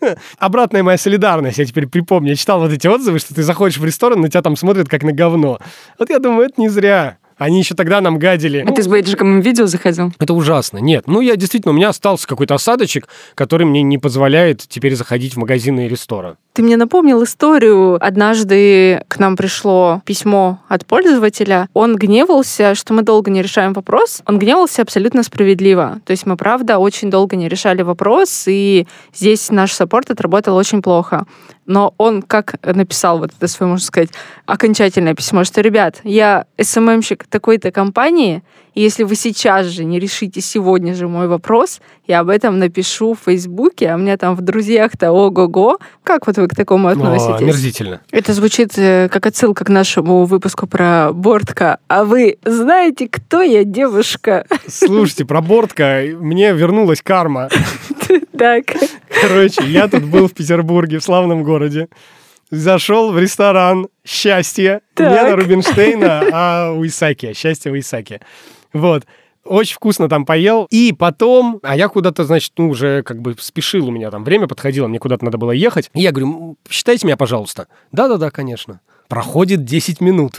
Обратная 0.38 0.82
моя 0.82 0.98
солидарность, 0.98 1.58
я 1.58 1.64
теперь 1.64 1.86
припомню. 1.86 2.30
Я 2.30 2.36
читал 2.36 2.60
вот 2.60 2.72
эти 2.72 2.88
отзывы, 2.88 3.20
что 3.20 3.32
ты 3.32 3.44
заходишь 3.44 3.78
в 3.78 3.84
ресторан, 3.84 4.20
на 4.20 4.28
тебя 4.28 4.42
там 4.42 4.56
смотрят 4.56 4.88
как 4.88 5.04
на 5.04 5.12
говно. 5.12 5.58
Вот 6.00 6.10
я 6.10 6.18
думаю, 6.18 6.48
это 6.48 6.60
не 6.60 6.68
зря. 6.68 7.18
Они 7.38 7.60
еще 7.60 7.74
тогда 7.74 8.00
нам 8.00 8.18
гадили. 8.18 8.64
А 8.68 8.72
ты 8.72 8.82
с 8.82 8.88
бейджиком 8.88 9.40
видео 9.40 9.66
заходил? 9.66 10.12
Это 10.18 10.34
ужасно. 10.34 10.78
Нет, 10.78 11.04
ну 11.06 11.20
я 11.20 11.36
действительно, 11.36 11.72
у 11.72 11.76
меня 11.76 11.88
остался 11.88 12.26
какой-то 12.26 12.54
осадочек, 12.54 13.08
который 13.34 13.64
мне 13.64 13.82
не 13.82 13.96
позволяет 13.98 14.62
теперь 14.68 14.96
заходить 14.96 15.34
в 15.34 15.38
магазины 15.38 15.86
и 15.86 15.88
ресторан. 15.88 16.36
Ты 16.58 16.64
мне 16.64 16.76
напомнил 16.76 17.22
историю. 17.22 18.04
Однажды 18.04 19.04
к 19.06 19.20
нам 19.20 19.36
пришло 19.36 20.02
письмо 20.04 20.58
от 20.66 20.84
пользователя. 20.84 21.68
Он 21.72 21.94
гневался, 21.94 22.74
что 22.74 22.94
мы 22.94 23.02
долго 23.02 23.30
не 23.30 23.42
решаем 23.42 23.72
вопрос. 23.74 24.22
Он 24.26 24.40
гневался 24.40 24.82
абсолютно 24.82 25.22
справедливо. 25.22 26.00
То 26.04 26.10
есть 26.10 26.26
мы, 26.26 26.36
правда, 26.36 26.78
очень 26.78 27.10
долго 27.10 27.36
не 27.36 27.48
решали 27.48 27.82
вопрос, 27.82 28.46
и 28.48 28.88
здесь 29.14 29.52
наш 29.52 29.70
саппорт 29.70 30.10
отработал 30.10 30.56
очень 30.56 30.82
плохо. 30.82 31.26
Но 31.64 31.94
он 31.96 32.22
как 32.22 32.54
написал 32.64 33.18
вот 33.18 33.30
это 33.36 33.46
свое, 33.46 33.70
можно 33.70 33.86
сказать, 33.86 34.08
окончательное 34.46 35.14
письмо, 35.14 35.44
что, 35.44 35.60
ребят, 35.60 36.00
я 36.02 36.46
СММщик 36.60 37.27
такой-то 37.30 37.70
компании, 37.70 38.42
и 38.74 38.80
если 38.80 39.02
вы 39.02 39.16
сейчас 39.16 39.66
же 39.66 39.84
не 39.84 39.98
решите 39.98 40.40
сегодня 40.40 40.94
же 40.94 41.08
мой 41.08 41.26
вопрос, 41.26 41.80
я 42.06 42.20
об 42.20 42.28
этом 42.28 42.58
напишу 42.58 43.14
в 43.14 43.24
Фейсбуке, 43.24 43.90
а 43.90 43.96
у 43.96 43.98
меня 43.98 44.16
там 44.16 44.36
в 44.36 44.40
друзьях-то 44.40 45.10
ого-го. 45.10 45.78
Как 46.04 46.26
вот 46.26 46.36
вы 46.36 46.46
к 46.46 46.54
такому 46.54 46.88
О, 46.88 46.92
относитесь? 46.92 47.40
омерзительно. 47.40 48.00
Это 48.12 48.32
звучит 48.32 48.78
э, 48.78 49.08
как 49.10 49.26
отсылка 49.26 49.64
к 49.64 49.68
нашему 49.68 50.24
выпуску 50.26 50.66
про 50.66 51.12
Бортка. 51.12 51.78
А 51.88 52.04
вы 52.04 52.38
знаете, 52.44 53.08
кто 53.08 53.42
я, 53.42 53.64
девушка? 53.64 54.46
Слушайте, 54.68 55.24
про 55.24 55.40
Бортка, 55.40 56.02
мне 56.20 56.52
вернулась 56.52 57.02
карма. 57.02 57.48
Так. 58.38 58.66
Короче, 59.20 59.64
я 59.66 59.88
тут 59.88 60.04
был 60.04 60.28
в 60.28 60.32
Петербурге, 60.32 61.00
в 61.00 61.04
славном 61.04 61.42
городе. 61.42 61.88
Зашел 62.50 63.12
в 63.12 63.18
ресторан 63.18 63.88
«Счастье». 64.06 64.80
Не 64.98 65.04
Так. 65.04 65.28
на 65.30 65.36
Рубинштейна, 65.36 66.22
а 66.32 66.72
у 66.72 66.84
Исаки. 66.86 67.32
«Счастье» 67.34 67.70
у 67.72 67.78
Исаки. 67.78 68.20
Вот. 68.72 69.04
очень 69.44 69.74
вкусно 69.76 70.08
там 70.08 70.24
поел. 70.26 70.66
И 70.70 70.92
потом, 70.92 71.60
а 71.62 71.74
я 71.76 71.88
куда-то, 71.88 72.24
значит, 72.24 72.52
ну, 72.58 72.68
уже 72.70 73.02
как 73.02 73.20
бы 73.22 73.34
спешил, 73.38 73.88
у 73.88 73.90
меня 73.90 74.10
там 74.10 74.24
время 74.24 74.46
подходило, 74.46 74.88
мне 74.88 74.98
куда-то 74.98 75.24
надо 75.24 75.38
было 75.38 75.52
ехать. 75.52 75.90
И 75.94 76.00
я 76.00 76.10
говорю, 76.12 76.26
«М, 76.50 76.56
считайте 76.68 77.06
меня, 77.06 77.16
пожалуйста. 77.16 77.68
Да-да-да, 77.92 78.30
конечно. 78.30 78.80
Проходит 79.08 79.64
10 79.64 80.00
минут. 80.02 80.34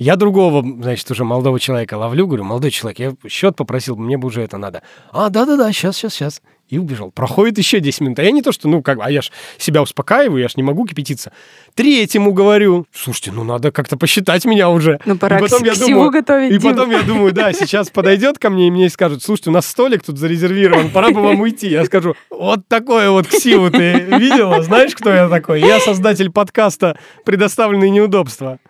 Я 0.00 0.16
другого, 0.16 0.64
значит, 0.82 1.10
уже 1.10 1.24
молодого 1.24 1.60
человека 1.60 1.98
ловлю, 1.98 2.26
говорю, 2.26 2.42
молодой 2.44 2.70
человек, 2.70 2.98
я 2.98 3.28
счет 3.28 3.54
попросил, 3.54 3.96
мне 3.96 4.16
бы 4.16 4.28
уже 4.28 4.40
это 4.40 4.56
надо. 4.56 4.80
А, 5.12 5.28
да-да-да, 5.28 5.70
сейчас, 5.72 5.94
сейчас, 5.94 6.14
сейчас. 6.14 6.42
И 6.70 6.78
убежал. 6.78 7.10
Проходит 7.10 7.58
еще 7.58 7.80
10 7.80 8.00
минут. 8.00 8.18
А 8.18 8.22
я 8.22 8.30
не 8.30 8.40
то, 8.40 8.50
что, 8.50 8.66
ну, 8.66 8.80
как, 8.80 8.96
бы, 8.96 9.04
а 9.04 9.10
я 9.10 9.20
ж 9.20 9.30
себя 9.58 9.82
успокаиваю, 9.82 10.40
я 10.40 10.48
ж 10.48 10.56
не 10.56 10.62
могу 10.62 10.86
кипятиться. 10.86 11.32
Третьему 11.74 12.32
говорю, 12.32 12.86
слушайте, 12.94 13.30
ну, 13.30 13.44
надо 13.44 13.72
как-то 13.72 13.98
посчитать 13.98 14.46
меня 14.46 14.70
уже. 14.70 14.98
Ну, 15.04 15.18
пора 15.18 15.36
И 15.36 15.40
потом 15.42 15.60
к, 15.60 15.66
я 15.66 15.74
к 15.74 15.78
думаю, 15.78 16.10
готовить, 16.10 16.52
и 16.52 16.58
Дима. 16.58 16.70
потом 16.72 16.90
я 16.92 17.02
думаю, 17.02 17.32
да, 17.34 17.52
сейчас 17.52 17.90
подойдет 17.92 18.38
ко 18.38 18.48
мне 18.48 18.68
и 18.68 18.70
мне 18.70 18.88
скажут, 18.88 19.22
слушайте, 19.22 19.50
у 19.50 19.52
нас 19.52 19.66
столик 19.66 20.02
тут 20.02 20.16
зарезервирован, 20.16 20.88
пора 20.88 21.10
бы 21.10 21.20
вам 21.20 21.40
уйти. 21.40 21.68
Я 21.68 21.84
скажу, 21.84 22.14
вот 22.30 22.66
такое 22.68 23.10
вот 23.10 23.26
ксиву 23.26 23.68
ты 23.70 24.00
видела? 24.00 24.62
Знаешь, 24.62 24.94
кто 24.94 25.10
я 25.10 25.28
такой? 25.28 25.60
Я 25.60 25.78
создатель 25.78 26.30
подкаста 26.30 26.98
«Предоставленные 27.26 27.90
неудобства». 27.90 28.60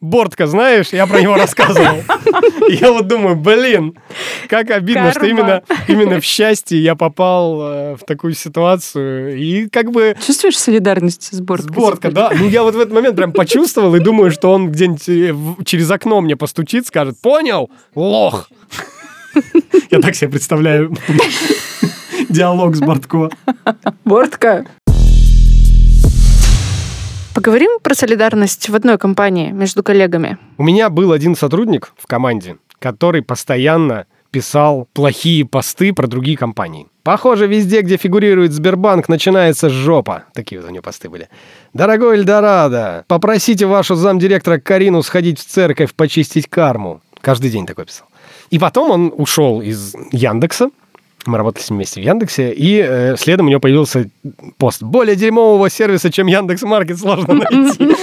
Бортка, 0.00 0.46
знаешь, 0.46 0.88
я 0.92 1.06
про 1.06 1.20
него 1.20 1.34
рассказывал. 1.36 2.02
Я 2.68 2.92
вот 2.92 3.06
думаю, 3.08 3.34
блин, 3.36 3.94
как 4.48 4.70
обидно, 4.70 5.10
что 5.10 5.26
именно, 5.26 5.62
именно 5.88 6.20
в 6.20 6.24
счастье 6.24 6.78
я 6.82 6.94
попал 6.94 7.62
э, 7.62 7.96
в 7.96 8.04
такую 8.06 8.34
ситуацию. 8.34 9.36
И 9.38 9.68
как 9.68 9.90
бы 9.90 10.14
Чувствуешь 10.24 10.58
солидарность 10.58 11.32
с 11.32 11.40
Борткой? 11.40 11.72
Сборка, 11.72 12.10
да. 12.10 12.30
Ну, 12.34 12.46
я 12.46 12.62
вот 12.62 12.74
в 12.74 12.80
этот 12.80 12.92
момент 12.92 13.16
прям 13.16 13.32
почувствовал 13.32 13.94
и 13.94 14.00
думаю, 14.00 14.30
что 14.30 14.52
он 14.52 14.70
где-нибудь 14.70 15.08
э, 15.08 15.64
через 15.64 15.90
окно 15.90 16.20
мне 16.20 16.36
постучит, 16.36 16.86
скажет, 16.86 17.18
понял, 17.20 17.70
лох. 17.94 18.50
Я 19.90 20.00
так 20.00 20.14
себе 20.14 20.30
представляю 20.30 20.94
диалог 22.28 22.76
с 22.76 22.80
Бортко. 22.80 23.30
Бортка. 24.04 24.64
Поговорим 27.36 27.80
про 27.82 27.94
солидарность 27.94 28.70
в 28.70 28.74
одной 28.74 28.96
компании 28.96 29.50
между 29.50 29.82
коллегами. 29.82 30.38
У 30.56 30.62
меня 30.62 30.88
был 30.88 31.12
один 31.12 31.36
сотрудник 31.36 31.92
в 31.98 32.06
команде, 32.06 32.56
который 32.78 33.20
постоянно 33.20 34.06
писал 34.30 34.88
плохие 34.94 35.44
посты 35.44 35.92
про 35.92 36.06
другие 36.06 36.38
компании. 36.38 36.86
Похоже, 37.02 37.46
везде, 37.46 37.82
где 37.82 37.98
фигурирует 37.98 38.52
Сбербанк, 38.52 39.10
начинается 39.10 39.68
жопа. 39.68 40.24
Такие 40.32 40.62
вот 40.62 40.70
у 40.70 40.72
него 40.72 40.82
посты 40.82 41.10
были. 41.10 41.28
Дорогой 41.74 42.16
Эльдорадо, 42.16 43.04
попросите 43.06 43.66
вашу 43.66 43.96
замдиректора 43.96 44.58
Карину 44.58 45.02
сходить 45.02 45.38
в 45.38 45.44
церковь 45.44 45.92
почистить 45.92 46.48
карму. 46.48 47.02
Каждый 47.20 47.50
день 47.50 47.66
такой 47.66 47.84
писал. 47.84 48.06
И 48.48 48.58
потом 48.58 48.90
он 48.90 49.12
ушел 49.14 49.60
из 49.60 49.94
Яндекса. 50.10 50.70
Мы 51.26 51.38
работали 51.38 51.62
с 51.62 51.70
ним 51.70 51.78
вместе 51.78 52.00
в 52.00 52.04
Яндексе, 52.04 52.52
и 52.52 52.80
э, 52.80 53.16
следом 53.16 53.46
у 53.46 53.48
него 53.48 53.60
появился 53.60 54.08
пост. 54.58 54.82
Более 54.82 55.16
дерьмового 55.16 55.70
сервиса, 55.70 56.10
чем 56.10 56.26
Яндекс 56.26 56.62
Маркет, 56.62 56.98
сложно 56.98 57.34
найти. 57.34 57.94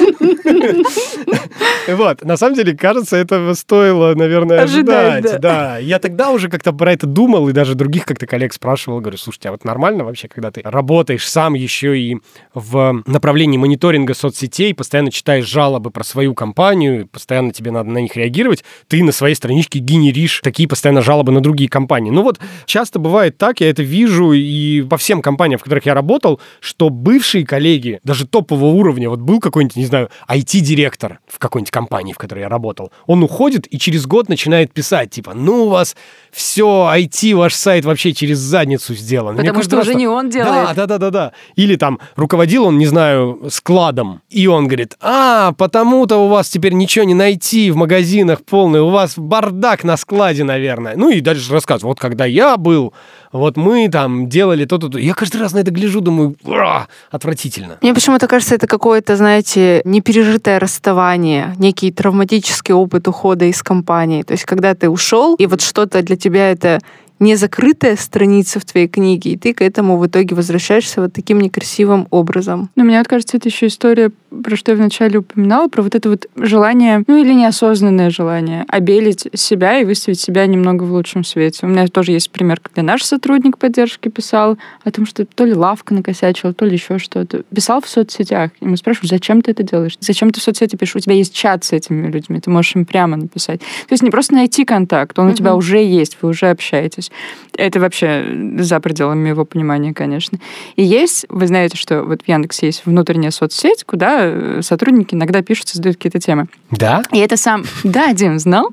Вот, 1.87 2.23
на 2.23 2.37
самом 2.37 2.55
деле, 2.55 2.75
кажется, 2.75 3.17
этого 3.17 3.53
стоило, 3.53 4.15
наверное, 4.15 4.61
Ожидать, 4.61 5.25
ожидать. 5.25 5.41
Да, 5.41 5.77
я 5.77 5.99
тогда 5.99 6.31
уже 6.31 6.49
как-то 6.49 6.71
про 6.71 6.93
это 6.93 7.05
думал, 7.05 7.49
и 7.49 7.51
даже 7.53 7.75
других 7.75 8.05
как-то 8.05 8.25
коллег 8.25 8.53
спрашивал, 8.53 9.01
говорю, 9.01 9.17
слушайте, 9.17 9.49
а 9.49 9.51
вот 9.51 9.65
нормально 9.65 10.03
вообще, 10.03 10.27
когда 10.27 10.51
ты 10.51 10.61
работаешь 10.63 11.27
сам 11.27 11.53
еще 11.53 11.99
и 11.99 12.17
в 12.53 13.03
направлении 13.05 13.57
мониторинга 13.57 14.13
соцсетей, 14.13 14.73
постоянно 14.73 15.11
читаешь 15.11 15.45
жалобы 15.45 15.91
про 15.91 16.03
свою 16.03 16.33
компанию, 16.33 17.07
постоянно 17.07 17.51
тебе 17.51 17.71
надо 17.71 17.89
на 17.89 17.99
них 17.99 18.15
реагировать, 18.15 18.63
ты 18.87 19.03
на 19.03 19.11
своей 19.11 19.35
страничке 19.35 19.79
генеришь 19.79 20.41
такие 20.43 20.69
постоянно 20.69 21.01
жалобы 21.01 21.31
на 21.31 21.41
другие 21.41 21.69
компании. 21.69 22.11
Ну 22.11 22.23
вот, 22.23 22.39
часто 22.65 22.99
бывает 22.99 23.12
так, 23.37 23.61
я 23.61 23.69
это 23.69 23.83
вижу 23.83 24.33
и 24.33 24.81
по 24.81 24.97
всем 24.97 25.21
компаниям, 25.21 25.59
в 25.59 25.63
которых 25.63 25.85
я 25.85 25.93
работал, 25.93 26.39
что 26.59 26.89
бывшие 26.89 27.45
коллеги, 27.45 27.99
даже 28.03 28.27
топового 28.27 28.73
уровня, 28.73 29.09
вот 29.09 29.19
был 29.19 29.39
какой-нибудь, 29.39 29.75
не 29.75 29.85
знаю, 29.85 30.09
IT-директор 30.29 31.19
в 31.27 31.39
какой-нибудь 31.39 31.71
компании, 31.71 32.13
в 32.13 32.17
которой 32.17 32.39
я 32.41 32.49
работал, 32.49 32.91
он 33.07 33.23
уходит 33.23 33.67
и 33.73 33.77
через 33.77 34.05
год 34.05 34.29
начинает 34.29 34.73
писать, 34.73 35.11
типа, 35.11 35.33
ну 35.33 35.65
у 35.65 35.69
вас 35.69 35.95
все, 36.31 36.89
IT, 36.93 37.35
ваш 37.35 37.53
сайт 37.53 37.85
вообще 37.85 38.13
через 38.13 38.39
задницу 38.39 38.95
сделан. 38.95 39.35
Мне 39.35 39.43
Потому 39.43 39.59
каждый 39.59 39.69
что 39.69 39.75
раз 39.77 39.85
уже 39.85 39.93
так, 39.93 39.99
не 39.99 40.07
он 40.07 40.29
делает. 40.29 40.75
Да, 40.75 40.85
да, 40.85 40.85
да, 40.85 40.97
да, 40.97 41.09
да. 41.09 41.31
Или 41.55 41.75
там 41.75 41.99
руководил 42.15 42.65
он, 42.65 42.77
не 42.77 42.85
знаю, 42.85 43.43
складом, 43.49 44.21
и 44.29 44.47
он 44.47 44.67
говорит, 44.67 44.95
а, 44.99 45.51
потому-то 45.53 46.17
у 46.17 46.27
вас 46.27 46.49
теперь 46.49 46.73
ничего 46.73 47.05
не 47.05 47.13
найти 47.13 47.71
в 47.71 47.75
магазинах 47.75 48.43
полный, 48.43 48.81
у 48.81 48.89
вас 48.89 49.13
бардак 49.17 49.83
на 49.83 49.97
складе, 49.97 50.43
наверное. 50.43 50.95
Ну 50.95 51.09
и 51.09 51.21
дальше 51.21 51.51
рассказывает, 51.51 51.83
вот 51.83 51.99
когда 51.99 52.25
я 52.25 52.57
был, 52.57 52.93
вот 53.31 53.57
мы 53.57 53.89
там 53.89 54.29
делали 54.29 54.65
то-то, 54.65 54.89
то. 54.89 54.99
Я 54.99 55.13
каждый 55.13 55.41
раз 55.41 55.53
на 55.53 55.59
это 55.59 55.71
гляжу, 55.71 56.01
думаю, 56.01 56.35
«Ура!» 56.43 56.87
отвратительно. 57.11 57.77
Мне 57.81 57.93
почему-то 57.93 58.27
кажется, 58.27 58.55
это 58.55 58.67
какое-то, 58.67 59.15
знаете, 59.15 59.81
непережитое 59.85 60.59
расставание, 60.59 61.55
некий 61.57 61.91
травматический 61.91 62.73
опыт 62.73 63.07
ухода 63.07 63.45
из 63.45 63.63
компании. 63.63 64.21
То 64.21 64.33
есть, 64.33 64.45
когда 64.45 64.75
ты 64.75 64.89
ушел, 64.89 65.35
и 65.35 65.47
вот 65.47 65.61
что-то 65.61 66.03
для 66.03 66.15
тебя 66.15 66.51
это 66.51 66.79
не 67.19 67.35
закрытая 67.35 67.95
страница 67.95 68.59
в 68.59 68.65
твоей 68.65 68.87
книге, 68.87 69.31
и 69.31 69.37
ты 69.37 69.53
к 69.53 69.61
этому 69.61 69.97
в 69.97 70.05
итоге 70.05 70.35
возвращаешься 70.35 71.01
вот 71.01 71.13
таким 71.13 71.39
некрасивым 71.39 72.07
образом. 72.11 72.69
Но 72.75 72.83
мне 72.83 72.97
вот 72.97 73.07
кажется, 73.07 73.37
это 73.37 73.49
еще 73.49 73.67
история, 73.67 74.11
про 74.41 74.55
что 74.55 74.71
я 74.71 74.77
вначале 74.77 75.19
упоминала, 75.19 75.67
про 75.67 75.81
вот 75.81 75.95
это 75.95 76.09
вот 76.09 76.27
желание, 76.35 77.03
ну 77.07 77.17
или 77.17 77.33
неосознанное 77.33 78.09
желание, 78.09 78.65
обелить 78.67 79.27
себя 79.33 79.79
и 79.79 79.85
выставить 79.85 80.19
себя 80.19 80.45
немного 80.45 80.83
в 80.83 80.91
лучшем 80.91 81.23
свете. 81.23 81.65
У 81.65 81.69
меня 81.69 81.87
тоже 81.87 82.11
есть 82.11 82.31
пример, 82.31 82.59
когда 82.59 82.81
наш 82.81 83.03
сотрудник 83.03 83.57
поддержки 83.57 84.09
писал 84.09 84.57
о 84.83 84.91
том, 84.91 85.05
что 85.05 85.25
то 85.25 85.45
ли 85.45 85.53
лавка 85.53 85.93
накосячила, 85.93 86.53
то 86.53 86.65
ли 86.65 86.73
еще 86.73 86.97
что-то. 86.97 87.43
Писал 87.53 87.81
в 87.81 87.87
соцсетях. 87.87 88.51
И 88.59 88.65
мы 88.65 88.77
спрашиваем, 88.77 89.09
зачем 89.09 89.41
ты 89.41 89.51
это 89.51 89.63
делаешь? 89.63 89.97
Зачем 89.99 90.31
ты 90.31 90.39
в 90.39 90.43
соцсети 90.43 90.75
пишешь? 90.75 90.95
У 90.95 90.99
тебя 90.99 91.15
есть 91.15 91.33
чат 91.33 91.63
с 91.63 91.71
этими 91.71 92.09
людьми, 92.09 92.39
ты 92.39 92.49
можешь 92.49 92.75
им 92.75 92.85
прямо 92.85 93.17
написать. 93.17 93.59
То 93.59 93.91
есть 93.91 94.03
не 94.03 94.09
просто 94.09 94.33
найти 94.33 94.65
контакт, 94.65 95.17
он 95.19 95.27
у 95.27 95.33
тебя 95.33 95.55
уже 95.55 95.77
есть, 95.77 96.17
вы 96.21 96.29
уже 96.29 96.49
общаетесь. 96.49 97.11
Это 97.55 97.79
вообще 97.79 98.25
за 98.59 98.79
пределами 98.79 99.29
его 99.29 99.45
понимания, 99.45 99.93
конечно. 99.93 100.39
И 100.75 100.83
есть, 100.83 101.25
вы 101.29 101.47
знаете, 101.47 101.77
что 101.77 102.03
вот 102.03 102.21
в 102.23 102.27
Яндексе 102.27 102.67
есть 102.67 102.85
внутренняя 102.85 103.31
соцсеть, 103.31 103.83
куда 103.83 104.22
э, 104.25 104.61
сотрудники 104.61 105.15
иногда 105.15 105.41
пишут, 105.41 105.69
создают 105.69 105.97
какие-то 105.97 106.19
темы. 106.19 106.47
Да? 106.71 107.03
И 107.11 107.19
это 107.19 107.37
сам... 107.37 107.63
Да, 107.83 108.13
Дим, 108.13 108.39
знал. 108.39 108.71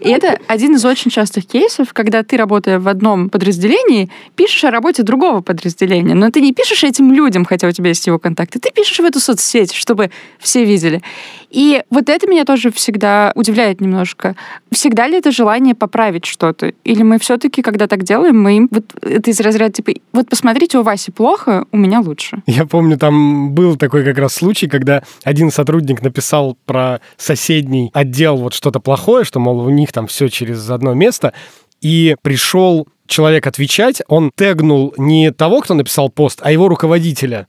И 0.00 0.08
это 0.08 0.38
один 0.46 0.76
из 0.76 0.84
очень 0.84 1.10
частых 1.10 1.46
кейсов, 1.46 1.92
когда 1.92 2.22
ты, 2.22 2.36
работая 2.36 2.78
в 2.78 2.88
одном 2.88 3.30
подразделении, 3.30 4.10
пишешь 4.36 4.64
о 4.64 4.70
работе 4.70 5.02
другого 5.02 5.40
подразделения. 5.40 6.14
Но 6.14 6.30
ты 6.30 6.40
не 6.40 6.52
пишешь 6.52 6.84
этим 6.84 7.12
людям, 7.12 7.44
хотя 7.44 7.68
у 7.68 7.72
тебя 7.72 7.88
есть 7.88 8.06
его 8.06 8.18
контакты. 8.18 8.58
Ты 8.58 8.70
пишешь 8.74 8.98
в 8.98 9.04
эту 9.04 9.20
соцсеть, 9.20 9.72
чтобы 9.72 10.10
все 10.38 10.64
видели. 10.64 11.02
И 11.50 11.82
вот 11.90 12.08
это 12.08 12.26
меня 12.26 12.44
тоже 12.44 12.72
всегда 12.72 13.32
удивляет 13.34 13.80
немножко. 13.80 14.36
Всегда 14.70 15.06
ли 15.06 15.18
это 15.18 15.30
желание 15.30 15.74
поправить 15.74 16.24
что-то? 16.24 16.72
Или 16.84 17.02
мы 17.02 17.18
все-таки, 17.18 17.60
когда 17.62 17.86
так 17.86 18.02
делаем, 18.04 18.40
мы 18.40 18.56
им... 18.56 18.68
Вот 18.70 18.84
это 19.02 19.30
из 19.30 19.38
разряда 19.40 19.72
типа, 19.72 19.92
вот 20.12 20.28
посмотрите, 20.28 20.78
у 20.78 20.82
Васи 20.82 21.10
плохо, 21.10 21.66
у 21.70 21.76
меня 21.76 22.00
лучше. 22.00 22.42
Я 22.46 22.64
помню, 22.64 22.98
там 22.98 23.50
был 23.50 23.76
такой 23.76 24.02
как 24.02 24.16
раз 24.18 24.34
случай, 24.34 24.66
когда 24.66 24.81
один 25.24 25.50
сотрудник 25.50 26.02
написал 26.02 26.56
про 26.66 27.00
соседний 27.16 27.90
отдел 27.94 28.36
вот 28.36 28.54
что-то 28.54 28.80
плохое, 28.80 29.24
что, 29.24 29.40
мол, 29.40 29.60
у 29.60 29.70
них 29.70 29.92
там 29.92 30.06
все 30.06 30.28
через 30.28 30.68
одно 30.70 30.94
место, 30.94 31.32
и 31.80 32.16
пришел 32.22 32.86
человек 33.06 33.46
отвечать, 33.46 34.02
он 34.08 34.30
тегнул 34.34 34.94
не 34.96 35.32
того, 35.32 35.60
кто 35.60 35.74
написал 35.74 36.08
пост, 36.08 36.40
а 36.42 36.50
его 36.50 36.68
руководителя. 36.68 37.48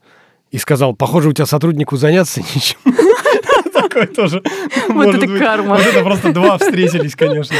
И 0.51 0.57
сказал, 0.57 0.93
похоже, 0.93 1.29
у 1.29 1.33
тебя 1.33 1.45
сотруднику 1.45 1.97
заняться 1.97 2.41
нечем. 2.55 2.77
Такое 3.73 4.07
тоже 4.07 4.41
Вот 4.89 5.15
это 5.15 5.27
карма. 5.39 5.75
Вот 5.75 5.85
это 5.85 6.03
просто 6.03 6.31
два 6.31 6.57
встретились, 6.57 7.15
конечно. 7.15 7.55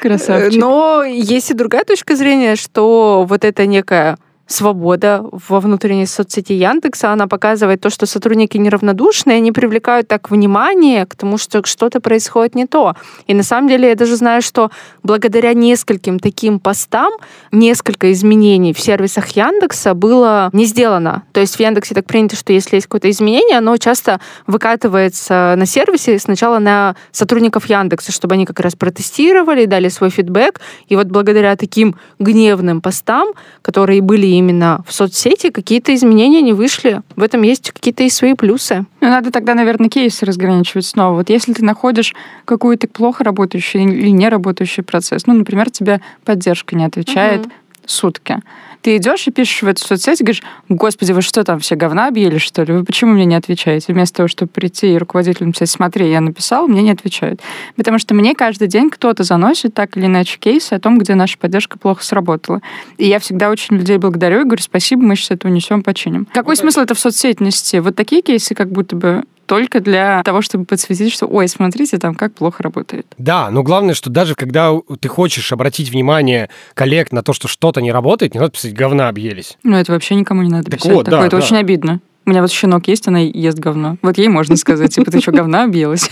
Красавчик. 0.00 0.60
Но 0.60 1.02
есть 1.02 1.50
и 1.50 1.54
другая 1.54 1.84
точка 1.84 2.14
зрения, 2.14 2.56
что 2.56 3.26
вот 3.28 3.44
эта 3.44 3.66
некая 3.66 4.16
свобода 4.46 5.24
во 5.32 5.60
внутренней 5.60 6.06
соцсети 6.06 6.52
Яндекса, 6.52 7.12
она 7.12 7.26
показывает 7.26 7.80
то, 7.80 7.90
что 7.90 8.06
сотрудники 8.06 8.56
неравнодушны, 8.56 9.32
они 9.32 9.52
привлекают 9.52 10.08
так 10.08 10.30
внимание 10.30 11.04
к 11.06 11.16
тому, 11.16 11.36
что 11.38 11.64
что-то 11.64 12.00
происходит 12.00 12.54
не 12.54 12.66
то. 12.66 12.94
И 13.26 13.34
на 13.34 13.42
самом 13.42 13.68
деле 13.68 13.88
я 13.88 13.94
даже 13.96 14.16
знаю, 14.16 14.42
что 14.42 14.70
благодаря 15.02 15.52
нескольким 15.52 16.18
таким 16.18 16.60
постам 16.60 17.12
несколько 17.50 18.12
изменений 18.12 18.72
в 18.72 18.78
сервисах 18.80 19.28
Яндекса 19.30 19.94
было 19.94 20.50
не 20.52 20.64
сделано. 20.64 21.24
То 21.32 21.40
есть 21.40 21.56
в 21.56 21.60
Яндексе 21.60 21.94
так 21.94 22.06
принято, 22.06 22.36
что 22.36 22.52
если 22.52 22.76
есть 22.76 22.86
какое-то 22.86 23.10
изменение, 23.10 23.58
оно 23.58 23.76
часто 23.78 24.20
выкатывается 24.46 25.54
на 25.56 25.66
сервисе 25.66 26.18
сначала 26.18 26.58
на 26.58 26.94
сотрудников 27.10 27.66
Яндекса, 27.66 28.12
чтобы 28.12 28.34
они 28.34 28.46
как 28.46 28.60
раз 28.60 28.76
протестировали, 28.76 29.64
дали 29.64 29.88
свой 29.88 30.10
фидбэк. 30.10 30.60
И 30.86 30.94
вот 30.94 31.08
благодаря 31.08 31.56
таким 31.56 31.96
гневным 32.18 32.80
постам, 32.80 33.32
которые 33.62 34.02
были 34.02 34.35
именно 34.38 34.84
в 34.86 34.92
соцсети, 34.92 35.50
какие-то 35.50 35.94
изменения 35.94 36.42
не 36.42 36.52
вышли. 36.52 37.02
В 37.16 37.22
этом 37.22 37.42
есть 37.42 37.70
какие-то 37.70 38.02
и 38.02 38.10
свои 38.10 38.34
плюсы. 38.34 38.84
Ну, 39.00 39.08
надо 39.08 39.30
тогда, 39.30 39.54
наверное, 39.54 39.88
кейсы 39.88 40.24
разграничивать 40.26 40.86
снова. 40.86 41.16
Вот 41.16 41.30
если 41.30 41.52
ты 41.52 41.64
находишь 41.64 42.14
какой-то 42.44 42.88
плохо 42.88 43.24
работающий 43.24 43.82
или 43.82 44.10
не 44.10 44.28
работающий 44.28 44.82
процесс, 44.82 45.26
ну, 45.26 45.34
например, 45.34 45.70
тебе 45.70 46.00
поддержка 46.24 46.76
не 46.76 46.84
отвечает, 46.84 47.42
Мгм. 47.42 47.52
сутки. 47.86 48.38
Ты 48.86 48.98
идешь 48.98 49.26
и 49.26 49.32
пишешь 49.32 49.62
в 49.62 49.66
эту 49.66 49.84
соцсеть, 49.84 50.20
и 50.20 50.22
говоришь, 50.22 50.44
господи, 50.68 51.10
вы 51.10 51.20
что 51.20 51.42
там, 51.42 51.58
все 51.58 51.74
говна 51.74 52.06
объели, 52.06 52.38
что 52.38 52.62
ли? 52.62 52.72
Вы 52.72 52.84
почему 52.84 53.14
мне 53.14 53.24
не 53.24 53.34
отвечаете? 53.34 53.92
Вместо 53.92 54.18
того, 54.18 54.28
чтобы 54.28 54.48
прийти 54.52 54.94
и 54.94 54.96
руководителю 54.96 55.48
написать, 55.48 55.70
смотри, 55.70 56.08
я 56.08 56.20
написал, 56.20 56.68
мне 56.68 56.82
не 56.82 56.92
отвечают. 56.92 57.40
Потому 57.74 57.98
что 57.98 58.14
мне 58.14 58.36
каждый 58.36 58.68
день 58.68 58.88
кто-то 58.90 59.24
заносит 59.24 59.74
так 59.74 59.96
или 59.96 60.06
иначе 60.06 60.38
кейсы 60.38 60.72
о 60.74 60.78
том, 60.78 61.00
где 61.00 61.16
наша 61.16 61.36
поддержка 61.36 61.80
плохо 61.80 62.04
сработала. 62.04 62.60
И 62.96 63.08
я 63.08 63.18
всегда 63.18 63.50
очень 63.50 63.74
людей 63.74 63.98
благодарю 63.98 64.42
и 64.42 64.44
говорю, 64.44 64.62
спасибо, 64.62 65.02
мы 65.02 65.16
сейчас 65.16 65.32
это 65.32 65.48
унесем, 65.48 65.82
починим. 65.82 66.28
Какой 66.32 66.54
смысл 66.54 66.78
это 66.78 66.94
в 66.94 67.00
соцсеть 67.00 67.40
нести? 67.40 67.80
Вот 67.80 67.96
такие 67.96 68.22
кейсы 68.22 68.54
как 68.54 68.70
будто 68.70 68.94
бы 68.94 69.24
только 69.46 69.80
для 69.80 70.22
того, 70.24 70.42
чтобы 70.42 70.64
подсветить, 70.64 71.12
что, 71.12 71.26
ой, 71.26 71.48
смотрите, 71.48 71.98
там 71.98 72.14
как 72.14 72.34
плохо 72.34 72.62
работает. 72.62 73.06
Да, 73.18 73.50
но 73.50 73.62
главное, 73.62 73.94
что 73.94 74.10
даже 74.10 74.34
когда 74.34 74.72
ты 75.00 75.08
хочешь 75.08 75.52
обратить 75.52 75.90
внимание 75.90 76.48
коллег 76.74 77.12
на 77.12 77.22
то, 77.22 77.32
что 77.32 77.48
что-то 77.48 77.80
не 77.80 77.92
работает, 77.92 78.34
не 78.34 78.40
надо 78.40 78.52
писать 78.52 78.74
«говна 78.74 79.08
объелись». 79.08 79.56
Ну, 79.62 79.76
это 79.76 79.92
вообще 79.92 80.14
никому 80.14 80.42
не 80.42 80.50
надо 80.50 80.70
Так 80.70 80.80
писать. 80.80 80.92
вот, 80.92 81.04
Такое, 81.04 81.20
да, 81.20 81.26
это 81.26 81.36
да. 81.38 81.42
очень 81.44 81.56
обидно. 81.56 82.00
У 82.24 82.30
меня 82.30 82.40
вот 82.42 82.50
щенок 82.50 82.88
есть, 82.88 83.06
она 83.06 83.20
ест 83.20 83.58
говно. 83.58 83.98
Вот 84.02 84.18
ей 84.18 84.26
можно 84.26 84.56
сказать, 84.56 84.92
типа, 84.92 85.12
ты 85.12 85.20
что, 85.20 85.30
говна 85.30 85.62
объелась? 85.62 86.10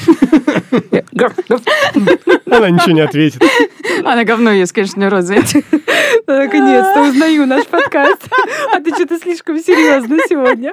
Она 2.47 2.70
ничего 2.70 2.93
не 2.93 3.01
ответит. 3.01 3.43
Она 4.05 4.22
говно 4.22 4.53
ест, 4.53 4.72
конечно, 4.72 5.01
не 5.01 5.09
рот 5.09 5.24
заедь. 5.24 5.57
Наконец-то 6.28 7.03
узнаю 7.09 7.47
наш 7.47 7.66
подкаст. 7.66 8.28
А 8.72 8.78
ты 8.80 8.95
что-то 8.95 9.18
слишком 9.18 9.59
серьезно 9.59 10.18
сегодня. 10.28 10.72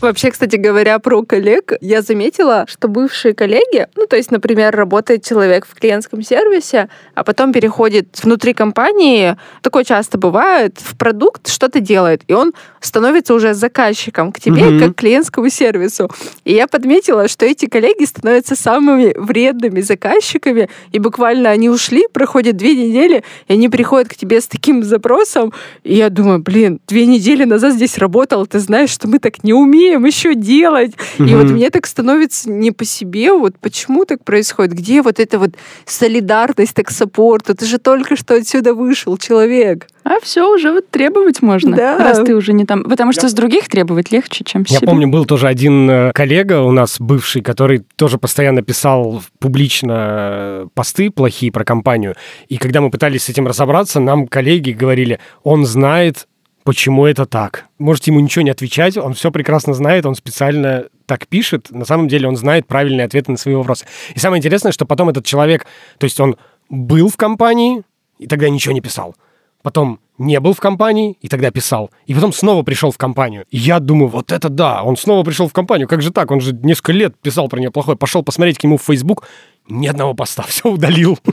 Вообще, 0.00 0.30
кстати 0.30 0.54
говоря, 0.54 1.00
про 1.00 1.24
коллег, 1.24 1.72
я 1.80 2.02
заметила, 2.02 2.66
что 2.68 2.86
бывшие 2.86 3.34
коллеги, 3.34 3.88
ну, 3.96 4.06
то 4.06 4.14
есть, 4.16 4.30
например, 4.30 4.74
работает 4.76 5.24
человек 5.24 5.66
в 5.66 5.74
клиентском 5.74 6.22
сервисе, 6.22 6.88
а 7.16 7.24
потом 7.24 7.52
переходит 7.52 8.06
внутри 8.22 8.54
компании, 8.54 9.36
такое 9.60 9.82
часто 9.82 10.16
бывает, 10.16 10.78
в 10.78 10.96
продукт 10.96 11.48
что-то 11.48 11.80
делает, 11.80 12.22
и 12.28 12.32
он 12.32 12.52
становится 12.80 13.34
уже 13.34 13.54
заказчиком 13.54 14.30
к 14.30 14.38
тебе, 14.38 14.62
Мгм. 14.66 14.80
как 14.80 14.94
к 14.94 14.98
клиентскому 15.00 15.48
сервису. 15.50 16.08
И 16.44 16.54
я 16.54 16.68
подметила, 16.68 17.26
что 17.26 17.44
эти 17.44 17.66
коллеги 17.66 18.04
становятся 18.04 18.54
самыми 18.54 19.14
вредными 19.16 19.80
заказчиками, 19.80 20.68
и 20.92 21.00
буквально 21.00 21.50
они 21.50 21.68
ушли, 21.68 22.06
проходят 22.12 22.56
две 22.56 22.76
недели, 22.76 23.24
и 23.48 23.54
они 23.54 23.68
приходят 23.68 24.08
к 24.08 24.14
тебе 24.14 24.40
с 24.40 24.46
таким 24.46 24.84
запросом, 24.84 25.52
и 25.82 25.96
я 25.96 26.08
думаю, 26.08 26.38
блин, 26.38 26.78
две 26.86 27.04
недели 27.04 27.42
назад 27.42 27.74
здесь 27.74 27.98
работал, 27.98 28.46
ты 28.46 28.60
знаешь, 28.60 28.90
что 28.90 29.08
мы 29.08 29.18
так 29.18 29.42
не 29.42 29.52
умеем 29.52 29.87
еще 30.04 30.34
делать. 30.34 30.92
И 31.18 31.22
Мгм. 31.22 31.36
вот 31.38 31.50
мне 31.50 31.70
так 31.70 31.86
становится 31.86 32.50
не 32.50 32.70
по 32.70 32.84
себе, 32.84 33.32
вот 33.32 33.54
почему 33.60 34.04
так 34.04 34.24
происходит, 34.24 34.74
где 34.74 35.02
вот 35.02 35.18
эта 35.20 35.38
вот 35.38 35.50
солидарность, 35.86 36.74
так 36.74 36.90
саппорта, 36.90 37.54
ты 37.54 37.64
же 37.66 37.78
только 37.78 38.16
что 38.16 38.34
отсюда 38.34 38.74
вышел, 38.74 39.16
человек. 39.16 39.86
А 40.04 40.20
все, 40.22 40.50
уже 40.50 40.72
вот 40.72 40.88
требовать 40.90 41.42
можно, 41.42 41.76
Да. 41.76 41.98
раз 41.98 42.18
ты 42.24 42.34
уже 42.34 42.52
не 42.54 42.64
там. 42.64 42.82
Потому 42.84 43.12
что 43.12 43.28
с 43.28 43.32
других 43.34 43.68
требовать 43.68 44.10
легче, 44.10 44.42
чем 44.44 44.66
с 44.66 44.70
Я 44.70 44.78
себя. 44.78 44.88
помню, 44.88 45.08
был 45.08 45.26
тоже 45.26 45.48
один 45.48 45.88
э, 45.90 46.12
коллега 46.14 46.62
у 46.62 46.70
нас 46.72 46.96
бывший, 46.98 47.42
который 47.42 47.84
тоже 47.96 48.16
постоянно 48.16 48.62
писал 48.62 49.22
публично 49.38 49.92
э, 49.98 50.66
посты 50.74 51.10
плохие 51.10 51.52
про 51.52 51.64
компанию. 51.64 52.14
И 52.48 52.56
когда 52.56 52.80
мы 52.80 52.90
пытались 52.90 53.24
с 53.24 53.28
этим 53.28 53.46
разобраться, 53.46 54.00
нам 54.00 54.26
коллеги 54.26 54.70
говорили, 54.70 55.18
он 55.42 55.66
знает, 55.66 56.26
почему 56.68 57.06
это 57.06 57.24
так. 57.24 57.64
Можете 57.78 58.10
ему 58.10 58.20
ничего 58.20 58.42
не 58.42 58.50
отвечать, 58.50 58.98
он 58.98 59.14
все 59.14 59.30
прекрасно 59.30 59.72
знает, 59.72 60.04
он 60.04 60.14
специально 60.14 60.84
так 61.06 61.26
пишет. 61.26 61.70
На 61.70 61.86
самом 61.86 62.08
деле 62.08 62.28
он 62.28 62.36
знает 62.36 62.66
правильные 62.66 63.06
ответы 63.06 63.30
на 63.30 63.38
свои 63.38 63.54
вопросы. 63.54 63.86
И 64.14 64.18
самое 64.18 64.38
интересное, 64.38 64.70
что 64.70 64.84
потом 64.84 65.08
этот 65.08 65.24
человек, 65.24 65.64
то 65.96 66.04
есть 66.04 66.20
он 66.20 66.36
был 66.68 67.08
в 67.08 67.16
компании 67.16 67.84
и 68.18 68.26
тогда 68.26 68.50
ничего 68.50 68.74
не 68.74 68.82
писал. 68.82 69.16
Потом 69.62 69.98
не 70.18 70.38
был 70.40 70.52
в 70.52 70.60
компании 70.60 71.16
и 71.22 71.28
тогда 71.28 71.50
писал. 71.50 71.90
И 72.04 72.12
потом 72.12 72.34
снова 72.34 72.62
пришел 72.62 72.90
в 72.90 72.98
компанию. 72.98 73.46
И 73.50 73.56
я 73.56 73.80
думаю, 73.80 74.08
вот 74.08 74.30
это 74.30 74.50
да, 74.50 74.82
он 74.82 74.98
снова 74.98 75.24
пришел 75.24 75.48
в 75.48 75.54
компанию. 75.54 75.88
Как 75.88 76.02
же 76.02 76.10
так? 76.10 76.30
Он 76.30 76.42
же 76.42 76.52
несколько 76.52 76.92
лет 76.92 77.16
писал 77.16 77.48
про 77.48 77.60
нее 77.60 77.70
плохое. 77.70 77.96
Пошел 77.96 78.22
посмотреть 78.22 78.58
к 78.58 78.64
нему 78.64 78.76
в 78.76 78.82
Facebook, 78.82 79.26
ни 79.70 79.86
одного 79.86 80.12
поста, 80.12 80.42
все 80.46 80.68
удалил. 80.68 81.18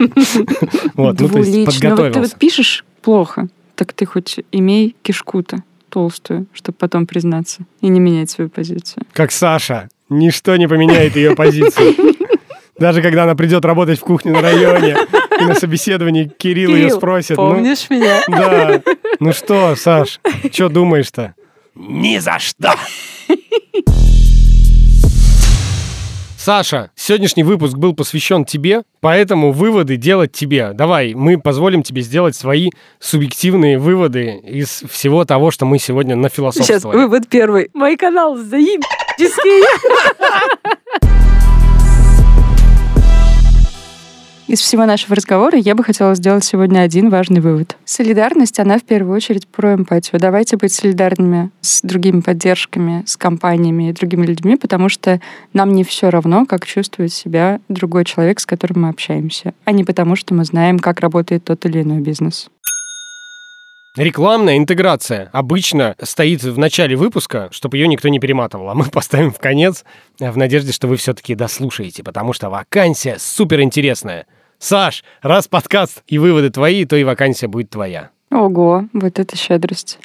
Вот, 0.93 1.19
ну 1.19 1.27
то 1.27 1.39
есть 1.39 1.51
Двулично. 1.51 1.65
Вот 1.65 1.73
ты 1.73 1.81
подготовился. 1.81 2.19
вот 2.21 2.39
пишешь 2.39 2.85
плохо, 3.01 3.49
так 3.75 3.93
ты 3.93 4.05
хоть 4.05 4.39
имей 4.51 4.95
кишку-то 5.01 5.63
толстую, 5.89 6.47
чтобы 6.53 6.77
потом 6.77 7.05
признаться 7.07 7.61
и 7.81 7.87
не 7.87 7.99
менять 7.99 8.29
свою 8.29 8.49
позицию. 8.49 9.03
Как 9.13 9.31
Саша. 9.31 9.89
Ничто 10.09 10.55
не 10.55 10.67
поменяет 10.67 11.15
ее 11.15 11.35
позицию. 11.35 11.95
Даже 12.77 13.01
когда 13.01 13.23
она 13.23 13.35
придет 13.35 13.63
работать 13.63 13.99
в 13.99 14.03
кухне 14.03 14.31
на 14.33 14.41
районе, 14.41 14.97
и 15.39 15.45
на 15.45 15.55
собеседовании 15.55 16.25
Кирилл, 16.25 16.71
ее 16.71 16.83
Кирилл, 16.83 16.97
спросит. 16.97 17.37
ну, 17.37 17.51
помнишь 17.53 17.89
меня? 17.89 18.21
Да. 18.27 18.81
Ну 19.19 19.31
что, 19.31 19.75
Саш, 19.75 20.19
что 20.51 20.69
думаешь-то? 20.69 21.35
Ни 21.75 22.17
за 22.17 22.37
что. 22.39 22.73
Саша, 26.45 26.91
сегодняшний 26.93 27.43
выпуск 27.43 27.75
был 27.75 27.95
посвящен 27.95 28.45
тебе, 28.45 28.83
поэтому 29.01 29.51
выводы 29.51 29.95
делать 29.95 30.31
тебе. 30.31 30.73
Давай, 30.73 31.15
мы 31.15 31.39
позволим 31.39 31.81
тебе 31.81 32.03
сделать 32.03 32.35
свои 32.35 32.69
субъективные 32.99 33.79
выводы 33.79 34.41
из 34.43 34.83
всего 34.87 35.25
того, 35.25 35.49
что 35.49 35.65
мы 35.65 35.79
сегодня 35.79 36.13
Сейчас, 36.13 36.21
нафилософствовали. 36.21 36.97
вывод 36.97 37.27
первый. 37.29 37.71
Мой 37.73 37.97
канал 37.97 38.37
заебический. 38.37 39.63
Из 44.47 44.59
всего 44.59 44.85
нашего 44.85 45.15
разговора 45.15 45.57
я 45.57 45.73
бы 45.73 45.83
хотела 45.83 46.13
сделать 46.13 46.43
сегодня 46.43 46.81
один 46.81 47.09
важный 47.09 47.41
вывод. 47.41 47.77
Солидарность, 47.83 48.59
она 48.59 48.77
в 48.77 48.83
первую 48.83 49.15
очередь 49.15 49.47
про 49.47 49.73
эмпатию. 49.73 50.21
Давайте 50.21 50.55
быть 50.55 50.71
солидарными 50.71 51.49
с 51.61 51.81
другими 51.81 52.19
поддержками, 52.19 53.03
с 53.07 53.17
компаниями 53.17 53.89
и 53.89 53.91
другими 53.91 54.23
людьми, 54.23 54.55
потому 54.55 54.87
что 54.87 55.19
нам 55.53 55.73
не 55.73 55.83
все 55.83 56.11
равно, 56.11 56.45
как 56.45 56.67
чувствует 56.67 57.11
себя 57.11 57.59
другой 57.69 58.05
человек, 58.05 58.39
с 58.39 58.45
которым 58.45 58.83
мы 58.83 58.89
общаемся, 58.89 59.55
а 59.65 59.71
не 59.71 59.83
потому, 59.83 60.15
что 60.15 60.35
мы 60.35 60.45
знаем, 60.45 60.77
как 60.77 60.99
работает 60.99 61.43
тот 61.43 61.65
или 61.65 61.81
иной 61.81 62.01
бизнес. 62.01 62.47
Рекламная 63.95 64.57
интеграция 64.57 65.29
обычно 65.31 65.95
стоит 66.03 66.43
в 66.43 66.57
начале 66.59 66.97
выпуска, 66.97 67.47
чтобы 67.51 67.77
ее 67.77 67.87
никто 67.87 68.09
не 68.09 68.19
перематывал, 68.19 68.69
а 68.69 68.75
мы 68.75 68.83
поставим 68.91 69.31
в 69.31 69.39
конец 69.39 69.85
э, 70.19 70.29
в 70.29 70.37
надежде, 70.37 70.73
что 70.73 70.87
вы 70.87 70.97
все-таки 70.97 71.33
дослушаете, 71.33 72.03
потому 72.03 72.33
что 72.33 72.49
вакансия 72.49 73.15
супер 73.17 73.61
интересная. 73.61 74.27
Саш, 74.59 75.03
раз 75.21 75.47
подкаст 75.47 76.03
и 76.07 76.17
выводы 76.17 76.49
твои, 76.49 76.85
то 76.85 76.95
и 76.95 77.03
вакансия 77.03 77.47
будет 77.47 77.69
твоя. 77.69 78.09
Ого, 78.31 78.85
вот 78.93 79.19
это 79.19 79.37
щедрость. 79.37 79.99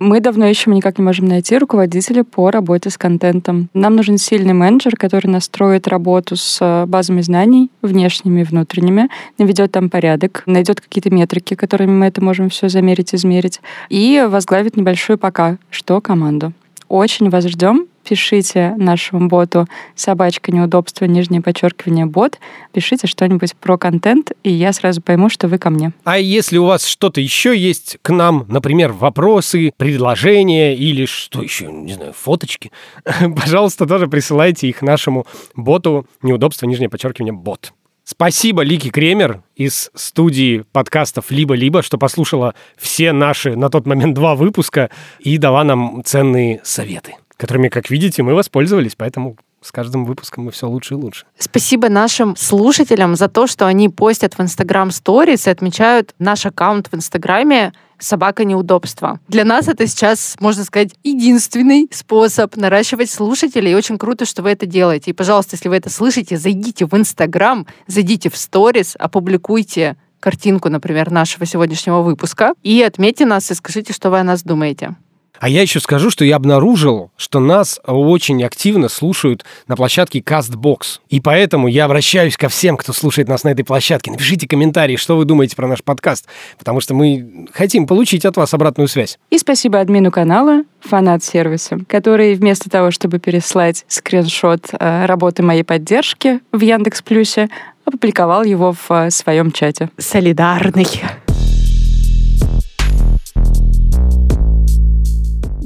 Мы 0.00 0.20
давно 0.20 0.46
ищем 0.46 0.72
и 0.72 0.76
никак 0.76 0.98
не 0.98 1.04
можем 1.04 1.26
найти 1.26 1.56
руководителя 1.56 2.24
по 2.24 2.50
работе 2.50 2.90
с 2.90 2.98
контентом. 2.98 3.68
Нам 3.74 3.94
нужен 3.94 4.18
сильный 4.18 4.52
менеджер, 4.52 4.96
который 4.96 5.28
настроит 5.28 5.86
работу 5.86 6.36
с 6.36 6.58
э, 6.60 6.86
базами 6.86 7.20
знаний, 7.20 7.70
внешними 7.80 8.40
и 8.40 8.44
внутренними, 8.44 9.08
наведет 9.38 9.70
там 9.70 9.88
порядок, 9.88 10.42
найдет 10.46 10.80
какие-то 10.80 11.10
метрики, 11.10 11.54
которыми 11.54 11.92
мы 11.92 12.06
это 12.06 12.22
можем 12.22 12.48
все 12.50 12.68
замерить, 12.68 13.14
измерить, 13.14 13.60
и 13.88 14.26
возглавит 14.28 14.76
небольшую 14.76 15.16
пока 15.16 15.58
что 15.70 16.00
команду. 16.00 16.52
Очень 16.88 17.30
вас 17.30 17.46
ждем. 17.46 17.86
Пишите 18.04 18.74
нашему 18.76 19.28
боту 19.28 19.66
собачка 19.94 20.52
неудобства, 20.52 21.06
нижнее 21.06 21.40
подчеркивание 21.40 22.06
бот. 22.06 22.38
Пишите 22.72 23.06
что-нибудь 23.06 23.56
про 23.56 23.78
контент, 23.78 24.32
и 24.42 24.50
я 24.50 24.72
сразу 24.72 25.00
пойму, 25.00 25.28
что 25.28 25.48
вы 25.48 25.58
ко 25.58 25.70
мне. 25.70 25.92
А 26.04 26.18
если 26.18 26.58
у 26.58 26.66
вас 26.66 26.86
что-то 26.86 27.20
еще 27.20 27.56
есть 27.56 27.98
к 28.02 28.10
нам, 28.10 28.44
например, 28.48 28.92
вопросы, 28.92 29.72
предложения 29.76 30.76
или 30.76 31.06
что 31.06 31.42
еще, 31.42 31.66
не 31.66 31.94
знаю, 31.94 32.12
фоточки, 32.12 32.70
пожалуйста, 33.36 33.86
тоже 33.86 34.06
присылайте 34.06 34.68
их 34.68 34.82
нашему 34.82 35.26
боту 35.54 36.06
неудобство, 36.22 36.66
нижнее 36.66 36.88
подчеркивание, 36.90 37.32
бот. 37.32 37.72
Спасибо, 38.06 38.62
Лики 38.62 38.90
Кремер 38.90 39.42
из 39.56 39.90
студии 39.94 40.64
подкастов 40.72 41.30
«Либо-либо», 41.30 41.82
что 41.82 41.96
послушала 41.96 42.54
все 42.76 43.12
наши 43.12 43.56
на 43.56 43.70
тот 43.70 43.86
момент 43.86 44.14
два 44.14 44.34
выпуска 44.34 44.90
и 45.20 45.38
дала 45.38 45.64
нам 45.64 46.02
ценные 46.04 46.60
советы, 46.64 47.14
которыми, 47.36 47.68
как 47.68 47.90
видите, 47.90 48.22
мы 48.22 48.34
воспользовались, 48.34 48.94
поэтому 48.96 49.36
с 49.64 49.72
каждым 49.72 50.04
выпуском 50.04 50.44
мы 50.44 50.50
все 50.50 50.68
лучше 50.68 50.94
и 50.94 50.96
лучше. 50.96 51.24
Спасибо 51.38 51.88
нашим 51.88 52.36
слушателям 52.36 53.16
за 53.16 53.28
то, 53.28 53.46
что 53.46 53.66
они 53.66 53.88
постят 53.88 54.34
в 54.34 54.40
Инстаграм 54.40 54.90
сторис 54.90 55.46
и 55.46 55.50
отмечают 55.50 56.14
наш 56.18 56.44
аккаунт 56.44 56.88
в 56.92 56.94
Инстаграме 56.94 57.72
собака 57.98 58.44
неудобства. 58.44 59.20
Для 59.28 59.44
нас 59.44 59.68
это 59.68 59.86
сейчас, 59.86 60.36
можно 60.40 60.64
сказать, 60.64 60.90
единственный 61.02 61.88
способ 61.90 62.56
наращивать 62.56 63.10
слушателей. 63.10 63.72
И 63.72 63.74
очень 63.74 63.96
круто, 63.96 64.26
что 64.26 64.42
вы 64.42 64.50
это 64.50 64.66
делаете. 64.66 65.12
И, 65.12 65.14
пожалуйста, 65.14 65.54
если 65.54 65.68
вы 65.68 65.76
это 65.76 65.88
слышите, 65.88 66.36
зайдите 66.36 66.84
в 66.84 66.94
Инстаграм, 66.94 67.66
зайдите 67.86 68.28
в 68.28 68.36
сторис, 68.36 68.96
опубликуйте 68.98 69.96
картинку, 70.20 70.68
например, 70.68 71.10
нашего 71.10 71.46
сегодняшнего 71.46 72.00
выпуска, 72.00 72.54
и 72.62 72.82
отметьте 72.82 73.26
нас 73.26 73.50
и 73.50 73.54
скажите, 73.54 73.92
что 73.92 74.10
вы 74.10 74.20
о 74.20 74.24
нас 74.24 74.42
думаете. 74.42 74.96
А 75.38 75.48
я 75.48 75.62
еще 75.62 75.80
скажу, 75.80 76.10
что 76.10 76.24
я 76.24 76.36
обнаружил, 76.36 77.10
что 77.16 77.40
нас 77.40 77.80
очень 77.86 78.42
активно 78.44 78.88
слушают 78.88 79.44
на 79.66 79.76
площадке 79.76 80.20
CastBox. 80.20 81.00
И 81.10 81.20
поэтому 81.20 81.68
я 81.68 81.84
обращаюсь 81.86 82.36
ко 82.36 82.48
всем, 82.48 82.76
кто 82.76 82.92
слушает 82.92 83.28
нас 83.28 83.44
на 83.44 83.48
этой 83.48 83.64
площадке. 83.64 84.10
Напишите 84.10 84.46
комментарии, 84.46 84.96
что 84.96 85.16
вы 85.16 85.24
думаете 85.24 85.56
про 85.56 85.66
наш 85.66 85.82
подкаст, 85.82 86.26
потому 86.58 86.80
что 86.80 86.94
мы 86.94 87.46
хотим 87.52 87.86
получить 87.86 88.24
от 88.24 88.36
вас 88.36 88.54
обратную 88.54 88.88
связь. 88.88 89.18
И 89.30 89.38
спасибо 89.38 89.80
админу 89.80 90.10
канала, 90.10 90.62
фанат-сервиса, 90.80 91.78
который 91.88 92.34
вместо 92.34 92.70
того, 92.70 92.90
чтобы 92.90 93.18
переслать 93.18 93.84
скриншот 93.88 94.70
э, 94.72 95.06
работы 95.06 95.42
моей 95.42 95.64
поддержки 95.64 96.40
в 96.52 96.60
Яндекс 96.60 97.02
Плюсе, 97.02 97.48
опубликовал 97.84 98.44
его 98.44 98.72
в 98.72 98.90
э, 98.90 99.10
своем 99.10 99.52
чате. 99.52 99.90
Солидарный. 99.98 100.86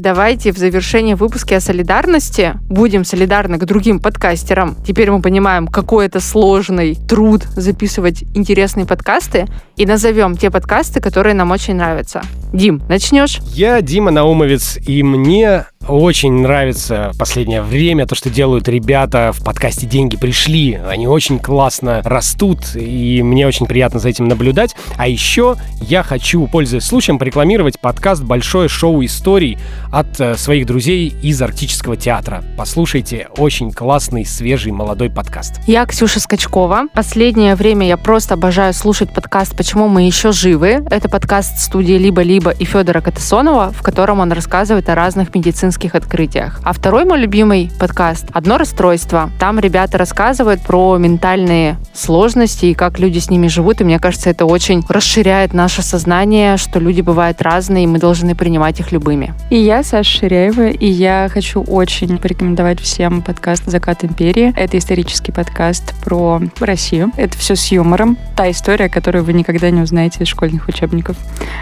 Давайте 0.09 0.53
в 0.53 0.57
завершении 0.57 1.13
выпуска 1.13 1.57
о 1.57 1.61
солидарности 1.61 2.55
будем 2.71 3.05
солидарны 3.05 3.59
к 3.59 3.67
другим 3.67 4.01
подкастерам. 4.01 4.75
Теперь 4.87 5.11
мы 5.11 5.21
понимаем, 5.21 5.67
какой 5.69 6.07
это 6.07 6.19
сложный 6.19 6.95
труд 6.95 7.45
записывать 7.57 8.23
интересные 8.35 8.87
подкасты, 8.87 9.45
и 9.77 9.85
назовем 9.85 10.35
те 10.39 10.51
подкасты, 10.51 11.01
которые 11.03 11.35
нам 11.35 11.51
очень 11.51 11.75
нравятся. 11.75 12.23
Дим, 12.55 12.81
начнешь? 12.89 13.41
Я 13.53 13.83
Дима 13.83 14.11
Наумовец, 14.11 14.79
и 14.79 15.03
мне 15.03 15.67
очень 15.89 16.33
нравится 16.33 17.13
последнее 17.19 17.63
время 17.63 18.07
то, 18.07 18.15
что 18.15 18.29
делают 18.29 18.69
ребята 18.69 19.33
в 19.35 19.43
подкасте 19.43 19.87
«Деньги 19.87 20.17
пришли». 20.17 20.75
Они 20.75 21.07
очень 21.07 21.39
классно 21.39 22.03
растут, 22.05 22.59
и 22.75 23.23
мне 23.23 23.47
очень 23.47 23.67
приятно 23.67 23.99
за 23.99 24.11
этим 24.11 24.29
наблюдать. 24.29 24.77
А 24.97 25.09
еще 25.09 25.57
я 25.81 26.03
хочу, 26.03 26.47
пользуясь 26.47 26.85
случаем, 26.85 27.19
порекламировать 27.19 27.81
подкаст 27.81 28.23
«Большое 28.23 28.69
шоу 28.69 29.03
историй» 29.05 29.59
от 29.91 30.21
э, 30.21 30.37
своих 30.37 30.67
друзей 30.67 31.09
из 31.23 31.41
Арктического 31.41 31.97
театра. 31.97 32.45
Послушайте, 32.57 33.29
очень 33.39 33.73
классный, 33.73 34.27
свежий, 34.27 34.73
молодой 34.73 35.09
подкаст. 35.09 35.61
Я 35.67 35.87
Ксюша 35.87 36.21
Скачкова. 36.21 36.89
Последнее 36.93 37.55
время 37.55 37.87
я 37.87 37.97
просто 37.97 38.35
обожаю 38.35 38.75
слушать 38.75 39.13
подкаст 39.15 39.57
«Почему 39.57 39.89
мы 39.89 40.03
еще 40.03 40.33
живы». 40.33 40.87
Это 40.91 41.09
подкаст 41.09 41.59
студии 41.59 41.95
«Либо-либо» 41.95 42.51
и 42.51 42.65
Федора 42.67 43.01
Катасонова, 43.01 43.73
в 43.73 43.83
котором 43.83 44.21
он 44.21 44.33
рассказывает 44.33 44.89
о 44.91 44.95
разных 44.95 45.35
медицинских 45.35 45.78
открытиях. 45.87 46.61
А 46.65 46.73
второй 46.73 47.05
мой 47.05 47.19
любимый 47.19 47.71
подкаст 47.79 48.27
«Одно 48.33 48.59
расстройство». 48.59 49.31
Там 49.39 49.59
ребята 49.59 49.99
рассказывают 49.99 50.61
про 50.63 50.97
ментальные 50.99 51.77
сложности 51.95 52.67
и 52.67 52.75
как 52.75 52.99
люди 52.99 53.19
с 53.19 53.31
ними 53.31 53.49
живут. 53.49 53.81
И 53.81 53.85
мне 53.85 53.99
кажется, 53.99 54.31
это 54.31 54.47
очень 54.47 54.85
расширяет 54.89 55.55
наше 55.55 55.83
сознание, 55.83 56.57
что 56.57 56.81
люди 56.81 57.01
бывают 57.01 57.41
разные, 57.43 57.85
и 57.85 57.87
мы 57.87 57.99
должны 57.99 58.35
принимать 58.35 58.81
их 58.81 58.93
любыми. 58.93 59.35
И 59.51 59.57
я 59.57 59.83
Саша 59.83 60.19
Ширяева, 60.19 60.69
и 60.69 60.87
я 60.87 61.29
хочу 61.33 61.63
очень 61.63 62.19
порекомендовать 62.19 62.81
всем 62.81 63.23
подкаст 63.23 63.65
«Закат 63.67 64.05
империи». 64.05 64.53
Это 64.57 64.79
исторический 64.79 65.33
подкаст 65.33 65.95
про 66.05 66.41
Россию. 66.61 67.13
Это 67.17 67.37
все 67.39 67.55
с 67.55 67.69
юмором. 67.69 68.19
Та 68.37 68.51
история, 68.51 68.89
которую 68.89 69.25
вы 69.25 69.33
никогда 69.33 69.71
не 69.71 69.81
узнаете 69.81 70.25
из 70.25 70.29
школьных 70.29 70.69
учебников. 70.69 71.17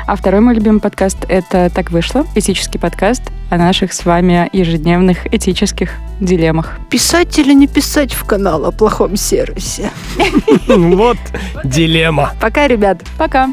А 0.07 0.17
второй 0.17 0.41
мой 0.41 0.55
любимый 0.55 0.81
подкаст— 0.81 1.19
это 1.29 1.71
«Так 1.71 1.91
вышло», 1.91 2.25
этический 2.35 2.79
подкаст 2.79 3.23
о 3.51 3.57
наших 3.57 3.93
с 3.97 4.05
вами 4.05 4.49
ежедневных 4.53 5.26
этических 5.32 5.90
дилеммах. 6.20 6.78
Писать 6.90 7.38
или 7.38 7.53
не 7.55 7.66
писать 7.66 8.12
в 8.12 8.24
канал 8.24 8.66
о 8.66 8.72
плохом 8.72 9.16
сервисе? 9.16 9.90
Вот 10.68 11.16
дилемма. 11.64 12.32
Пока, 12.40 12.68
ребят. 12.68 13.03
Пока. 13.18 13.49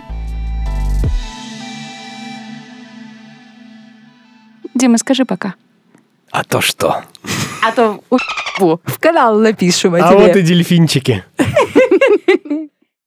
Дима, 4.76 4.98
скажи 4.98 5.26
пока. 5.26 5.56
А 6.32 6.44
то 6.44 6.62
что? 6.62 7.04
А 7.64 7.72
то 7.72 8.02
в 8.60 9.00
канал 9.00 9.40
напишем 9.40 9.96
о 9.96 10.00
А 10.00 10.10
тебе. 10.14 10.28
вот 10.28 10.36
и 10.36 10.42
дельфинчики. 10.42 11.24